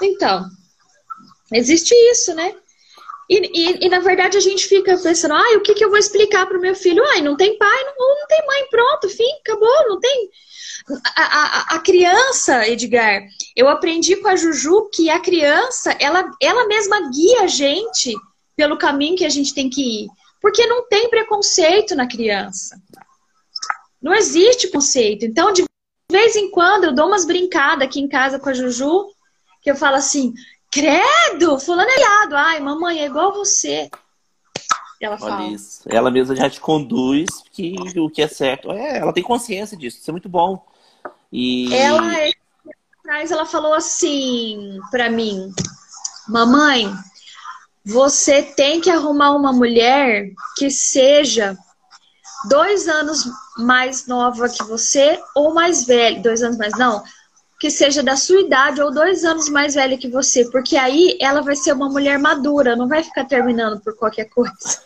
então. 0.02 0.50
Existe 1.54 1.94
isso, 2.12 2.34
né? 2.34 2.54
E, 3.30 3.36
e, 3.38 3.86
e, 3.86 3.90
na 3.90 4.00
verdade 4.00 4.38
a 4.38 4.40
gente 4.42 4.68
fica 4.68 4.98
pensando, 4.98 5.34
ah, 5.34 5.58
o 5.58 5.62
que, 5.62 5.74
que 5.74 5.84
eu 5.84 5.90
vou 5.90 5.98
explicar 5.98 6.46
para 6.46 6.58
o 6.58 6.62
meu 6.62 6.76
filho? 6.76 7.04
Ai, 7.14 7.22
não 7.22 7.36
tem 7.36 7.58
pai, 7.58 7.84
não, 7.86 8.20
não 8.20 8.28
tem 8.28 8.46
mãe, 8.46 8.68
pronto, 8.70 9.10
fim, 9.10 9.32
acabou, 9.42 9.90
não 9.90 10.00
tem. 10.00 10.30
A, 11.16 11.24
a, 11.24 11.76
a, 11.76 11.80
criança, 11.80 12.68
Edgar, 12.68 13.24
eu 13.56 13.68
aprendi 13.68 14.16
com 14.18 14.28
a 14.28 14.36
Juju 14.36 14.90
que 14.94 15.10
a 15.10 15.20
criança, 15.20 15.96
ela, 16.00 16.30
ela 16.40 16.68
mesma 16.68 17.10
guia 17.10 17.42
a 17.42 17.48
gente 17.48 18.14
pelo 18.56 18.78
caminho 18.78 19.18
que 19.18 19.26
a 19.26 19.30
gente 19.30 19.54
tem 19.54 19.70
que 19.70 20.04
ir. 20.04 20.08
Porque 20.40 20.68
não 20.68 20.88
tem 20.88 21.10
preconceito 21.10 21.96
na 21.96 22.08
criança. 22.08 22.80
Não 24.00 24.14
existe 24.14 24.68
conceito. 24.68 25.26
Então, 25.26 25.52
de 25.52 25.66
vez 26.12 26.36
em 26.36 26.52
quando, 26.52 26.84
eu 26.84 26.94
dou 26.94 27.08
umas 27.08 27.26
brincadas 27.26 27.88
aqui 27.88 28.00
em 28.00 28.08
casa 28.08 28.38
com 28.38 28.50
a 28.50 28.54
Juju, 28.54 29.08
que 29.64 29.72
eu 29.72 29.76
falo 29.76 29.96
assim, 29.96 30.34
credo, 30.76 31.58
fulano 31.58 31.90
é 31.90 31.96
viado. 31.96 32.36
Ai, 32.36 32.60
mamãe, 32.60 33.00
é 33.00 33.06
igual 33.06 33.32
você. 33.32 33.90
Ela 35.00 35.18
fala. 35.18 35.38
Olha 35.38 35.54
isso. 35.54 35.84
Ela 35.88 36.12
mesma 36.12 36.36
já 36.36 36.50
te 36.50 36.60
conduz 36.60 37.30
que 37.52 37.76
o 37.98 38.10
que 38.10 38.22
é 38.22 38.28
certo. 38.28 38.72
É, 38.72 39.00
ela 39.00 39.14
tem 39.14 39.24
consciência 39.24 39.78
disso. 39.78 40.00
Isso 40.00 40.12
é 40.12 40.14
muito 40.14 40.28
bom. 40.28 40.66
E... 41.32 41.74
Ela, 41.74 42.20
é, 42.20 42.32
ela 43.08 43.46
falou 43.46 43.74
assim 43.74 44.80
para 44.92 45.10
mim, 45.10 45.50
mamãe, 46.28 46.94
você 47.84 48.44
tem 48.44 48.82
que 48.82 48.90
arrumar 48.90 49.32
uma 49.32 49.54
mulher 49.54 50.32
que 50.58 50.70
seja 50.70 51.58
dois 52.50 52.88
anos 52.88 53.26
mais 53.58 54.08
nova 54.08 54.50
que 54.50 54.64
você 54.64 55.20
ou 55.36 55.54
mais 55.54 55.86
velha, 55.86 56.22
dois 56.22 56.44
anos 56.44 56.58
mais 56.58 56.78
não, 56.78 57.04
que 57.60 57.70
seja 57.70 58.04
da 58.04 58.16
sua 58.16 58.42
idade 58.42 58.82
ou 58.82 58.94
dois 58.94 59.24
anos 59.24 59.50
mais 59.50 59.76
velha 59.76 59.98
que 59.98 60.10
você, 60.10 60.50
porque 60.52 60.76
aí 60.76 61.18
ela 61.22 61.42
vai 61.42 61.56
ser 61.56 61.74
uma 61.74 61.90
mulher 61.90 62.20
madura, 62.20 62.76
não 62.76 62.88
vai 62.88 63.04
ficar 63.04 63.26
terminando 63.26 63.80
por 63.82 63.96
qualquer 63.96 64.26
coisa. 64.26 64.84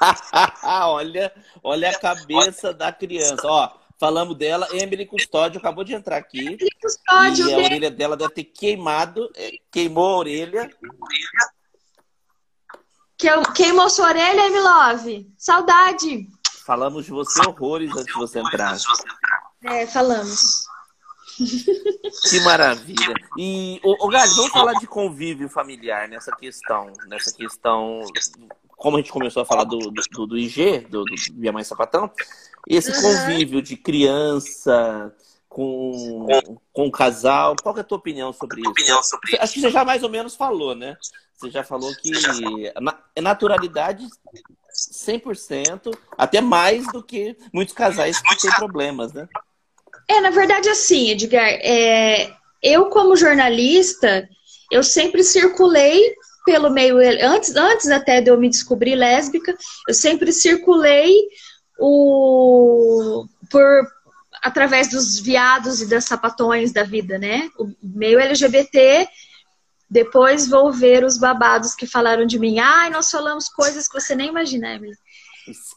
olha, 0.64 1.32
olha 1.62 1.90
a 1.90 1.98
cabeça 1.98 2.72
da 2.74 2.92
criança, 2.92 3.46
ó. 3.46 3.70
Falamos 3.98 4.36
dela, 4.36 4.66
Emily 4.72 5.06
Custódio 5.06 5.60
acabou 5.60 5.84
de 5.84 5.94
entrar 5.94 6.16
aqui. 6.16 6.58
Custódio, 6.82 7.48
e 7.48 7.54
a 7.54 7.58
orelha 7.58 7.90
dela 7.90 8.16
deve 8.16 8.34
ter 8.34 8.44
queimado, 8.44 9.30
é, 9.36 9.52
queimou 9.70 10.14
a 10.14 10.18
orelha. 10.18 10.70
Queimou 13.54 13.88
sua 13.88 14.08
orelha, 14.08 14.46
Emilove? 14.46 15.32
Saudade. 15.38 16.26
Falamos 16.66 17.04
de 17.04 17.12
você 17.12 17.40
horrores 17.46 17.92
antes 17.92 18.06
de 18.06 18.14
você 18.14 18.40
entrar. 18.40 18.76
É, 19.62 19.86
falamos. 19.86 20.66
Que 21.36 22.40
maravilha. 22.40 23.14
E, 23.38 23.80
o, 23.82 24.06
o 24.06 24.10
vamos 24.10 24.50
falar 24.50 24.74
de 24.74 24.86
convívio 24.86 25.48
familiar 25.48 26.08
nessa 26.08 26.34
questão. 26.36 26.92
Nessa 27.06 27.32
questão, 27.32 28.00
como 28.76 28.96
a 28.96 29.00
gente 29.00 29.12
começou 29.12 29.42
a 29.42 29.46
falar 29.46 29.64
do, 29.64 29.78
do, 29.78 30.26
do 30.26 30.38
IG, 30.38 30.80
do, 30.90 31.04
do 31.04 31.14
Minha 31.34 31.52
Mãe 31.52 31.64
Sapatão, 31.64 32.10
esse 32.68 32.92
convívio 33.00 33.62
de 33.62 33.76
criança 33.76 35.14
com, 35.48 36.26
com 36.72 36.86
o 36.86 36.92
casal, 36.92 37.54
qual 37.62 37.76
é 37.76 37.80
a 37.80 37.84
tua 37.84 37.98
opinião 37.98 38.32
sobre 38.32 38.62
isso? 38.62 38.70
Acho 39.38 39.54
que 39.54 39.60
você 39.60 39.70
já 39.70 39.84
mais 39.84 40.02
ou 40.02 40.08
menos 40.08 40.34
falou, 40.34 40.74
né? 40.74 40.96
Você 41.36 41.50
já 41.50 41.64
falou 41.64 41.92
que 41.96 42.10
é 43.14 43.20
naturalidade 43.20 44.06
100%, 44.74 45.96
até 46.16 46.40
mais 46.40 46.86
do 46.92 47.02
que 47.02 47.36
muitos 47.52 47.74
casais 47.74 48.20
que 48.20 48.40
têm 48.40 48.50
problemas, 48.52 49.12
né? 49.12 49.28
É, 50.08 50.20
na 50.20 50.30
verdade, 50.30 50.68
assim, 50.68 51.10
Edgar, 51.10 51.46
é, 51.46 52.32
eu 52.62 52.86
como 52.86 53.16
jornalista, 53.16 54.28
eu 54.70 54.82
sempre 54.82 55.22
circulei 55.22 56.14
pelo 56.44 56.70
meio, 56.70 56.96
antes, 57.24 57.54
antes 57.54 57.88
até 57.88 58.20
de 58.20 58.30
eu 58.30 58.38
me 58.38 58.48
descobrir 58.48 58.94
lésbica, 58.94 59.56
eu 59.88 59.94
sempre 59.94 60.32
circulei 60.32 61.14
o, 61.78 63.24
por, 63.50 63.86
através 64.42 64.88
dos 64.88 65.18
viados 65.20 65.80
e 65.80 65.86
das 65.86 66.04
sapatões 66.04 66.72
da 66.72 66.82
vida, 66.82 67.18
né? 67.18 67.48
O 67.58 67.72
meio 67.82 68.18
LGBT 68.18 69.08
depois 69.88 70.48
vou 70.48 70.72
ver 70.72 71.04
os 71.04 71.18
babados 71.18 71.74
que 71.74 71.86
falaram 71.86 72.24
de 72.24 72.38
mim. 72.38 72.58
Ai, 72.58 72.88
nós 72.88 73.10
falamos 73.10 73.48
coisas 73.50 73.86
que 73.86 74.00
você 74.00 74.14
nem 74.14 74.28
imagina, 74.28 74.74
Emily. 74.74 74.96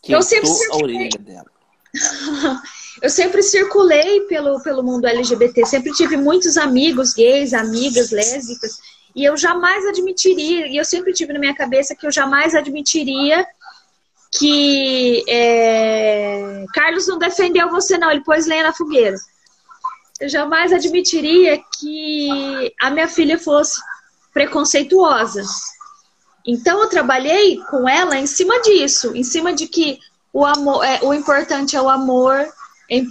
eu 0.08 0.22
sempre 0.22 0.50
a 0.72 0.76
orelha 0.78 1.20
dela. 1.20 1.52
eu 3.06 3.10
sempre 3.12 3.44
circulei 3.44 4.22
pelo, 4.22 4.60
pelo 4.64 4.82
mundo 4.82 5.06
LGBT, 5.06 5.64
sempre 5.64 5.92
tive 5.92 6.18
muitos 6.18 6.58
amigos 6.58 7.14
gays, 7.14 7.54
amigas 7.54 8.10
lésbicas, 8.10 8.80
e 9.16 9.24
eu 9.24 9.38
jamais 9.38 9.86
admitiria, 9.86 10.66
e 10.66 10.76
eu 10.76 10.84
sempre 10.84 11.14
tive 11.14 11.32
na 11.32 11.38
minha 11.38 11.54
cabeça 11.54 11.96
que 11.96 12.08
eu 12.08 12.12
jamais 12.12 12.56
admitiria 12.56 13.46
que 14.32 15.24
é, 15.30 16.66
Carlos 16.74 17.08
não 17.08 17.20
defendeu 17.20 17.70
você, 17.70 17.96
não, 17.96 18.10
ele 18.10 18.24
pôs 18.24 18.48
lenha 18.48 18.64
na 18.64 18.74
fogueira. 18.74 19.16
Eu 20.20 20.28
jamais 20.28 20.74
admitiria 20.74 21.62
que 21.78 22.74
a 22.82 22.90
minha 22.90 23.08
filha 23.08 23.38
fosse 23.38 23.80
preconceituosa. 24.34 25.44
Então 26.44 26.82
eu 26.82 26.90
trabalhei 26.90 27.58
com 27.70 27.88
ela 27.88 28.18
em 28.18 28.26
cima 28.26 28.60
disso, 28.64 29.16
em 29.16 29.24
cima 29.24 29.54
de 29.54 29.68
que 29.68 30.00
o 30.34 30.44
amor, 30.44 30.84
é, 30.84 31.02
o 31.04 31.14
importante 31.14 31.76
é 31.76 31.82
o 31.82 31.88
amor, 31.88 32.52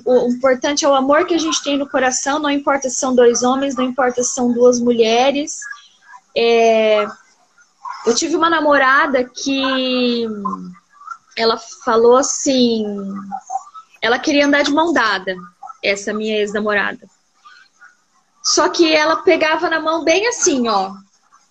O 0.07 0.29
importante 0.29 0.85
é 0.85 0.89
o 0.89 0.95
amor 0.95 1.27
que 1.27 1.35
a 1.35 1.39
gente 1.39 1.63
tem 1.63 1.77
no 1.77 1.89
coração, 1.89 2.39
não 2.39 2.51
importa 2.51 2.89
se 2.89 2.97
são 2.97 3.15
dois 3.15 3.43
homens, 3.43 3.75
não 3.75 3.85
importa 3.85 4.23
se 4.23 4.33
são 4.33 4.53
duas 4.53 4.79
mulheres. 4.81 5.59
É... 6.37 7.07
Eu 8.07 8.15
tive 8.15 8.37
uma 8.37 8.51
namorada 8.51 9.25
que 9.25 10.27
ela 11.37 11.59
falou 11.85 12.17
assim, 12.17 12.85
ela 14.01 14.19
queria 14.19 14.47
andar 14.47 14.63
de 14.63 14.71
mão 14.71 14.93
dada, 14.93 15.35
essa 15.83 16.13
minha 16.13 16.37
ex-namorada. 16.39 17.09
Só 18.43 18.69
que 18.69 18.95
ela 18.95 19.17
pegava 19.17 19.71
na 19.71 19.81
mão 19.81 20.05
bem 20.05 20.29
assim, 20.29 20.69
ó. 20.69 20.93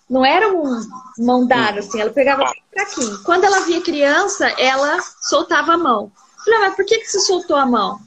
Não 0.08 0.24
era 0.24 0.52
um 0.52 0.80
mão 1.18 1.46
dada, 1.46 1.80
assim, 1.80 2.00
ela 2.00 2.10
pegava 2.10 2.44
bem 2.44 2.62
fraquinho. 2.72 3.22
Quando 3.24 3.44
ela 3.44 3.60
via 3.60 3.82
criança, 3.82 4.46
ela 4.58 5.00
soltava 5.20 5.74
a 5.74 5.78
mão. 5.78 6.12
Falei, 6.44 6.60
mas 6.60 6.76
por 6.76 6.84
que, 6.84 6.98
que 6.98 7.06
você 7.06 7.20
soltou 7.20 7.56
a 7.56 7.66
mão? 7.66 8.00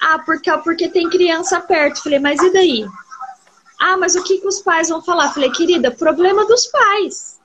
Ah, 0.00 0.18
porque, 0.18 0.50
porque 0.58 0.88
tem 0.88 1.08
criança 1.10 1.60
perto. 1.60 2.02
Falei, 2.02 2.18
mas 2.18 2.40
e 2.40 2.52
daí? 2.52 2.86
Ah, 3.78 3.96
mas 3.96 4.14
o 4.14 4.22
que, 4.22 4.38
que 4.38 4.46
os 4.46 4.60
pais 4.60 4.88
vão 4.88 5.02
falar? 5.02 5.32
Falei, 5.32 5.50
querida, 5.50 5.90
problema 5.90 6.46
dos 6.46 6.66
pais. 6.66 7.38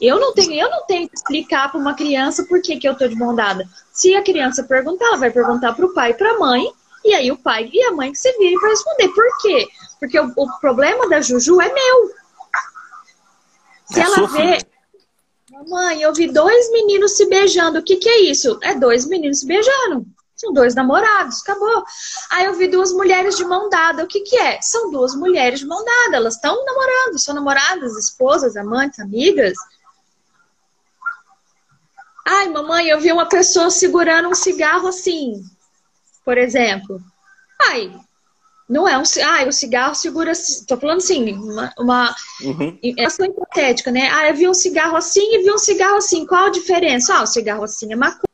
Eu 0.00 0.18
não 0.18 0.32
tenho, 0.32 0.54
eu 0.54 0.70
não 0.70 0.86
tenho 0.86 1.06
que 1.06 1.14
explicar 1.14 1.70
para 1.70 1.78
uma 1.78 1.94
criança 1.94 2.44
por 2.44 2.62
que, 2.62 2.78
que 2.78 2.88
eu 2.88 2.96
tô 2.96 3.06
de 3.06 3.14
mão 3.14 3.34
dada. 3.34 3.68
Se 3.92 4.14
a 4.14 4.22
criança 4.22 4.62
perguntar, 4.62 5.06
ela 5.06 5.18
vai 5.18 5.30
perguntar 5.30 5.74
para 5.74 5.84
o 5.84 5.92
pai 5.92 6.12
e 6.12 6.14
para 6.14 6.30
a 6.32 6.38
mãe, 6.38 6.72
e 7.04 7.14
aí 7.14 7.30
o 7.30 7.36
pai 7.36 7.68
e 7.70 7.82
a 7.82 7.92
mãe 7.92 8.10
que 8.10 8.18
se 8.18 8.32
virem 8.38 8.58
para 8.58 8.70
responder. 8.70 9.08
Por 9.08 9.38
quê? 9.42 9.68
Porque 9.98 10.18
o, 10.18 10.32
o, 10.36 10.58
problema 10.58 11.06
da 11.08 11.20
Juju 11.20 11.60
é 11.60 11.70
meu. 11.70 12.10
Se 13.86 14.00
é 14.00 14.02
ela 14.02 14.26
vê. 14.26 14.58
Mamãe, 15.50 16.00
eu 16.00 16.14
vi 16.14 16.32
dois 16.32 16.70
meninos 16.72 17.16
se 17.16 17.26
beijando. 17.26 17.78
O 17.78 17.82
que, 17.82 17.96
que 17.96 18.08
é 18.08 18.20
isso? 18.22 18.58
É 18.62 18.74
dois 18.74 19.06
meninos 19.06 19.40
se 19.40 19.46
beijando. 19.46 20.06
São 20.40 20.54
dois 20.54 20.74
namorados, 20.74 21.42
acabou. 21.42 21.84
Aí 22.30 22.46
eu 22.46 22.54
vi 22.54 22.66
duas 22.66 22.94
mulheres 22.94 23.36
de 23.36 23.44
mão 23.44 23.68
dada. 23.68 24.02
O 24.02 24.06
que, 24.06 24.20
que 24.20 24.38
é? 24.38 24.58
São 24.62 24.90
duas 24.90 25.14
mulheres 25.14 25.60
de 25.60 25.66
mão 25.66 25.84
dada. 25.84 26.16
Elas 26.16 26.36
estão 26.36 26.64
namorando, 26.64 27.18
são 27.18 27.34
namoradas, 27.34 27.94
esposas, 27.94 28.56
amantes, 28.56 28.98
amigas. 29.00 29.52
Ai, 32.26 32.48
mamãe, 32.48 32.88
eu 32.88 32.98
vi 32.98 33.12
uma 33.12 33.28
pessoa 33.28 33.70
segurando 33.70 34.30
um 34.30 34.34
cigarro 34.34 34.88
assim, 34.88 35.44
por 36.24 36.38
exemplo. 36.38 36.98
Ai, 37.60 37.92
não 38.66 38.88
é 38.88 38.96
um. 38.96 39.02
Ai, 39.22 39.46
o 39.46 39.52
cigarro 39.52 39.94
segura. 39.94 40.32
Tô 40.66 40.78
falando 40.78 40.98
assim, 40.98 41.34
uma. 41.34 41.70
uma 41.78 42.16
uhum. 42.40 42.78
É 42.82 43.04
ação 43.04 43.26
hipotética, 43.26 43.90
né? 43.90 44.08
Ah, 44.10 44.30
eu 44.30 44.34
vi 44.34 44.48
um 44.48 44.54
cigarro 44.54 44.96
assim 44.96 45.34
e 45.34 45.42
vi 45.42 45.52
um 45.52 45.58
cigarro 45.58 45.96
assim. 45.96 46.24
Qual 46.24 46.46
a 46.46 46.50
diferença? 46.50 47.14
Ah, 47.14 47.24
o 47.24 47.26
cigarro 47.26 47.64
assim 47.64 47.92
é 47.92 47.96
maconha 47.96 48.29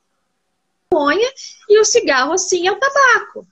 e 1.69 1.81
o 1.81 1.85
cigarro 1.85 2.33
assim 2.33 2.67
é 2.67 2.73
o 2.73 2.79
tabaco. 2.79 3.47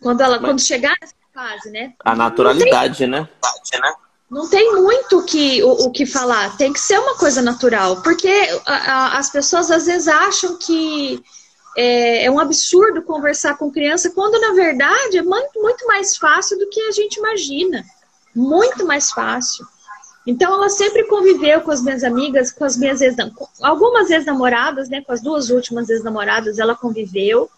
Quando 0.00 0.20
ela, 0.20 0.40
Mas... 0.40 0.50
quando 0.50 0.60
chegar 0.60 0.96
nessa 1.00 1.14
fase, 1.32 1.70
né? 1.70 1.94
A 2.04 2.14
naturalidade, 2.14 3.06
né? 3.06 3.28
não 4.32 4.48
tem 4.48 4.74
muito 4.74 5.22
que, 5.24 5.62
o, 5.62 5.70
o, 5.70 5.90
que 5.90 6.06
falar. 6.06 6.56
Tem 6.56 6.72
que 6.72 6.80
ser 6.80 6.98
uma 6.98 7.16
coisa 7.16 7.42
natural. 7.42 8.02
Porque 8.02 8.30
a, 8.66 8.74
a, 8.74 9.18
as 9.18 9.30
pessoas 9.30 9.70
às 9.70 9.84
vezes 9.84 10.08
acham 10.08 10.56
que 10.56 11.22
é, 11.76 12.24
é, 12.24 12.30
um 12.30 12.40
absurdo 12.40 13.02
conversar 13.02 13.56
com 13.56 13.70
criança, 13.70 14.10
quando 14.10 14.40
na 14.40 14.54
verdade 14.54 15.18
é 15.18 15.22
muito, 15.22 15.60
muito 15.60 15.86
mais 15.86 16.16
fácil 16.16 16.58
do 16.58 16.68
que 16.70 16.80
a 16.80 16.90
gente 16.92 17.16
imagina. 17.16 17.84
Muito 18.34 18.86
mais 18.86 19.10
fácil. 19.10 19.66
Então 20.26 20.54
ela 20.54 20.68
sempre 20.68 21.04
conviveu 21.04 21.60
com 21.62 21.70
as 21.70 21.82
minhas 21.82 22.04
amigas, 22.04 22.52
com 22.52 22.64
as 22.64 22.76
minhas 22.76 23.00
ex 23.00 23.16
algumas 23.60 24.10
ex-namoradas, 24.10 24.88
né? 24.88 25.02
Com 25.02 25.12
as 25.12 25.20
duas 25.20 25.50
últimas 25.50 25.88
ex-namoradas, 25.90 26.58
ela 26.58 26.76
conviveu. 26.76 27.50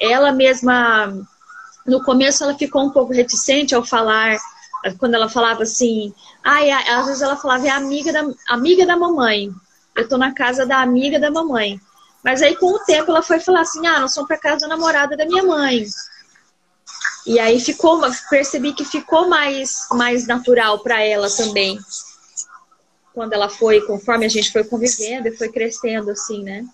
Ela 0.00 0.30
mesma, 0.30 1.12
no 1.84 2.02
começo, 2.04 2.44
ela 2.44 2.54
ficou 2.54 2.84
um 2.84 2.90
pouco 2.90 3.12
reticente 3.12 3.74
ao 3.74 3.84
falar 3.84 4.38
quando 4.98 5.14
ela 5.14 5.28
falava 5.28 5.64
assim, 5.64 6.14
ai, 6.44 6.70
às 6.70 7.06
vezes 7.06 7.22
ela 7.22 7.36
falava, 7.36 7.66
é 7.66 7.70
amiga 7.70 8.12
da, 8.12 8.24
amiga 8.48 8.86
da 8.86 8.96
mamãe. 8.96 9.50
Eu 9.96 10.08
tô 10.08 10.16
na 10.16 10.32
casa 10.32 10.64
da 10.64 10.80
amiga 10.80 11.18
da 11.18 11.30
mamãe. 11.30 11.80
Mas 12.22 12.42
aí, 12.42 12.56
com 12.56 12.66
o 12.66 12.78
tempo, 12.80 13.10
ela 13.10 13.22
foi 13.22 13.40
falar 13.40 13.62
assim, 13.62 13.86
ah, 13.86 14.00
nós 14.00 14.12
somos 14.12 14.28
pra 14.28 14.38
casa 14.38 14.60
da 14.60 14.68
namorada 14.68 15.16
da 15.16 15.24
minha 15.24 15.42
mãe. 15.42 15.86
E 17.26 17.40
aí 17.40 17.58
ficou, 17.58 18.00
percebi 18.30 18.72
que 18.72 18.84
ficou 18.84 19.28
mais, 19.28 19.88
mais 19.90 20.26
natural 20.26 20.78
para 20.78 21.02
ela 21.02 21.28
também. 21.28 21.78
Quando 23.12 23.32
ela 23.32 23.48
foi, 23.48 23.80
conforme 23.80 24.24
a 24.24 24.28
gente 24.28 24.52
foi 24.52 24.62
convivendo 24.62 25.26
e 25.26 25.36
foi 25.36 25.50
crescendo, 25.50 26.10
assim, 26.10 26.44
né? 26.44 26.64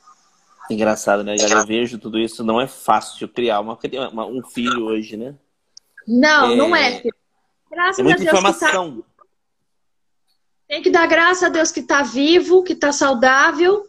Engraçado, 0.70 1.24
né? 1.24 1.36
Eu 1.38 1.66
vejo 1.66 1.98
tudo 1.98 2.18
isso, 2.18 2.44
não 2.44 2.61
é 2.61 2.66
fácil 2.66 3.28
criar 3.28 3.61
uma, 3.61 3.78
uma 4.12 4.26
um 4.26 4.42
filho 4.44 4.84
hoje, 4.84 5.16
né? 5.16 5.34
Não, 6.07 6.53
é... 6.53 6.57
não 6.57 6.76
é, 6.76 7.00
filho. 7.00 7.14
Graças 7.70 7.98
é 7.98 8.03
muita 8.03 8.20
a 8.20 8.24
Deus 8.24 8.28
informação. 8.28 8.96
Que 8.96 9.03
tá... 9.03 9.24
Tem 10.68 10.82
que 10.82 10.90
dar 10.90 11.07
graças 11.07 11.44
a 11.44 11.48
Deus 11.48 11.70
que 11.70 11.80
está 11.80 12.03
vivo, 12.03 12.62
que 12.62 12.74
está 12.74 12.92
saudável 12.92 13.86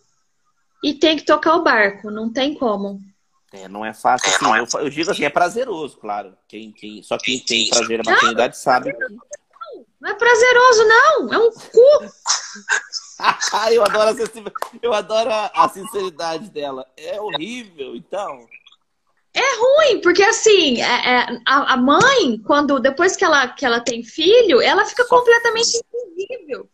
e 0.84 0.94
tem 0.94 1.18
que 1.18 1.26
tocar 1.26 1.56
o 1.56 1.64
barco. 1.64 2.10
Não 2.10 2.32
tem 2.32 2.54
como. 2.54 3.02
É, 3.54 3.68
não 3.68 3.86
é 3.86 3.94
fácil 3.94 4.28
assim. 4.30 4.46
Eu, 4.58 4.82
eu, 4.82 4.90
digo 4.90 5.12
assim, 5.12 5.24
é 5.24 5.30
prazeroso, 5.30 5.98
claro. 5.98 6.36
Quem, 6.48 6.72
quem, 6.72 7.04
só 7.04 7.20
quem 7.20 7.40
tem 7.40 7.70
prazer 7.70 8.04
na 8.04 8.12
maternidade 8.12 8.58
sabe. 8.58 8.92
Não, 8.92 9.86
não 10.02 10.10
é 10.10 10.14
prazeroso, 10.16 10.84
não. 10.86 11.34
É 11.34 11.38
um 11.38 11.52
cu. 11.52 11.80
eu 13.72 13.84
adoro, 13.84 14.18
eu 14.82 14.94
adoro 14.94 15.30
a 15.32 15.70
sinceridade 15.70 16.50
dela. 16.50 16.88
É 16.98 17.22
horrível, 17.22 17.96
então. 17.96 18.48
É 19.36 19.56
ruim, 19.58 20.02
porque 20.02 20.24
assim, 20.24 20.82
é, 20.82 20.86
é, 20.86 21.28
a, 21.48 21.74
a, 21.74 21.78
mãe, 21.78 22.40
quando 22.46 22.80
depois 22.80 23.16
que 23.16 23.24
ela, 23.24 23.48
que 23.48 23.66
ela 23.66 23.80
tem 23.80 24.04
filho, 24.04 24.62
ela 24.62 24.86
fica 24.86 25.06
completamente 25.06 25.80
invisível. 25.94 26.70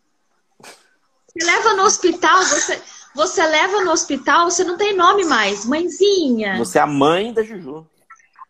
Você 1.28 1.46
leva 1.46 1.74
no 1.74 1.84
hospital, 1.84 2.40
você, 2.40 2.82
você 3.16 3.45
leva 3.45 3.82
no 3.82 3.91
hospital, 3.91 4.49
você 4.49 4.64
não 4.64 4.78
tem 4.78 4.95
nome 4.95 5.26
mais, 5.26 5.66
mãezinha. 5.66 6.57
Você 6.57 6.78
é 6.78 6.82
a 6.82 6.88
mãe 6.88 7.34
da 7.34 7.43
Juju. 7.43 7.88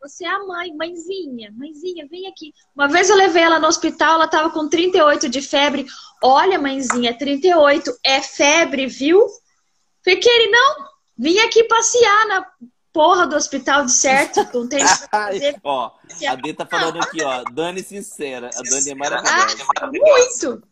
Você 0.01 0.26
é 0.26 0.30
a 0.30 0.39
mãe, 0.45 0.74
mãezinha, 0.74 1.51
mãezinha, 1.57 2.07
vem 2.10 2.26
aqui. 2.28 2.53
Uma 2.74 2.88
vez 2.88 3.10
eu 3.10 3.18
levei 3.18 3.43
ela 3.43 3.60
no 3.60 3.68
hospital, 3.68 4.16
ela 4.16 4.28
tava 4.28 4.49
com 4.49 4.70
38 4.70 5.28
de 5.28 5.41
febre. 5.41 5.86
Olha, 6.24 6.57
mãezinha, 6.57 7.18
38 7.18 7.91
é 8.03 8.22
febre, 8.22 8.88
viu? 8.88 9.26
Falei, 10.03 10.20
querido, 10.20 10.51
não, 10.51 10.86
vim 11.18 11.38
aqui 11.39 11.66
passear 11.66 12.28
na 12.28 12.45
porra 12.93 13.28
do 13.28 13.36
hospital 13.36 13.86
de 13.86 13.91
certo, 13.91 14.47
não 14.53 14.68
tem 14.68 14.80
Ó, 15.64 15.91
a 16.28 16.36
Dê 16.36 16.53
tá 16.53 16.66
falando 16.66 17.01
aqui, 17.01 17.22
ó, 17.24 17.43
Dani 17.51 17.84
sincera, 17.84 18.49
a 18.53 18.62
Dani 18.62 18.89
é 18.89 18.95
maravilhosa. 18.95 19.57
Ah, 19.82 19.88
muito! 19.88 20.64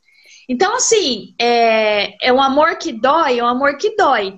Então, 0.47 0.75
assim, 0.75 1.35
é, 1.39 2.27
é 2.27 2.31
um 2.31 2.41
amor 2.41 2.77
que 2.77 2.93
dói, 2.93 3.39
é 3.39 3.43
um 3.43 3.47
amor 3.47 3.77
que 3.77 3.95
dói. 3.95 4.37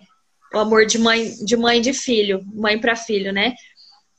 O 0.53 0.57
amor 0.57 0.85
de 0.85 0.97
mãe, 0.97 1.31
de 1.45 1.55
mãe 1.55 1.79
de 1.79 1.93
filho, 1.93 2.43
mãe 2.53 2.79
para 2.79 2.95
filho, 2.95 3.31
né? 3.31 3.53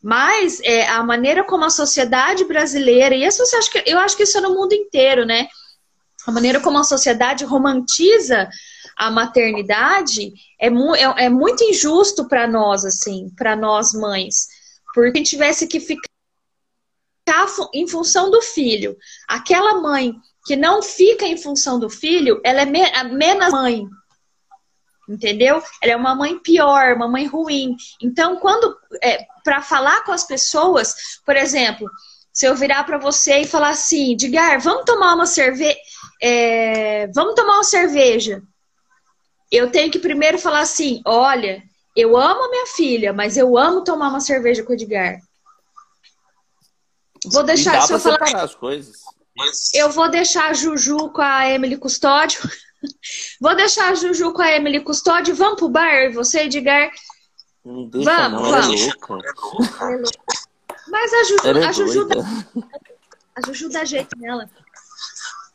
Mas 0.02 0.60
é, 0.60 0.86
a 0.86 1.02
maneira 1.02 1.44
como 1.44 1.64
a 1.64 1.70
sociedade 1.70 2.44
brasileira, 2.44 3.14
e 3.14 3.24
isso 3.24 3.42
eu 3.42 3.58
acho, 3.58 3.70
que, 3.70 3.82
eu 3.84 3.98
acho 3.98 4.16
que 4.16 4.22
isso 4.22 4.38
é 4.38 4.40
no 4.40 4.54
mundo 4.54 4.72
inteiro, 4.72 5.26
né? 5.26 5.48
A 6.26 6.30
maneira 6.30 6.60
como 6.60 6.78
a 6.78 6.84
sociedade 6.84 7.44
romantiza 7.44 8.48
a 9.00 9.10
maternidade 9.10 10.32
é, 10.60 10.68
mu 10.68 10.94
é, 10.94 11.24
é 11.24 11.28
muito 11.30 11.64
injusto 11.64 12.28
para 12.28 12.46
nós, 12.46 12.84
assim, 12.84 13.30
para 13.34 13.56
nós 13.56 13.94
mães. 13.94 14.46
Porque 14.94 15.18
a 15.18 15.20
gente 15.20 15.30
tivesse 15.30 15.66
que 15.66 15.80
ficar 15.80 16.06
em 17.72 17.88
função 17.88 18.30
do 18.30 18.42
filho. 18.42 18.94
Aquela 19.26 19.80
mãe 19.80 20.14
que 20.46 20.56
não 20.56 20.82
fica 20.82 21.26
em 21.26 21.36
função 21.36 21.78
do 21.78 21.90
filho, 21.90 22.40
ela 22.44 22.62
é 22.62 22.64
me 22.64 22.80
menos 23.12 23.52
mãe. 23.52 23.86
Entendeu? 25.08 25.62
Ela 25.82 25.92
é 25.92 25.96
uma 25.96 26.14
mãe 26.14 26.38
pior, 26.38 26.94
uma 26.94 27.08
mãe 27.08 27.26
ruim. 27.26 27.76
Então, 28.00 28.36
quando 28.36 28.76
é, 29.02 29.26
para 29.44 29.60
falar 29.60 30.04
com 30.04 30.12
as 30.12 30.24
pessoas, 30.24 30.94
por 31.26 31.36
exemplo, 31.36 31.90
se 32.32 32.46
eu 32.46 32.54
virar 32.54 32.84
para 32.84 32.98
você 32.98 33.40
e 33.40 33.46
falar 33.46 33.70
assim, 33.70 34.14
Digar, 34.16 34.60
vamos 34.60 34.84
tomar 34.84 35.14
uma 35.14 35.26
cerveja, 35.26 35.76
é, 36.22 37.08
vamos 37.08 37.34
tomar 37.34 37.54
uma 37.54 37.64
cerveja 37.64 38.42
eu 39.50 39.70
tenho 39.70 39.90
que 39.90 39.98
primeiro 39.98 40.38
falar 40.38 40.60
assim: 40.60 41.02
olha, 41.04 41.62
eu 41.96 42.16
amo 42.16 42.44
a 42.44 42.50
minha 42.50 42.66
filha, 42.68 43.12
mas 43.12 43.36
eu 43.36 43.58
amo 43.58 43.82
tomar 43.82 44.08
uma 44.08 44.20
cerveja 44.20 44.62
com 44.62 44.70
o 44.70 44.74
Edgar. 44.74 45.18
Vou 47.26 47.42
deixar 47.42 47.78
isso 47.78 47.92
eu 47.92 48.00
falar. 48.00 48.44
as 48.44 48.54
coisas. 48.54 49.02
Eu 49.74 49.90
vou 49.90 50.10
deixar 50.10 50.50
a 50.50 50.54
Juju 50.54 51.10
com 51.10 51.22
a 51.22 51.48
Emily 51.48 51.76
Custódio. 51.76 52.40
vou 53.40 53.54
deixar 53.54 53.90
a 53.90 53.94
Juju 53.94 54.32
com 54.32 54.42
a 54.42 54.52
Emily 54.52 54.80
Custódio. 54.80 55.34
Vamos 55.34 55.58
pro 55.58 55.68
bar, 55.68 56.12
você, 56.12 56.42
Edgar? 56.42 56.90
Não 57.64 57.88
deixa 57.88 58.10
vamos, 58.10 58.42
não, 58.42 58.50
vamos. 58.50 58.80
É 58.80 59.96
louca. 59.96 60.40
Mas 60.88 61.12
a 61.12 61.24
Juju, 61.24 61.46
é 61.46 61.66
a 61.66 61.72
Juju, 61.72 62.04
dá, 62.06 62.16
a 63.36 63.46
Juju 63.46 63.68
dá 63.68 63.84
jeito 63.84 64.18
nela. 64.18 64.50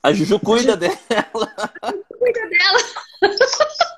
A 0.01 0.13
Juju 0.13 0.39
cuida 0.39 0.73
a 0.73 0.75
Juju, 0.75 0.97
dela. 1.09 1.53
A 1.81 1.91
Juju 1.91 2.05
cuida 2.19 2.49
dela. 2.49 2.79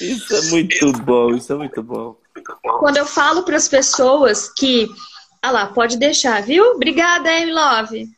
Isso 0.00 0.34
é 0.34 0.40
muito 0.50 0.92
bom, 1.02 1.34
isso 1.34 1.52
é 1.52 1.56
muito 1.56 1.82
bom. 1.82 2.16
quando 2.80 2.96
eu 2.96 3.06
falo 3.06 3.44
para 3.44 3.56
as 3.56 3.68
pessoas 3.68 4.48
que. 4.48 4.88
Ah 5.40 5.50
lá, 5.50 5.66
pode 5.66 5.96
deixar, 5.96 6.42
viu? 6.42 6.64
Obrigada, 6.72 7.30
Amy 7.30 7.52
Love. 7.52 8.08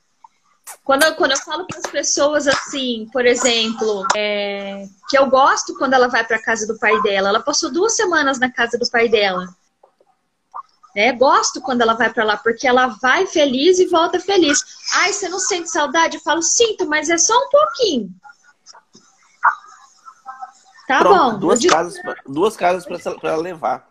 Quando 0.83 1.05
eu, 1.05 1.15
quando 1.15 1.33
eu 1.33 1.39
falo 1.39 1.67
para 1.67 1.79
as 1.79 1.87
pessoas 1.87 2.47
assim, 2.47 3.09
por 3.13 3.25
exemplo, 3.25 4.07
é, 4.15 4.87
que 5.09 5.17
eu 5.19 5.27
gosto 5.27 5.77
quando 5.77 5.95
ela 5.95 6.09
vai 6.09 6.25
para 6.25 6.43
casa 6.43 6.67
do 6.67 6.79
pai 6.79 7.01
dela, 7.03 7.29
ela 7.31 7.41
passou 7.41 7.73
duas 7.73 7.97
semanas 7.97 8.39
na 8.39 8.51
casa 8.51 8.79
do 8.79 8.89
pai 8.91 9.09
dela. 9.09 9.47
É, 10.97 11.11
gosto 11.13 11.61
quando 11.61 11.81
ela 11.81 11.95
vai 11.95 12.13
para 12.13 12.25
lá, 12.25 12.37
porque 12.37 12.69
ela 12.69 12.87
vai 12.87 13.27
feliz 13.27 13.79
e 13.79 13.87
volta 13.87 14.21
feliz. 14.21 14.63
Ai, 14.95 15.13
você 15.13 15.29
não 15.29 15.41
sente 15.41 15.71
saudade? 15.71 16.17
Eu 16.17 16.23
falo, 16.23 16.43
sinto, 16.43 16.87
mas 16.87 17.11
é 17.11 17.19
só 17.19 17.37
um 17.37 17.49
pouquinho. 17.49 18.11
Tá 20.87 20.99
Pronto, 20.99 21.33
bom. 21.33 21.39
Duas 21.39 21.65
casas, 21.65 22.03
duas 22.27 22.57
casas 22.57 22.85
para 22.87 23.31
ela 23.31 23.43
levar. 23.43 23.91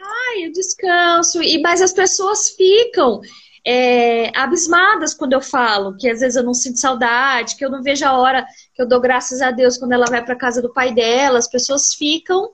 Ai, 0.00 0.46
eu 0.46 0.52
descanso. 0.52 1.42
E, 1.42 1.60
mas 1.60 1.80
as 1.82 1.92
pessoas 1.92 2.50
ficam 2.50 3.20
é, 3.66 4.36
abismadas 4.38 5.14
quando 5.14 5.32
eu 5.32 5.40
falo, 5.40 5.96
que 5.96 6.08
às 6.08 6.20
vezes 6.20 6.36
eu 6.36 6.42
não 6.42 6.54
sinto 6.54 6.78
saudade, 6.78 7.56
que 7.56 7.64
eu 7.64 7.70
não 7.70 7.82
vejo 7.82 8.04
a 8.06 8.18
hora 8.18 8.46
que 8.74 8.82
eu 8.82 8.88
dou 8.88 9.00
graças 9.00 9.40
a 9.40 9.50
Deus 9.50 9.76
quando 9.76 9.92
ela 9.92 10.06
vai 10.06 10.24
para 10.24 10.36
casa 10.36 10.62
do 10.62 10.72
pai 10.72 10.92
dela. 10.92 11.38
As 11.38 11.48
pessoas 11.48 11.94
ficam 11.94 12.50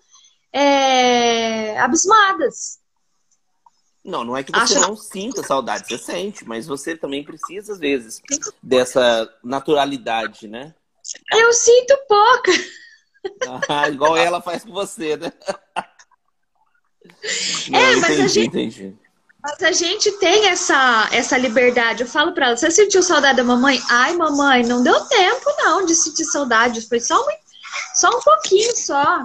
é, 0.53 1.79
abismadas. 1.79 2.79
Não, 4.05 4.25
não 4.25 4.37
é 4.37 4.45
que 4.45 4.53
você 4.53 4.75
Acho... 4.75 4.81
não 4.81 4.97
sinta 4.97 5.43
saudade, 5.43 5.89
você 5.89 5.99
sente, 5.99 6.45
mas 6.47 6.67
você 6.67 6.97
também 6.97 7.25
precisa, 7.25 7.73
às 7.73 7.79
vezes, 7.79 8.23
dessa 8.63 9.29
naturalidade, 9.43 10.47
né? 10.47 10.75
Eu 11.33 11.53
sinto 11.53 11.97
pouca. 12.09 12.53
Ah, 13.69 13.89
igual 13.89 14.17
ela 14.17 14.41
faz 14.41 14.63
com 14.63 14.73
você, 14.73 15.17
né? 15.17 15.33
Não, 17.69 17.79
é, 17.79 17.97
mas 17.97 18.05
entendi, 18.05 18.23
a 18.23 18.29
gente. 18.29 18.47
Entendi. 18.47 18.99
Mas 19.47 19.63
a 19.63 19.71
gente 19.71 20.11
tem 20.19 20.49
essa, 20.49 21.09
essa 21.13 21.39
liberdade. 21.39 22.03
Eu 22.03 22.09
falo 22.09 22.33
pra 22.33 22.47
ela, 22.47 22.57
você 22.57 22.69
sentiu 22.69 23.01
saudade 23.01 23.37
da 23.37 23.45
mamãe? 23.45 23.81
Ai, 23.89 24.13
mamãe, 24.17 24.65
não 24.65 24.83
deu 24.83 25.01
tempo 25.05 25.45
não 25.59 25.87
de 25.87 25.95
sentir 25.95 26.25
saudade. 26.25 26.89
Foi 26.89 26.99
só 26.99 27.15
um, 27.15 27.31
só 27.95 28.09
um 28.09 28.21
pouquinho 28.21 28.77
só. 28.77 29.25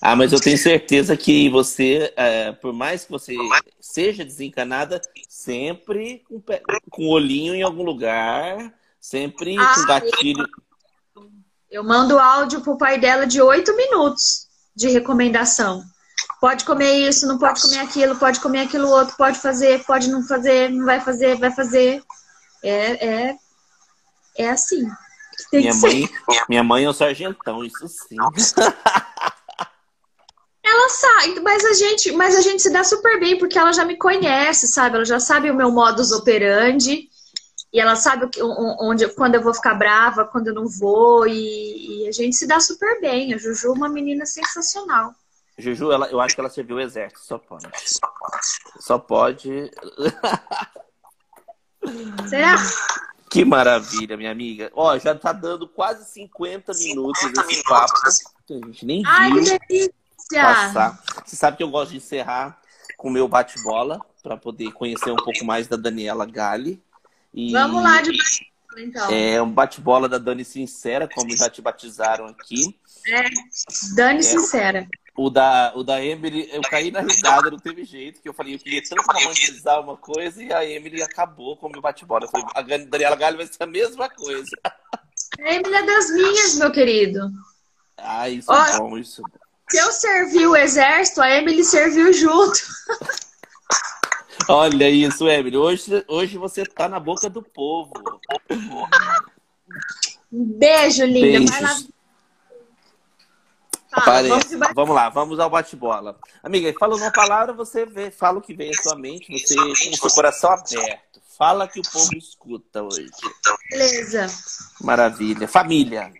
Ah, 0.00 0.14
mas 0.14 0.32
eu 0.32 0.38
tenho 0.38 0.56
certeza 0.56 1.16
que 1.16 1.48
você, 1.48 2.12
é, 2.14 2.52
por 2.52 2.72
mais 2.72 3.04
que 3.04 3.10
você 3.10 3.34
seja 3.80 4.24
desencanada, 4.24 5.00
sempre 5.28 6.22
com, 6.28 6.40
com 6.88 7.02
o 7.06 7.10
olhinho 7.10 7.52
em 7.52 7.62
algum 7.62 7.82
lugar, 7.82 8.72
sempre 9.00 9.58
ah, 9.58 9.74
com 9.74 9.84
gatilho. 9.84 10.46
Eu 11.68 11.82
mando 11.82 12.20
áudio 12.20 12.60
pro 12.60 12.78
pai 12.78 13.00
dela 13.00 13.26
de 13.26 13.42
oito 13.42 13.74
minutos 13.74 14.46
de 14.76 14.86
recomendação. 14.86 15.82
Pode 16.40 16.64
comer 16.64 17.08
isso, 17.08 17.26
não 17.26 17.38
pode 17.38 17.62
comer 17.62 17.78
aquilo, 17.78 18.16
pode 18.16 18.40
comer 18.40 18.60
aquilo 18.60 18.88
outro, 18.88 19.16
pode 19.16 19.38
fazer, 19.38 19.82
pode 19.84 20.10
não 20.10 20.22
fazer, 20.22 20.70
não 20.70 20.84
vai 20.84 21.00
fazer, 21.00 21.36
vai 21.36 21.50
fazer. 21.50 22.02
É, 22.62 23.06
é, 23.06 23.36
é 24.38 24.50
assim. 24.50 24.86
minha 25.52 25.74
mãe, 25.74 26.08
minha 26.48 26.64
mãe 26.64 26.84
é 26.84 26.88
o 26.88 26.92
sargentão, 26.92 27.64
isso 27.64 27.88
sim. 27.88 28.16
Ela 30.68 30.88
sabe, 30.88 31.40
mas 31.40 31.64
a 31.64 31.72
gente, 31.74 32.10
mas 32.12 32.34
a 32.34 32.40
gente 32.40 32.60
se 32.60 32.72
dá 32.72 32.82
super 32.82 33.20
bem 33.20 33.38
porque 33.38 33.56
ela 33.56 33.72
já 33.72 33.84
me 33.84 33.96
conhece, 33.96 34.66
sabe? 34.66 34.96
Ela 34.96 35.04
já 35.04 35.20
sabe 35.20 35.48
o 35.48 35.54
meu 35.54 35.70
modus 35.70 36.10
operandi 36.10 37.08
e 37.72 37.80
ela 37.80 37.94
sabe 37.94 38.28
onde, 38.80 39.06
quando 39.10 39.36
eu 39.36 39.42
vou 39.42 39.54
ficar 39.54 39.74
brava, 39.74 40.24
quando 40.24 40.48
eu 40.48 40.54
não 40.54 40.66
vou 40.66 41.24
e, 41.24 42.02
e 42.02 42.08
a 42.08 42.10
gente 42.10 42.34
se 42.34 42.48
dá 42.48 42.58
super 42.58 43.00
bem. 43.00 43.32
A 43.32 43.38
Juju 43.38 43.68
é 43.68 43.72
uma 43.72 43.88
menina 43.88 44.26
sensacional. 44.26 45.14
Juju, 45.58 45.90
ela, 45.90 46.06
eu 46.08 46.20
acho 46.20 46.34
que 46.34 46.40
ela 46.40 46.50
serviu 46.50 46.76
o 46.76 46.80
exército, 46.80 47.20
só 47.20 47.38
pode. 47.38 47.66
Só 48.78 48.98
pode. 48.98 49.70
Será? 52.28 52.56
Que 53.30 53.44
maravilha, 53.44 54.16
minha 54.16 54.30
amiga. 54.30 54.70
Ó, 54.74 54.98
já 54.98 55.14
tá 55.14 55.32
dando 55.32 55.66
quase 55.66 56.04
50 56.12 56.72
minutos 56.74 57.22
esse 57.22 57.62
papo. 57.64 57.92
Que 58.46 58.54
a 58.54 58.66
gente 58.66 58.86
nem 58.86 59.02
Ai, 59.06 59.30
viu 59.32 59.90
passar. 60.30 61.02
Você 61.24 61.36
sabe 61.36 61.56
que 61.56 61.62
eu 61.62 61.70
gosto 61.70 61.90
de 61.92 61.96
encerrar 61.98 62.60
com 62.96 63.08
o 63.08 63.10
meu 63.10 63.28
bate-bola, 63.28 64.00
para 64.22 64.36
poder 64.36 64.72
conhecer 64.72 65.10
um 65.10 65.16
pouco 65.16 65.44
mais 65.44 65.68
da 65.68 65.76
Daniela 65.76 66.26
Gali. 66.26 66.82
E... 67.32 67.52
Vamos 67.52 67.82
lá 67.82 68.02
de 68.02 68.10
bate-bola, 68.10 68.82
então. 68.82 69.10
É 69.10 69.42
um 69.42 69.50
bate-bola 69.50 70.08
da 70.08 70.18
Dani 70.18 70.44
Sincera, 70.44 71.08
como 71.08 71.36
já 71.36 71.48
te 71.48 71.62
batizaram 71.62 72.26
aqui. 72.26 72.76
É, 73.06 73.24
Dani 73.94 74.18
é. 74.18 74.22
Sincera. 74.22 74.88
O 75.16 75.30
da, 75.30 75.72
o 75.74 75.82
da 75.82 76.04
Emily, 76.04 76.46
eu 76.52 76.60
caí 76.60 76.90
na 76.90 77.00
risada, 77.00 77.50
não 77.50 77.58
teve 77.58 77.84
jeito, 77.84 78.20
que 78.20 78.28
eu 78.28 78.34
falei, 78.34 78.54
eu 78.54 78.58
queria 78.58 78.82
tanto 78.82 79.02
romantizar 79.02 79.80
uma 79.80 79.96
coisa 79.96 80.42
e 80.42 80.52
a 80.52 80.62
Emily 80.62 81.02
acabou 81.02 81.56
com 81.56 81.68
o 81.68 81.70
meu 81.72 81.80
bate-bola. 81.80 82.28
A 82.54 82.60
Daniela 82.60 83.16
Galho 83.16 83.38
vai 83.38 83.46
ser 83.46 83.62
a 83.62 83.66
mesma 83.66 84.10
coisa. 84.10 84.50
A 85.40 85.54
Emily 85.54 85.74
é 85.74 85.82
das 85.86 86.10
minhas, 86.10 86.56
meu 86.56 86.70
querido. 86.70 87.30
Ah, 87.96 88.28
isso 88.28 88.52
Ó, 88.52 88.66
é 88.66 88.78
bom, 88.78 88.98
isso. 88.98 89.22
Se 89.70 89.78
eu 89.78 89.90
servi 89.90 90.46
o 90.46 90.54
exército, 90.54 91.22
a 91.22 91.30
Emily 91.30 91.64
serviu 91.64 92.12
junto. 92.12 92.58
Olha 94.48 94.88
isso, 94.90 95.26
Emily. 95.26 95.56
Hoje, 95.56 96.04
hoje 96.06 96.36
você 96.36 96.64
tá 96.64 96.88
na 96.88 97.00
boca 97.00 97.30
do 97.30 97.42
povo. 97.42 97.90
Beijo, 100.30 101.04
linda. 101.06 101.50
Vai 101.50 101.62
lá 101.62 101.95
vamos, 104.04 104.74
vamos, 104.74 104.94
lá, 104.94 105.08
vamos 105.08 105.40
ao 105.40 105.50
bate-bola. 105.50 106.18
Amiga, 106.42 106.72
fala 106.78 106.96
uma 106.96 107.10
palavra, 107.10 107.52
você 107.52 107.86
vê, 107.86 108.10
fala 108.10 108.38
o 108.38 108.42
que 108.42 108.54
vem 108.54 108.70
à 108.70 108.74
sua 108.74 108.96
mente, 108.96 109.32
você 109.38 109.54
com 109.54 109.70
o 109.70 109.76
seu 109.76 110.10
coração 110.10 110.50
aberto. 110.50 111.20
Fala 111.36 111.68
que 111.68 111.80
o 111.80 111.82
povo 111.82 112.16
escuta 112.16 112.82
hoje. 112.82 113.10
Beleza. 113.70 114.26
Maravilha. 114.80 115.46
Família. 115.46 116.10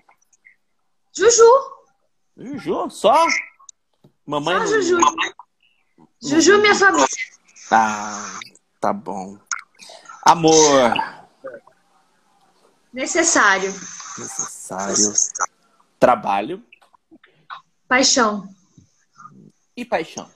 Juju. 1.17 1.43
Juju, 2.37 2.91
só? 2.91 3.27
Mamãe. 4.27 4.67
Só 4.67 4.67
Juju. 4.67 4.99
Juju, 6.23 6.59
minha 6.61 6.75
família. 6.75 7.07
Ah, 7.71 8.39
tá 8.79 8.93
bom. 8.93 9.39
Amor. 10.23 10.93
Necessário. 12.93 13.73
Necessário. 14.19 15.15
Trabalho. 15.99 16.63
Paixão. 17.89 18.49
E 19.77 19.85
paixão? 19.85 20.31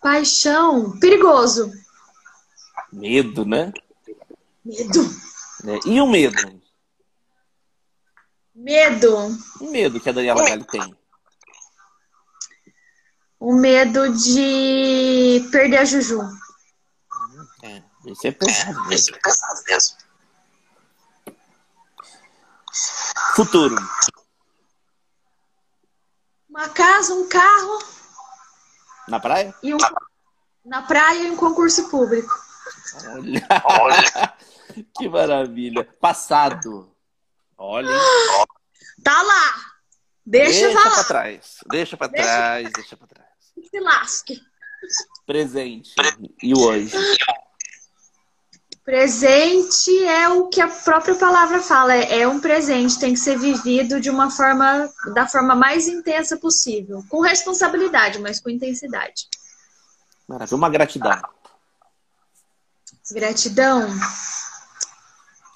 Paixão. 0.00 0.98
Perigoso. 0.98 1.70
Medo, 2.92 3.44
né? 3.44 3.72
Medo. 4.64 5.00
É. 5.64 5.88
E 5.88 6.00
o 6.00 6.06
medo? 6.06 6.62
Medo. 8.54 9.16
O 9.60 9.70
medo 9.70 10.00
que 10.00 10.08
a 10.08 10.12
Daniela 10.12 10.44
Galli 10.48 10.64
tem. 10.64 10.96
O 13.38 13.54
medo 13.54 14.16
de 14.16 15.46
perder 15.52 15.78
a 15.78 15.84
Juju. 15.84 16.20
É, 17.62 17.82
isso 18.06 18.26
é 18.26 18.32
pesado 18.32 18.88
mesmo. 18.88 18.92
Isso 18.94 19.14
é 19.14 19.18
pesado 19.18 19.62
mesmo. 19.68 19.96
Futuro. 23.34 23.76
Uma 26.56 26.70
casa, 26.70 27.12
um 27.12 27.28
carro. 27.28 27.78
Na 29.06 29.20
praia? 29.20 29.54
E 29.62 29.74
um... 29.74 29.78
Na 30.64 30.80
praia 30.80 31.24
e 31.24 31.30
um 31.30 31.36
concurso 31.36 31.90
público. 31.90 32.34
Olha. 33.10 33.46
Olha. 33.62 34.34
que 34.96 35.06
maravilha. 35.06 35.84
Passado. 36.00 36.90
Olha. 37.58 37.90
Tá 39.04 39.22
lá. 39.22 39.54
Deixa, 40.24 40.66
deixa 40.66 40.90
pra 40.90 41.04
trás. 41.04 41.56
Deixa 41.70 41.96
pra 41.96 42.06
deixa 42.08 42.26
trás, 42.26 42.72
deixa 42.72 42.96
pra 42.96 43.06
trás. 43.06 43.28
Se 43.70 43.78
lasque. 43.78 44.40
Presente. 45.24 45.94
E 46.42 46.56
hoje? 46.56 46.96
Presente 48.86 50.04
é 50.04 50.28
o 50.28 50.46
que 50.46 50.60
a 50.60 50.68
própria 50.68 51.16
palavra 51.16 51.60
fala, 51.60 51.92
é, 51.92 52.20
é 52.20 52.28
um 52.28 52.38
presente, 52.38 53.00
tem 53.00 53.14
que 53.14 53.18
ser 53.18 53.36
vivido 53.36 54.00
de 54.00 54.08
uma 54.08 54.30
forma, 54.30 54.88
da 55.12 55.26
forma 55.26 55.56
mais 55.56 55.88
intensa 55.88 56.36
possível, 56.36 57.04
com 57.08 57.20
responsabilidade, 57.20 58.20
mas 58.20 58.38
com 58.38 58.48
intensidade. 58.48 59.26
Maravilha, 60.28 60.56
uma 60.56 60.70
gratidão. 60.70 61.20
Gratidão 63.10 63.88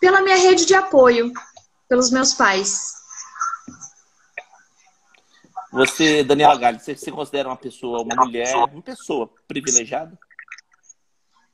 pela 0.01 0.23
minha 0.23 0.37
rede 0.37 0.67
de 0.67 0.75
apoio, 0.75 1.33
pelos 1.89 2.11
meus 2.11 2.35
pais. 2.35 2.95
Você, 5.71 6.25
Daniela 6.25 6.59
Galho, 6.59 6.81
você 6.81 6.97
se 6.97 7.13
considera 7.13 7.49
uma 7.49 7.57
pessoa, 7.57 8.03
uma 8.03 8.25
mulher, 8.25 8.57
uma 8.57 8.83
pessoa 8.83 9.33
privilegiada? 9.47 10.19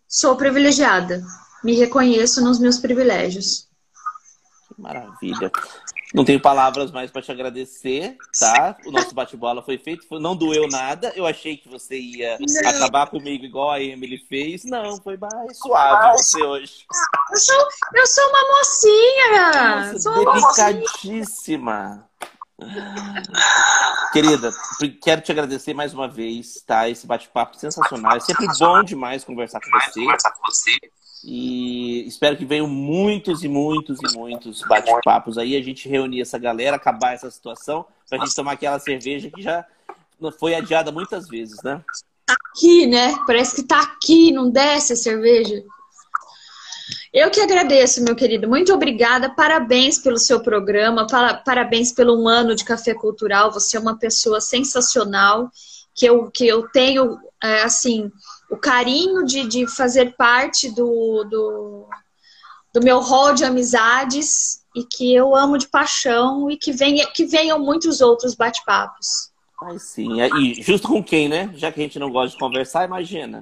Sou 0.08 0.36
privilegiada 0.36 1.22
me 1.66 1.74
reconheço 1.74 2.40
nos 2.44 2.60
meus 2.60 2.78
privilégios. 2.78 3.68
Maravilha. 4.78 5.50
Não 6.14 6.24
tenho 6.24 6.40
palavras 6.40 6.92
mais 6.92 7.10
para 7.10 7.22
te 7.22 7.32
agradecer, 7.32 8.16
tá? 8.38 8.76
O 8.86 8.92
nosso 8.92 9.12
bate-bola 9.12 9.60
foi 9.60 9.76
feito, 9.76 10.06
não 10.20 10.36
doeu 10.36 10.68
nada. 10.68 11.12
Eu 11.16 11.26
achei 11.26 11.56
que 11.56 11.68
você 11.68 11.98
ia 11.98 12.38
não. 12.38 12.70
acabar 12.70 13.08
comigo 13.08 13.44
igual 13.44 13.72
a 13.72 13.82
Emily 13.82 14.18
fez. 14.28 14.64
Não, 14.64 14.96
foi 15.02 15.16
mais 15.16 15.58
suave 15.58 16.16
você 16.16 16.40
hoje. 16.40 16.86
Eu 17.32 17.36
sou, 17.36 17.68
eu 17.96 18.06
sou 18.06 18.28
uma 18.28 18.42
mocinha! 18.58 19.92
Nossa, 19.92 19.98
sou 19.98 20.32
delicadíssima. 20.32 22.08
Querida, 24.12 24.52
quero 25.02 25.20
te 25.20 25.32
agradecer 25.32 25.74
mais 25.74 25.92
uma 25.92 26.06
vez, 26.06 26.62
tá? 26.64 26.88
Esse 26.88 27.08
bate-papo 27.08 27.56
sensacional. 27.56 28.16
É 28.16 28.20
sempre 28.20 28.46
bom 28.56 28.84
demais 28.84 29.24
conversar 29.24 29.60
com 29.60 29.70
você. 29.70 30.76
E 31.24 32.06
espero 32.06 32.36
que 32.36 32.44
venham 32.44 32.68
muitos 32.68 33.42
e 33.42 33.48
muitos 33.48 33.98
e 34.00 34.16
muitos 34.16 34.60
bate-papos 34.62 35.38
aí. 35.38 35.56
A 35.56 35.62
gente 35.62 35.88
reunir 35.88 36.20
essa 36.20 36.38
galera, 36.38 36.76
acabar 36.76 37.14
essa 37.14 37.30
situação, 37.30 37.84
pra 38.08 38.18
gente 38.18 38.34
tomar 38.34 38.52
aquela 38.52 38.78
cerveja 38.78 39.30
que 39.30 39.42
já 39.42 39.64
foi 40.38 40.54
adiada 40.54 40.92
muitas 40.92 41.28
vezes, 41.28 41.62
né? 41.62 41.82
Tá 42.26 42.34
aqui, 42.52 42.86
né? 42.86 43.14
Parece 43.26 43.56
que 43.56 43.62
tá 43.62 43.80
aqui, 43.80 44.32
não 44.32 44.50
desce 44.50 44.92
a 44.92 44.96
cerveja. 44.96 45.62
Eu 47.12 47.30
que 47.30 47.40
agradeço, 47.40 48.04
meu 48.04 48.14
querido. 48.14 48.48
Muito 48.48 48.74
obrigada. 48.74 49.30
Parabéns 49.30 49.98
pelo 49.98 50.18
seu 50.18 50.40
programa. 50.40 51.06
Parabéns 51.44 51.90
pelo 51.92 52.22
um 52.22 52.28
ano 52.28 52.54
de 52.54 52.64
Café 52.64 52.94
Cultural. 52.94 53.50
Você 53.52 53.76
é 53.76 53.80
uma 53.80 53.98
pessoa 53.98 54.40
sensacional. 54.40 55.50
Que 55.94 56.04
eu, 56.04 56.30
que 56.30 56.46
eu 56.46 56.68
tenho, 56.68 57.18
é, 57.42 57.62
assim, 57.62 58.12
o 58.50 58.56
carinho 58.56 59.24
de, 59.24 59.46
de 59.46 59.66
fazer 59.66 60.14
parte 60.16 60.70
do, 60.70 61.24
do, 61.24 61.88
do 62.72 62.82
meu 62.82 63.00
hall 63.00 63.34
de 63.34 63.44
amizades 63.44 64.62
e 64.74 64.84
que 64.84 65.14
eu 65.14 65.34
amo 65.34 65.58
de 65.58 65.68
paixão 65.68 66.50
e 66.50 66.56
que, 66.56 66.72
venha, 66.72 67.06
que 67.06 67.24
venham 67.24 67.58
muitos 67.58 68.00
outros 68.00 68.34
bate-papos. 68.34 69.30
Ai, 69.62 69.78
sim. 69.78 70.20
E 70.20 70.62
justo 70.62 70.86
com 70.86 71.02
quem, 71.02 71.28
né? 71.28 71.50
Já 71.56 71.72
que 71.72 71.80
a 71.80 71.82
gente 71.82 71.98
não 71.98 72.10
gosta 72.10 72.32
de 72.32 72.38
conversar, 72.38 72.84
imagina. 72.84 73.40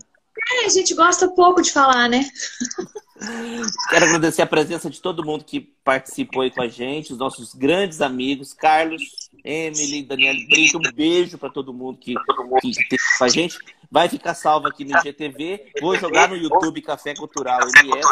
É, 0.52 0.66
a 0.66 0.68
gente 0.68 0.94
gosta 0.94 1.28
pouco 1.28 1.60
de 1.60 1.72
falar, 1.72 2.08
né? 2.08 2.24
Quero 3.88 4.04
agradecer 4.04 4.42
a 4.42 4.46
presença 4.46 4.90
de 4.90 5.00
todo 5.00 5.24
mundo 5.24 5.44
que 5.44 5.60
participou 5.60 6.42
aí 6.42 6.50
com 6.50 6.62
a 6.62 6.68
gente, 6.68 7.12
os 7.12 7.18
nossos 7.18 7.54
grandes 7.54 8.00
amigos, 8.00 8.52
Carlos, 8.52 9.02
Emily, 9.44 10.02
Daniel 10.02 10.34
Brito. 10.48 10.78
Um 10.78 10.92
beijo 10.92 11.38
para 11.38 11.50
todo 11.50 11.72
mundo 11.72 11.98
que, 11.98 12.14
que 12.60 12.68
esteve 12.68 13.02
com 13.18 13.24
a 13.24 13.28
gente. 13.28 13.58
Vai 13.94 14.08
ficar 14.08 14.34
salvo 14.34 14.66
aqui 14.66 14.84
no 14.84 14.98
IGTV. 14.98 15.70
Vou 15.80 15.96
jogar 15.96 16.28
no 16.28 16.34
YouTube 16.34 16.82
Café 16.82 17.14
Cultural 17.14 17.60
MS 17.60 18.08